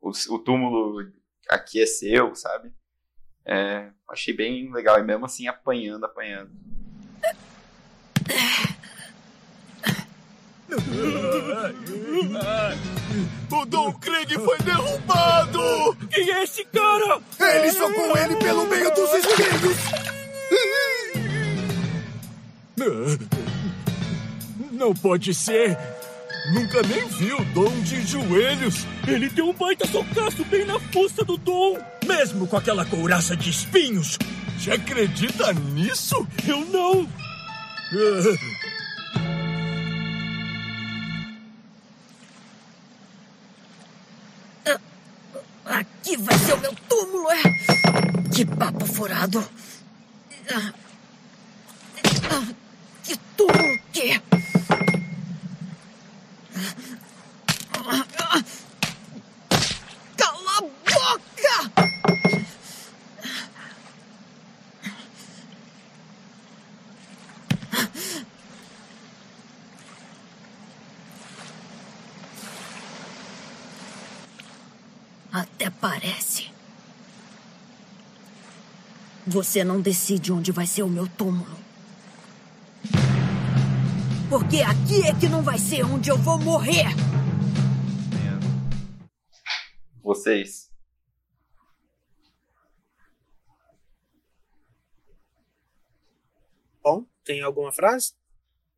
[0.00, 1.12] o, o, túmulo
[1.50, 2.72] aqui é seu, sabe?
[3.46, 6.50] É, achei bem legal, e mesmo assim apanhando, apanhando.
[13.50, 15.96] O Dom Krieg foi derrubado!
[16.10, 17.20] Quem é esse cara?
[17.40, 19.76] Ele socou ele pelo meio dos espinhos!
[24.72, 25.78] Não pode ser.
[26.52, 28.86] Nunca nem vi o Dom de joelhos.
[29.06, 31.78] Ele deu um baita socaço bem na fuça do Dom.
[32.06, 34.18] Mesmo com aquela couraça de espinhos.
[34.58, 36.26] Você acredita nisso?
[36.46, 37.08] Eu não.
[45.64, 47.40] Aqui vai ser o meu túmulo, é?
[48.34, 49.48] Que papo furado.
[53.04, 54.20] Que túmulo que?
[60.16, 61.94] Cala a boca!
[75.84, 76.50] aparece.
[79.34, 81.58] Você não decide onde vai ser o meu túmulo.
[84.30, 86.86] Porque aqui é que não vai ser onde eu vou morrer.
[90.00, 90.70] Vocês.
[96.80, 98.12] Bom, tem alguma frase?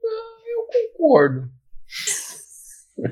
[0.02, 1.52] Eu concordo.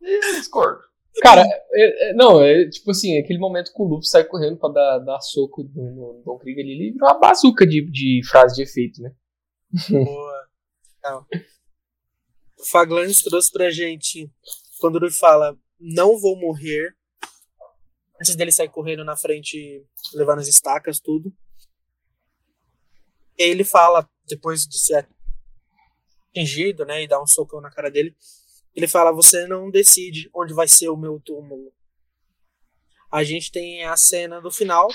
[0.00, 0.91] eu discordo.
[1.20, 4.70] Cara, é, é, não, é tipo assim, aquele momento que o Luffy sai correndo pra
[4.70, 8.56] dar, dar soco no, no Don Krieg ali, ele virou uma bazuca de, de frase
[8.56, 9.12] de efeito, né?
[9.90, 10.48] Boa.
[11.04, 11.26] Não.
[12.58, 14.30] O Faglandes trouxe pra gente,
[14.80, 16.94] quando ele fala, não vou morrer,
[18.20, 19.84] antes dele sair correndo na frente,
[20.14, 21.32] levando as estacas, tudo.
[23.36, 25.08] Ele fala, depois de ser
[26.30, 28.16] atingido, né, e dar um socão na cara dele,
[28.74, 31.72] ele fala: Você não decide onde vai ser o meu túmulo.
[33.10, 34.88] A gente tem a cena do final,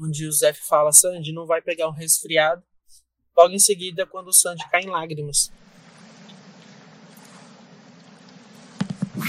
[0.00, 2.62] onde o Zef fala: Sandy não vai pegar um resfriado.
[3.36, 5.52] Logo em seguida, quando o Sandy cai em lágrimas.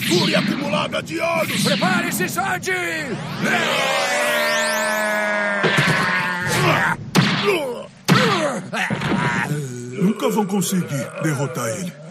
[0.08, 1.64] Fúria acumulada de ódio!
[1.64, 2.72] Prepare-se, Sandy!
[10.02, 12.09] Nunca vão conseguir derrotar ele.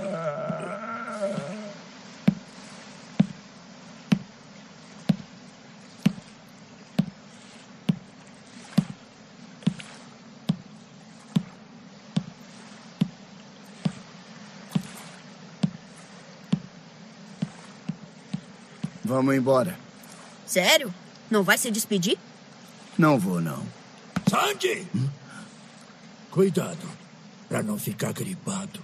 [19.19, 19.77] Vamos embora.
[20.47, 20.95] Sério?
[21.29, 22.17] Não vai se despedir?
[22.97, 23.67] Não vou, não.
[24.31, 24.87] Sandy!
[24.95, 25.09] Hum?
[26.31, 26.87] Cuidado,
[27.49, 28.79] para não ficar gripado.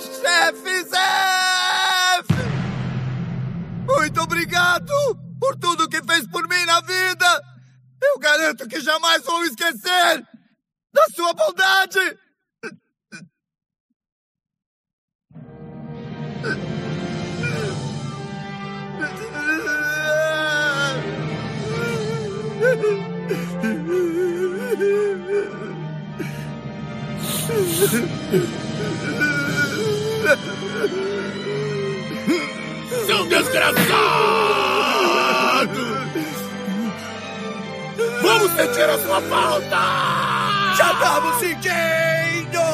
[0.00, 2.26] Chefe Zef!
[3.86, 4.92] Muito obrigado
[5.40, 7.42] por tudo que fez por mim na vida!
[8.02, 10.26] Eu garanto que jamais vou esquecer
[10.92, 11.98] da sua bondade!
[33.06, 33.84] Seu desgraçado!
[38.22, 39.76] Vamos sentir a sua falta!
[40.76, 42.64] Já estamos sentindo!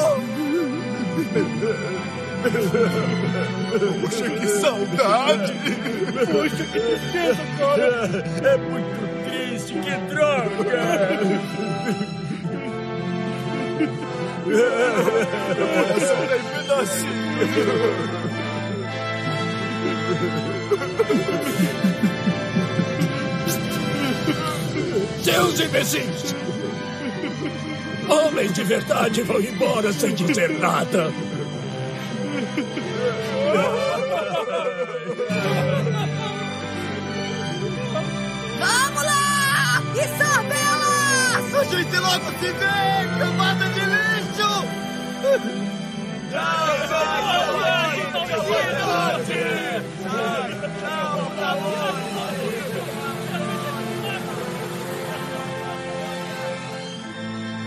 [4.01, 5.53] Poxa, que saudade!
[6.31, 8.07] Poxa, que tristeza, cara!
[8.49, 10.81] É muito triste, que droga!
[14.45, 17.21] Meu coração tá em pedacinho!
[25.23, 26.35] Seus imbecis!
[28.09, 31.13] Homens de verdade vão embora sem dizer nada.
[38.59, 39.81] Vamos lá!
[39.95, 41.53] Isabelas!
[41.53, 44.10] A gente logo se vê, camada de lixo!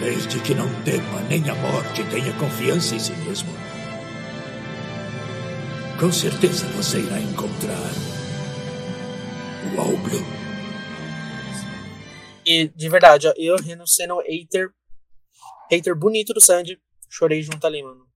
[0.00, 3.48] Desde que não tema nem a morte, tenha confiança em si mesmo.
[5.98, 7.90] Com certeza você irá encontrar
[9.74, 10.26] o All Blue.
[12.44, 14.70] E, de verdade, ó, eu Reno sendo hater,
[15.70, 16.78] hater bonito do Sandy,
[17.14, 18.06] chorei junto ali, mano.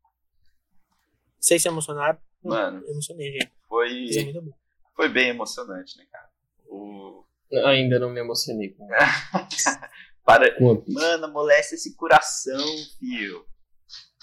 [1.38, 2.20] Sei se emocionar.
[2.42, 2.84] Mano.
[2.88, 3.52] Emocionei, gente.
[3.68, 4.52] Foi, Mas é muito bom.
[4.96, 6.28] foi bem emocionante, né, cara?
[6.66, 7.24] O...
[7.66, 8.88] Ainda não me emocionei com
[10.24, 10.54] Para.
[10.60, 12.66] Mano, amolece esse coração,
[12.98, 13.46] fio.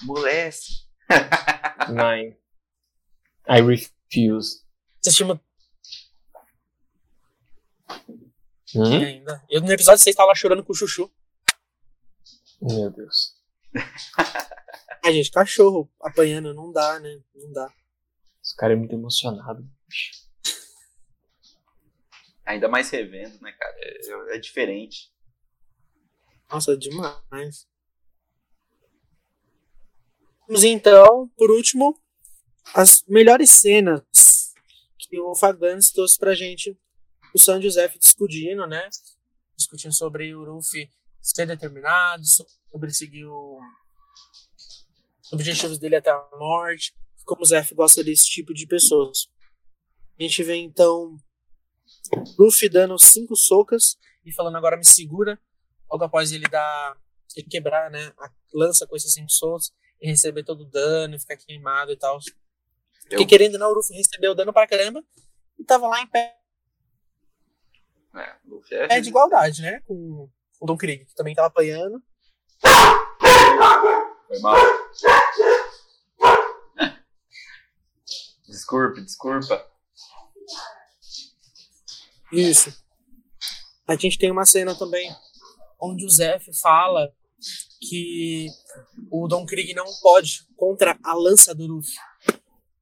[0.02, 0.86] Amolece.
[1.90, 2.38] Nine.
[3.48, 4.64] I refuse.
[5.02, 5.42] Você chama.
[8.76, 9.04] Hum?
[9.04, 9.44] Ainda.
[9.50, 11.10] Eu no episódio 6 tava lá chorando com o Chuchu.
[12.62, 13.35] Meu Deus.
[15.04, 17.22] A gente, cachorro apanhando, não dá, né?
[17.36, 17.72] Não dá.
[18.44, 19.68] Esse cara é muito emocionado.
[22.46, 23.76] Ainda mais revendo, né, cara?
[23.78, 25.12] É, é diferente.
[26.50, 27.68] Nossa, é demais.
[30.48, 32.00] Vamos então, por último,
[32.74, 34.54] as melhores cenas
[34.98, 36.78] que o Fagans trouxe pra gente.
[37.34, 38.90] O San Josef discutindo, né?
[39.58, 40.90] Discutindo sobre o Ruffy
[41.26, 42.24] ser determinado,
[42.72, 43.60] sobre seguir o
[45.34, 46.96] objetivos dele até a morte,
[47.26, 49.28] como o Zef gosta desse tipo de pessoas.
[50.20, 51.18] A gente vê então
[52.38, 55.40] Luffy dando cinco socas e falando agora me segura,
[55.90, 56.96] logo após ele dar
[57.36, 61.36] ele quebrar, né, a lança com esses cinco socos e receber todo o dano, ficar
[61.36, 62.18] queimado e tal.
[63.10, 63.10] Eu...
[63.10, 65.04] Porque querendo não, o Luffy recebeu dano pra caramba
[65.60, 66.38] e tava lá em pé.
[68.16, 68.98] É, Luffy é...
[68.98, 70.30] é de igualdade, né, com
[70.60, 72.02] o Don Krieg, que também tava apanhando.
[74.28, 74.58] Foi mal.
[78.48, 79.66] Desculpe, desculpa.
[82.32, 82.74] Isso.
[83.88, 85.16] A gente tem uma cena também
[85.80, 87.14] onde o Zef fala
[87.82, 88.48] que
[89.12, 91.94] o Don Krieg não pode contra a lança do Luffy,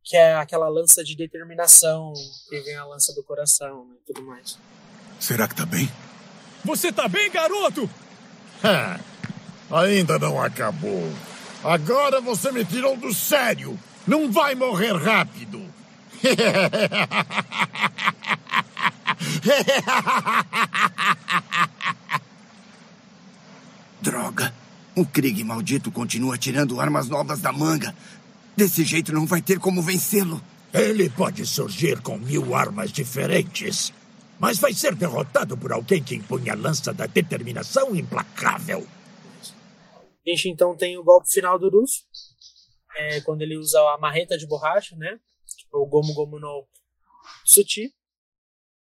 [0.04, 2.14] que é aquela lança de determinação,
[2.50, 4.58] que vem a lança do coração né, e tudo mais.
[5.20, 5.90] Será que tá bem?
[6.64, 7.90] Você tá bem, garoto?
[9.72, 11.12] ainda não acabou.
[11.64, 13.80] Agora você me tirou do sério.
[14.06, 15.62] Não vai morrer rápido.
[24.02, 24.54] Droga.
[24.96, 27.96] O Krieg maldito continua tirando armas novas da manga.
[28.56, 30.42] Desse jeito não vai ter como vencê-lo.
[30.74, 33.94] Ele pode surgir com mil armas diferentes,
[34.44, 38.86] mas vai ser derrotado por alguém que impõe a lança da determinação implacável.
[40.28, 41.94] A gente então tem o golpe final do Ruff,
[42.98, 45.18] é, quando ele usa a marreta de borracha, né?
[45.58, 46.68] Tipo, o Gomu Gomu no
[47.46, 47.94] Suti.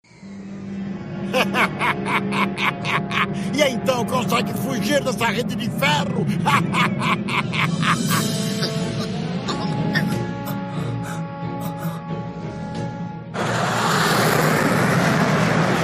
[3.57, 6.27] e então consegue fugir dessa rede de ferro?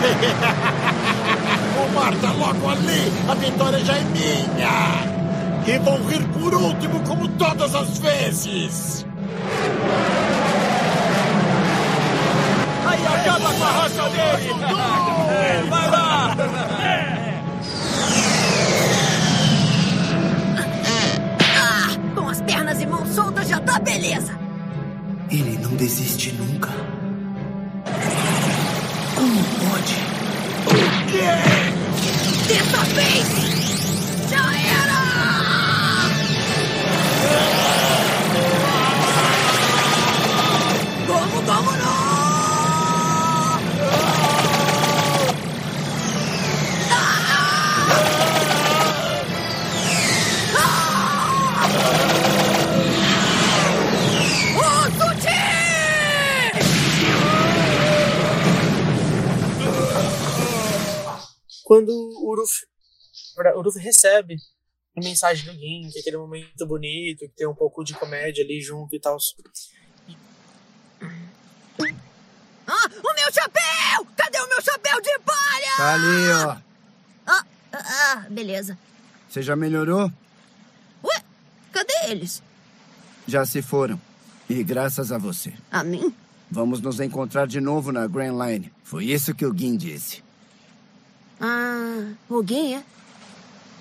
[1.85, 3.13] o mar tá logo ali!
[3.29, 5.19] A vitória já é minha!
[5.67, 9.07] E vão rir por último, como todas as vezes!
[12.87, 14.55] Aí acaba com a raça dele!
[15.69, 16.37] Vai lá!
[21.57, 24.39] Ah, com as pernas e mãos soltas já tá beleza!
[25.31, 26.71] Ele não desiste nunca.
[29.59, 29.97] Pode?
[30.67, 31.29] O quê?
[32.49, 33.29] Dessa vez!
[34.31, 34.88] Já era!
[61.69, 62.65] Quando o Uruf,
[63.37, 64.37] o Uruf recebe
[64.97, 68.43] a mensagem do Gin, que é aquele momento bonito, que tem um pouco de comédia
[68.43, 69.19] ali junto e tal.
[72.67, 74.07] Ah, o meu chapéu!
[74.17, 75.77] Cadê o meu chapéu de palha?
[75.77, 76.57] Tá ali, ó.
[77.27, 78.79] Ah, ah, beleza.
[79.29, 80.11] Você já melhorou?
[81.05, 81.23] Ué,
[81.71, 82.43] cadê eles?
[83.27, 84.01] Já se foram.
[84.49, 85.53] E graças a você.
[85.71, 86.15] A mim?
[86.51, 88.73] Vamos nos encontrar de novo na Grand Line.
[88.83, 90.27] Foi isso que o Gin disse.
[91.41, 92.85] Ah, o Gin, é?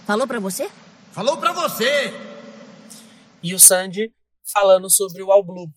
[0.05, 0.69] Falou pra você?
[1.11, 2.13] Falou pra você!
[3.41, 4.13] E o Sandy
[4.53, 5.69] falando sobre o All Blue,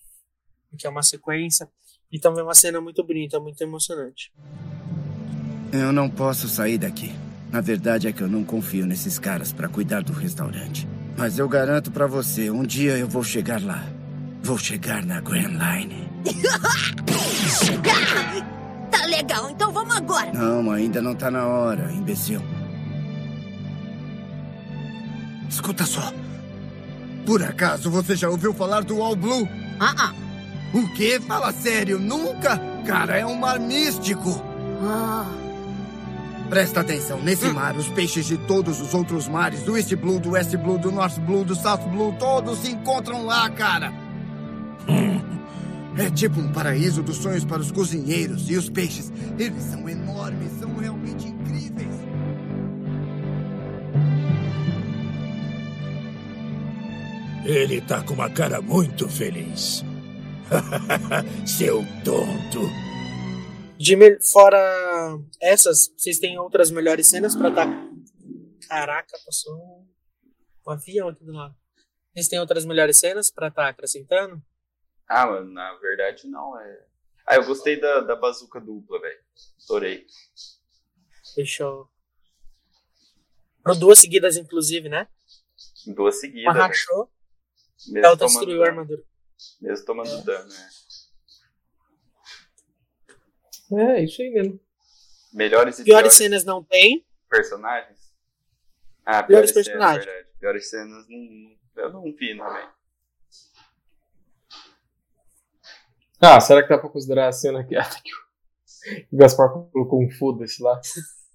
[0.78, 1.68] que é uma sequência
[2.12, 4.32] e também uma cena muito bonita, muito emocionante.
[5.72, 7.14] Eu não posso sair daqui.
[7.50, 10.86] Na verdade é que eu não confio nesses caras para cuidar do restaurante.
[11.16, 13.84] Mas eu garanto para você, um dia eu vou chegar lá.
[14.42, 16.08] Vou chegar na Grand Line.
[18.90, 20.32] tá legal, então vamos agora.
[20.32, 22.42] Não, ainda não tá na hora, imbecil.
[25.48, 26.12] Escuta só.
[27.26, 29.48] Por acaso você já ouviu falar do All Blue?
[29.78, 30.14] Ah, ah.
[30.72, 31.20] O quê?
[31.26, 32.60] Fala sério, nunca?
[32.86, 34.42] Cara, é um mar místico.
[34.82, 35.26] Ah.
[36.48, 40.30] Presta atenção, nesse mar, os peixes de todos os outros mares, do East Blue, do
[40.30, 43.92] West Blue, do North Blue, do South Blue, todos se encontram lá, cara.
[46.00, 48.48] É tipo um paraíso dos sonhos para os cozinheiros.
[48.48, 51.94] E os peixes, eles são enormes, são realmente incríveis.
[57.44, 59.84] Ele tá com uma cara muito feliz.
[61.46, 62.60] Seu tonto.
[63.78, 63.94] De
[64.32, 67.66] fora essas, vocês têm outras melhores cenas pra estar.
[67.66, 67.90] Tá...
[68.66, 69.86] Caraca, passou
[70.66, 71.54] um avião aqui do lado.
[72.14, 74.42] Vocês têm outras melhores cenas pra estar tá acrescentando?
[75.10, 76.56] Ah, mano, na verdade não.
[76.60, 76.86] É...
[77.26, 79.20] Ah, eu gostei da, da bazuca dupla, velho.
[79.64, 80.06] Adorei.
[81.34, 81.90] Fechou.
[83.60, 85.08] Foram duas seguidas, inclusive, né?
[85.88, 86.44] Duas seguidas.
[86.44, 87.10] Uma rachou.
[87.88, 89.02] Mesmo a outra destruiu a armadura.
[89.60, 90.22] Mesmo tomando é.
[90.22, 90.70] dano, né?
[93.72, 94.60] É, isso aí mesmo.
[95.32, 97.04] Melhores e piores, piores cenas não tem.
[97.28, 98.14] Personagens?
[99.04, 100.04] Ah, piores, piores personagens.
[100.04, 100.38] Cenas, verdade.
[100.38, 102.68] Piores cenas não, eu não vi também.
[106.20, 107.74] Ah, será que dá pra considerar a cena que,
[108.04, 110.78] que o Gaspar colocou um foda-se lá?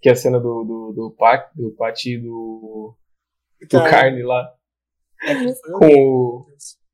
[0.02, 2.96] Que é a cena do, do, do, Pat, do Pati do,
[3.62, 4.54] do Carne lá.
[5.24, 5.34] É
[5.72, 6.46] com o,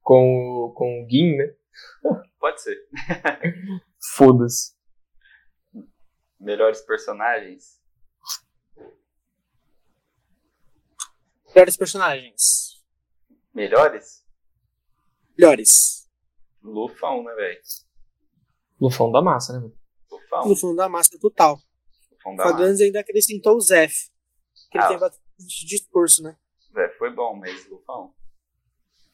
[0.02, 1.54] com, o, com o Gin, né?
[2.40, 2.78] Pode ser.
[4.16, 4.74] Foda-se.
[6.40, 7.82] Melhores personagens?
[11.50, 12.82] Melhores personagens.
[13.54, 14.26] Melhores?
[15.38, 16.01] Melhores.
[16.64, 17.62] Lufão, né, velho?
[18.80, 19.78] Lufão da massa, né, mano?
[20.12, 20.48] Lufão.
[20.48, 21.60] Lufão da massa total.
[22.12, 22.84] Lufão da Fagans massa.
[22.84, 24.10] ainda acrescentou o Zef.
[24.72, 26.38] Que ah, ele tem bastante discurso, né?
[26.74, 28.14] Zef foi bom, mas Lufão.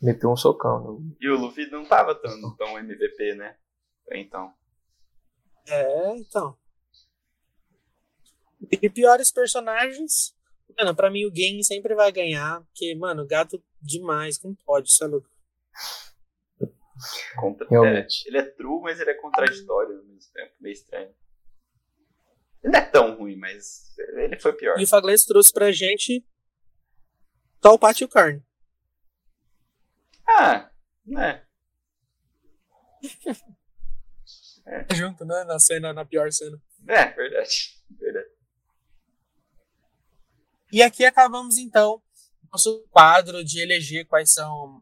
[0.01, 0.99] Meteu um socão.
[0.99, 1.15] Né?
[1.19, 3.57] E o Luffy não tava tão, tão MVP, né?
[4.11, 4.53] Então.
[5.67, 6.55] É, então.
[8.71, 10.35] E piores personagens.
[10.77, 12.61] Mano, pra mim o game sempre vai ganhar.
[12.65, 14.37] Porque, mano, gato demais.
[14.37, 14.89] Como pode?
[14.89, 15.29] Isso é louco.
[17.35, 17.67] Contra...
[17.69, 18.25] Realmente.
[18.25, 20.53] É, ele é true, mas ele é contraditório ao mesmo tempo.
[20.59, 21.13] Meio estranho.
[22.63, 24.79] Ele não é tão ruim, mas ele foi pior.
[24.79, 26.25] E o Fagles trouxe pra gente
[27.79, 28.41] pátio e o carne.
[30.25, 30.69] Ah,
[31.05, 31.43] né.
[34.67, 34.95] é.
[34.95, 35.43] Junto, né?
[35.43, 36.61] Na cena, na pior cena.
[36.87, 37.77] É, verdade.
[37.89, 38.29] Verdade.
[40.71, 42.01] E aqui acabamos então
[42.51, 44.81] nosso quadro de eleger quais são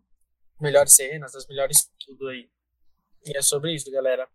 [0.59, 2.49] melhores cenas, as melhores tudo aí.
[3.25, 4.27] E é sobre isso, galera.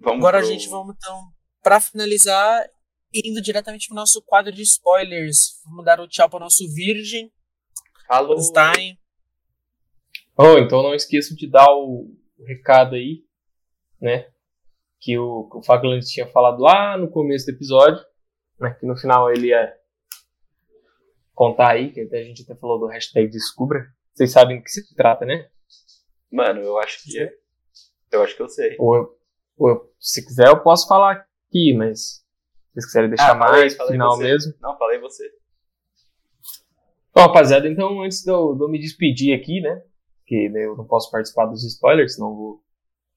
[0.00, 0.46] Vamos Agora pro...
[0.46, 1.32] a gente vamos então
[1.62, 2.68] para finalizar
[3.12, 5.60] indo diretamente pro nosso quadro de spoilers.
[5.64, 7.32] Vamos dar o tchau pro nosso virgem.
[8.06, 8.38] Falou.
[8.40, 8.98] Stein.
[10.36, 13.24] Oh, então não esqueçam de dar o, o recado aí,
[14.00, 14.30] né?
[15.00, 18.04] Que o, o Fagland tinha falado lá no começo do episódio,
[18.58, 18.74] né?
[18.78, 19.74] Que no final ele ia
[21.34, 23.92] contar aí, que a gente até falou do hashtag Descubra.
[24.18, 25.48] Vocês sabem do que se trata, né?
[26.30, 27.32] Mano, eu acho que é.
[28.10, 28.74] Eu acho que eu sei.
[28.76, 29.16] Ou,
[29.56, 32.22] ou se quiser eu posso falar aqui, mas se
[32.74, 34.24] vocês quiserem deixar ah, mais no final você.
[34.24, 34.54] mesmo.
[34.60, 35.24] Não, falei você.
[37.14, 39.82] Bom, rapaziada, então antes de eu, de eu me despedir aqui, né?
[40.28, 42.62] porque eu não posso participar dos spoilers, senão vou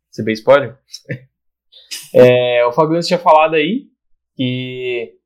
[0.10, 0.80] ser bem spoiler.
[2.16, 3.90] é, o Fabiano tinha falado aí
[4.36, 5.18] que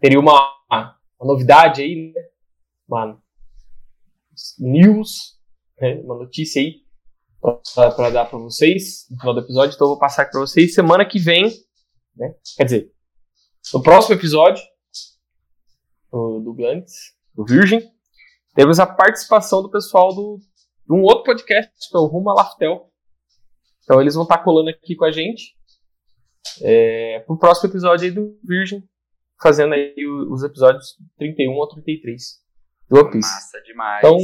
[0.00, 2.22] teria uma, uma novidade aí, né?
[2.88, 3.22] Uma
[4.58, 5.38] news,
[5.80, 6.00] né?
[6.02, 6.82] uma notícia aí
[7.40, 9.74] para dar para vocês no final do episódio.
[9.74, 11.44] Então eu vou passar para vocês semana que vem,
[12.16, 12.34] né?
[12.56, 12.92] Quer dizer,
[13.74, 14.62] no próximo episódio
[16.10, 16.56] do, do
[17.34, 17.90] do Virgem,
[18.54, 20.38] temos a participação do pessoal do
[20.86, 22.90] de um outro podcast, que é o Rumo a Laftel.
[23.84, 25.56] Então eles vão estar tá colando aqui com a gente
[26.60, 28.82] é, pro próximo episódio aí do Virgem,
[29.40, 29.94] fazendo aí
[30.28, 32.41] os episódios 31 ou 33
[33.10, 33.28] Piece.
[33.28, 33.98] Massa demais.
[34.04, 34.18] Então,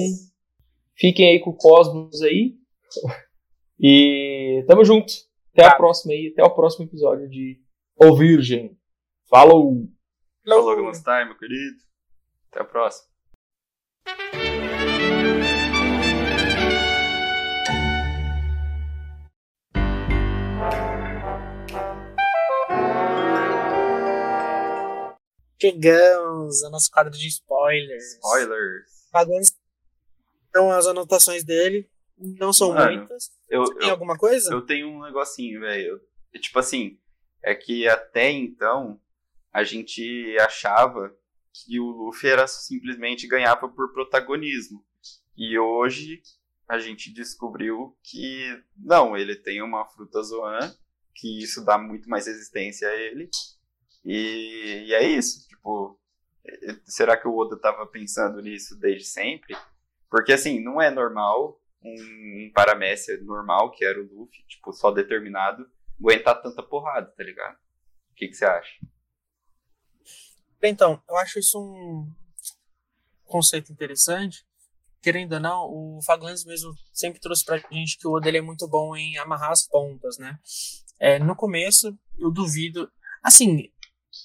[0.96, 2.56] fiquem aí com o Cosmos aí.
[3.80, 5.12] E tamo junto.
[5.52, 5.68] Até tá.
[5.68, 7.60] a próxima aí, até o próximo episódio de
[7.94, 8.76] O Virgem.
[9.30, 9.88] Falou!
[10.44, 11.78] Falou, Glastar, meu querido.
[12.50, 13.08] Até a próxima.
[25.60, 28.14] Chegamos ao nosso quadro de spoilers.
[28.14, 29.08] Spoilers.
[29.10, 29.46] Pagando
[30.48, 31.88] então as anotações dele.
[32.16, 33.30] Não são Mano, muitas.
[33.48, 34.52] Eu, tem eu, alguma coisa?
[34.52, 36.00] Eu tenho um negocinho, velho.
[36.40, 36.98] Tipo assim,
[37.42, 39.00] é que até então
[39.52, 41.14] a gente achava
[41.52, 44.84] que o Luffy era simplesmente ganhava por protagonismo.
[45.36, 46.22] E hoje
[46.68, 50.74] a gente descobriu que não, ele tem uma fruta zoan,
[51.14, 53.30] que isso dá muito mais resistência a ele
[54.04, 56.00] E, e é isso, tipo,
[56.84, 59.56] será que o Oda tava pensando nisso desde sempre?
[60.10, 64.90] Porque assim, não é normal um, um paramécia normal, que era o Luffy, tipo, só
[64.90, 65.68] determinado,
[65.98, 67.56] aguentar tanta porrada, tá ligado?
[68.10, 68.72] O que, você acha?
[70.62, 72.12] Então, eu acho isso um
[73.24, 74.44] conceito interessante.
[75.00, 78.66] Querendo ou não, o Faglands mesmo sempre trouxe pra gente que o Oda é muito
[78.66, 80.36] bom em amarrar as pontas, né?
[80.98, 82.90] É, no começo, eu duvido.
[83.22, 83.70] Assim,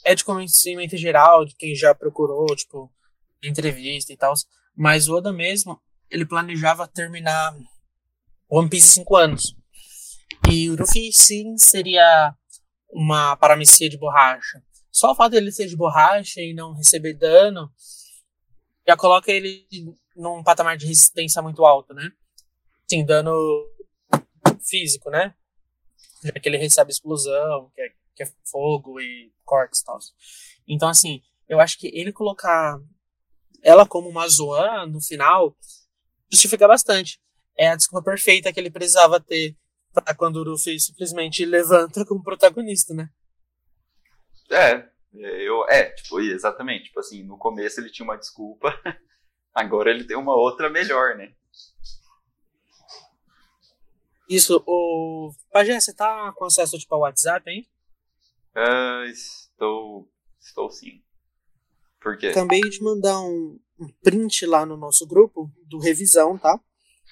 [0.03, 2.91] é de conhecimento geral, de quem já procurou, tipo,
[3.43, 4.33] entrevista e tal.
[4.75, 7.55] Mas o Oda mesmo, ele planejava terminar
[8.49, 9.55] One Piece em 5 anos.
[10.49, 12.35] E o Luffy, sim, seria
[12.89, 14.61] uma paramecia de borracha.
[14.91, 17.71] Só o fato dele ser de borracha e não receber dano
[18.87, 19.65] já coloca ele
[20.15, 22.11] num patamar de resistência muito alto, né?
[22.87, 23.33] Sim, dano
[24.61, 25.33] físico, né?
[26.23, 29.99] Já que ele recebe explosão, que é, que é fogo e cortes e tal.
[30.67, 32.79] Então, assim, eu acho que ele colocar
[33.61, 35.55] ela como uma Zoan no final
[36.31, 37.19] justifica bastante.
[37.57, 39.55] É a desculpa perfeita que ele precisava ter
[39.93, 43.09] para quando o Luffy simplesmente levanta como protagonista, né?
[44.49, 46.85] É, eu, é, tipo, exatamente.
[46.85, 48.73] Tipo assim, no começo ele tinha uma desculpa,
[49.53, 51.33] agora ele tem uma outra melhor, né?
[54.27, 55.31] Isso, o.
[55.51, 57.67] Pajé, você tá com acesso tipo ao WhatsApp, hein?
[58.55, 60.09] Uh, estou.
[60.39, 61.01] Estou sim.
[62.01, 62.27] Por quê?
[62.27, 66.59] Acabei de mandar um, um print lá no nosso grupo do revisão, tá?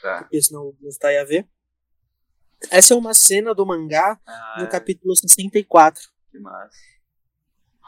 [0.01, 0.19] Tá.
[0.23, 1.47] Porque senão não está aí a ver.
[2.69, 6.09] Essa é uma cena do mangá Ah, no capítulo 64.
[6.29, 6.77] que massa.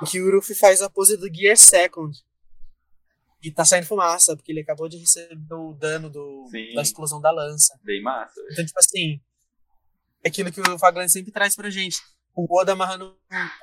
[0.10, 2.18] Que o Luffy faz a pose do Gear Second.
[3.42, 6.74] E tá saindo fumaça, porque ele acabou de receber o dano do, Sim.
[6.74, 7.78] da explosão da lança.
[7.84, 8.40] Bem massa.
[8.52, 9.22] Então, tipo assim,
[10.24, 12.02] é aquilo que o Faglan sempre traz pra gente.
[12.36, 13.16] O Oda amarrando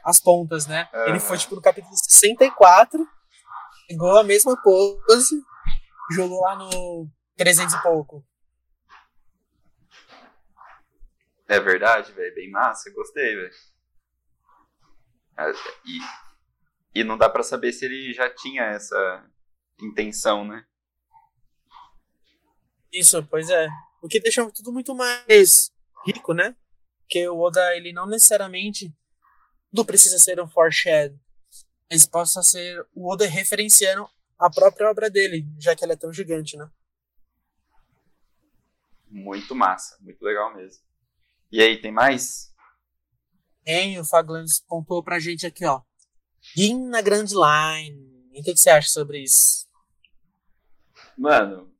[0.05, 0.89] as pontas, né?
[1.07, 3.07] Ele foi, tipo, no capítulo 64,
[3.89, 5.43] pegou a mesma pose,
[6.13, 8.25] jogou lá no 300 e pouco.
[11.49, 12.33] É verdade, velho.
[12.35, 12.93] Bem massa.
[12.93, 13.51] Gostei, velho.
[15.85, 19.29] E, e não dá pra saber se ele já tinha essa
[19.83, 20.65] intenção, né?
[22.93, 23.69] Isso, pois é.
[24.01, 25.73] O que deixa tudo muito mais
[26.07, 26.55] rico, né?
[27.11, 28.95] Porque o Oda, ele não necessariamente
[29.73, 31.19] não precisa ser um foreshadow.
[31.91, 34.09] Mas possa ser o Oda referenciando
[34.39, 36.71] a própria obra dele, já que ela é tão gigante, né?
[39.09, 39.99] Muito massa.
[40.01, 40.85] Muito legal mesmo.
[41.51, 42.55] E aí, tem mais?
[43.67, 45.83] Hein, o Faglands pontuou pra gente aqui, ó.
[46.55, 48.31] Gin na Grand Line.
[48.33, 49.69] E o que, que você acha sobre isso?
[51.19, 51.75] Mano,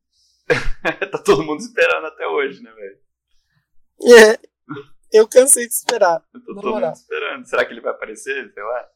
[1.09, 2.99] tá todo mundo esperando até hoje, né, velho?
[4.03, 4.50] É,
[5.11, 6.19] eu cansei de esperar.
[6.19, 7.45] Tá Na todo mundo esperando.
[7.45, 8.51] Será que ele vai aparecer?
[8.53, 8.89] Sei lá.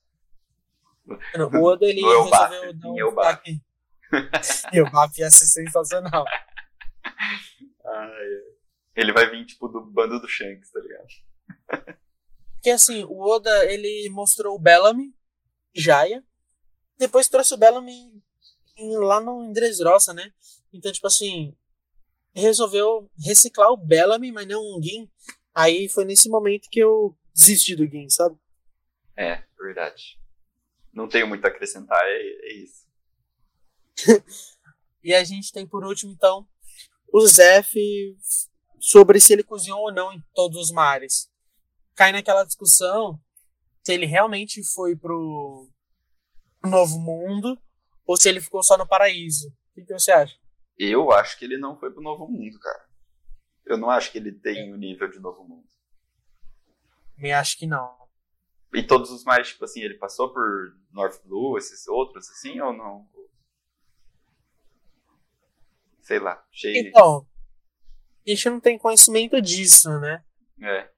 [1.52, 3.62] O Oda, ele resolveu dar um destaque.
[4.74, 6.26] E o Baf ia ser sensacional.
[7.86, 8.26] Ai,
[8.96, 11.98] ele vai vir, tipo, do bando do Shanks, tá ligado?
[12.56, 15.14] Porque assim, o Oda, ele mostrou o Bellamy,
[15.76, 16.24] Jaya,
[16.98, 17.92] depois trouxe o Bellamy
[18.78, 20.32] em- lá no Dressrosa, né?
[20.74, 21.56] Então, tipo assim,
[22.34, 25.10] resolveu reciclar o Bellamy, mas não o Gin.
[25.56, 28.38] Aí foi nesse momento que eu desisti do Gin, sabe?
[29.16, 30.20] É, verdade.
[30.94, 32.86] Não tenho muito a acrescentar, é, é isso.
[35.06, 36.48] E a gente tem por último, então,
[37.14, 37.78] o Zef
[38.80, 41.30] sobre se ele cozinhou ou não em todos os mares.
[41.94, 43.22] Cai naquela discussão
[43.84, 45.70] se ele realmente foi pro
[46.64, 47.56] novo mundo
[48.06, 49.48] ou se ele ficou só no paraíso.
[49.48, 50.36] O que, que você acha?
[50.78, 52.86] Eu acho que ele não foi pro Novo Mundo, cara.
[53.66, 55.66] Eu não acho que ele tem o nível de Novo Mundo.
[57.18, 57.96] Me acho que não.
[58.74, 62.74] E todos os mares, tipo assim, ele passou por North Blue, esses outros, assim, ou
[62.74, 63.08] não?
[66.02, 66.78] Sei lá, achei.
[66.80, 67.26] Então,
[68.26, 70.24] a gente não tem conhecimento disso, né?
[70.62, 70.92] É.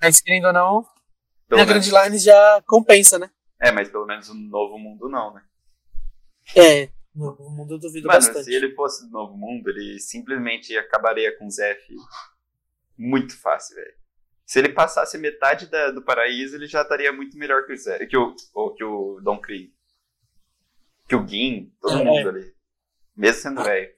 [0.00, 0.82] Mas querendo ou não,
[1.48, 3.30] Pelo na menos- Grand Line já compensa, né?
[3.60, 5.44] É, mas pelo menos o Novo Mundo não, né?
[6.56, 6.90] É,
[7.20, 8.44] no mundo eu duvido Mano, bastante.
[8.44, 11.82] se ele fosse do Novo Mundo, ele simplesmente acabaria com o Zef
[12.96, 13.94] muito fácil, velho.
[14.46, 18.04] Se ele passasse metade da- do paraíso, ele já estaria muito melhor que o Zé,
[18.06, 19.72] que o, ou que o Don Krieg.
[21.08, 22.04] Que o Gin, todo É.
[22.04, 22.54] mundo ali.
[23.16, 23.92] Mesmo sendo velho.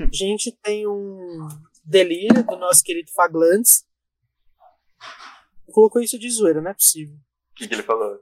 [0.00, 1.48] A gente tem um
[1.84, 3.84] delírio do nosso querido Faglantes.
[5.72, 7.14] Colocou isso de zoeira, não é possível.
[7.14, 8.20] O que, que ele falou?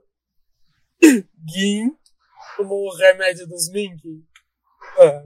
[1.49, 1.97] Gin
[2.61, 4.03] como o remédio dos Mink.
[4.99, 5.23] Ah,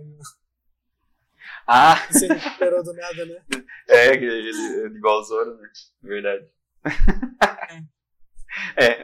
[1.66, 3.42] Ah, você recuperou do nada, né?
[3.88, 5.68] é, ele, ele igual o Zoro, né?
[6.02, 6.48] Verdade.
[8.76, 9.02] É.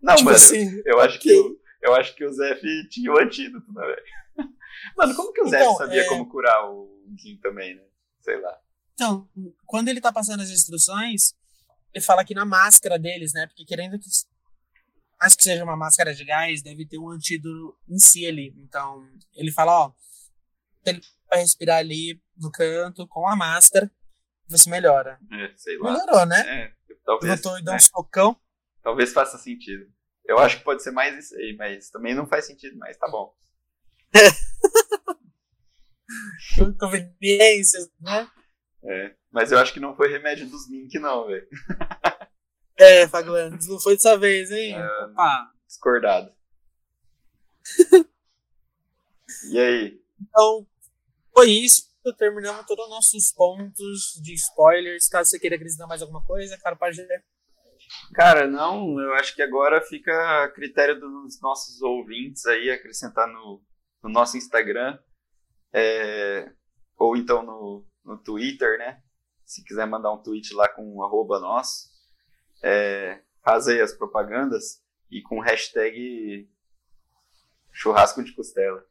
[0.00, 1.30] Não, tipo mano, assim, eu acho okay.
[1.30, 4.48] que o, eu acho que o Zef tinha o antídoto, né, velho?
[4.96, 6.08] Mano, como que o Zef então, sabia é...
[6.08, 6.88] como curar o
[7.18, 7.82] Kim também, né?
[8.22, 8.58] Sei lá.
[8.94, 9.28] Então,
[9.66, 11.34] quando ele tá passando as instruções,
[11.92, 13.46] ele fala que na máscara deles, né?
[13.46, 14.08] Porque querendo que
[15.22, 18.52] mais que seja uma máscara de gás, deve ter um antídoto em si ali.
[18.58, 19.92] Então, ele fala, ó,
[20.84, 21.00] ele
[21.30, 23.88] vai respirar ali no canto com a máscara,
[24.48, 25.20] você melhora.
[25.30, 25.92] É, sei lá.
[25.92, 26.40] Melhorou, né?
[26.40, 26.72] É,
[27.04, 27.30] talvez.
[27.30, 27.76] Levantou e deu né?
[27.76, 28.36] um socão.
[28.82, 29.88] Talvez faça sentido.
[30.24, 33.08] Eu acho que pode ser mais isso aí, mas também não faz sentido, mas tá
[33.08, 33.32] bom.
[36.80, 38.28] Conveniências, né?
[38.84, 41.46] É, mas eu acho que não foi remédio dos Mink, não, velho.
[42.82, 44.74] É, Faglandes, não foi dessa vez, hein?
[44.74, 45.52] É, Opa.
[45.68, 46.32] Discordado.
[49.52, 50.02] e aí?
[50.20, 50.66] Então,
[51.32, 51.88] foi isso.
[52.18, 55.08] Terminamos todos os nossos pontos de spoilers.
[55.08, 57.24] Caso você queira acrescentar mais alguma coisa, cara, pode ler.
[58.14, 63.62] Cara, não, eu acho que agora fica a critério dos nossos ouvintes aí acrescentar no,
[64.02, 64.98] no nosso Instagram,
[65.72, 66.50] é,
[66.98, 69.00] ou então no, no Twitter, né?
[69.44, 71.91] Se quiser mandar um tweet lá com um arroba nosso,
[72.62, 76.48] é, as propagandas e com hashtag
[77.72, 78.86] churrasco de costela.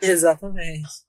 [0.00, 1.06] Exatamente.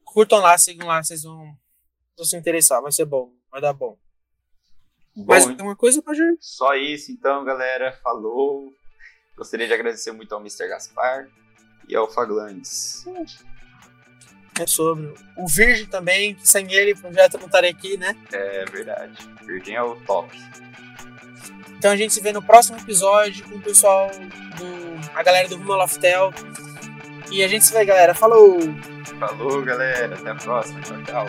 [0.04, 1.56] Curtam lá, sigam lá, vocês vão,
[2.16, 2.80] vão se interessar.
[2.82, 3.98] Vai ser bom, vai dar bom.
[5.20, 6.34] Bom, Mais alguma coisa, Pajor?
[6.40, 7.92] Só isso então, galera.
[8.02, 8.72] Falou.
[9.36, 10.68] Gostaria de agradecer muito ao Mr.
[10.68, 11.28] Gaspar
[11.88, 13.04] e ao Faglandes.
[14.58, 15.14] É sobre.
[15.36, 18.16] O Virgem também, que sem ele o projeto não estaria aqui, né?
[18.32, 19.16] É verdade.
[19.46, 20.36] Virgem é o top.
[21.78, 25.18] Então a gente se vê no próximo episódio com o pessoal do.
[25.18, 26.32] a galera do Rumo Loftel.
[27.30, 28.14] E a gente se vê, galera.
[28.14, 28.58] Falou!
[29.18, 30.14] Falou, galera.
[30.14, 30.80] Até a próxima.
[30.82, 31.26] Tchau, tchau.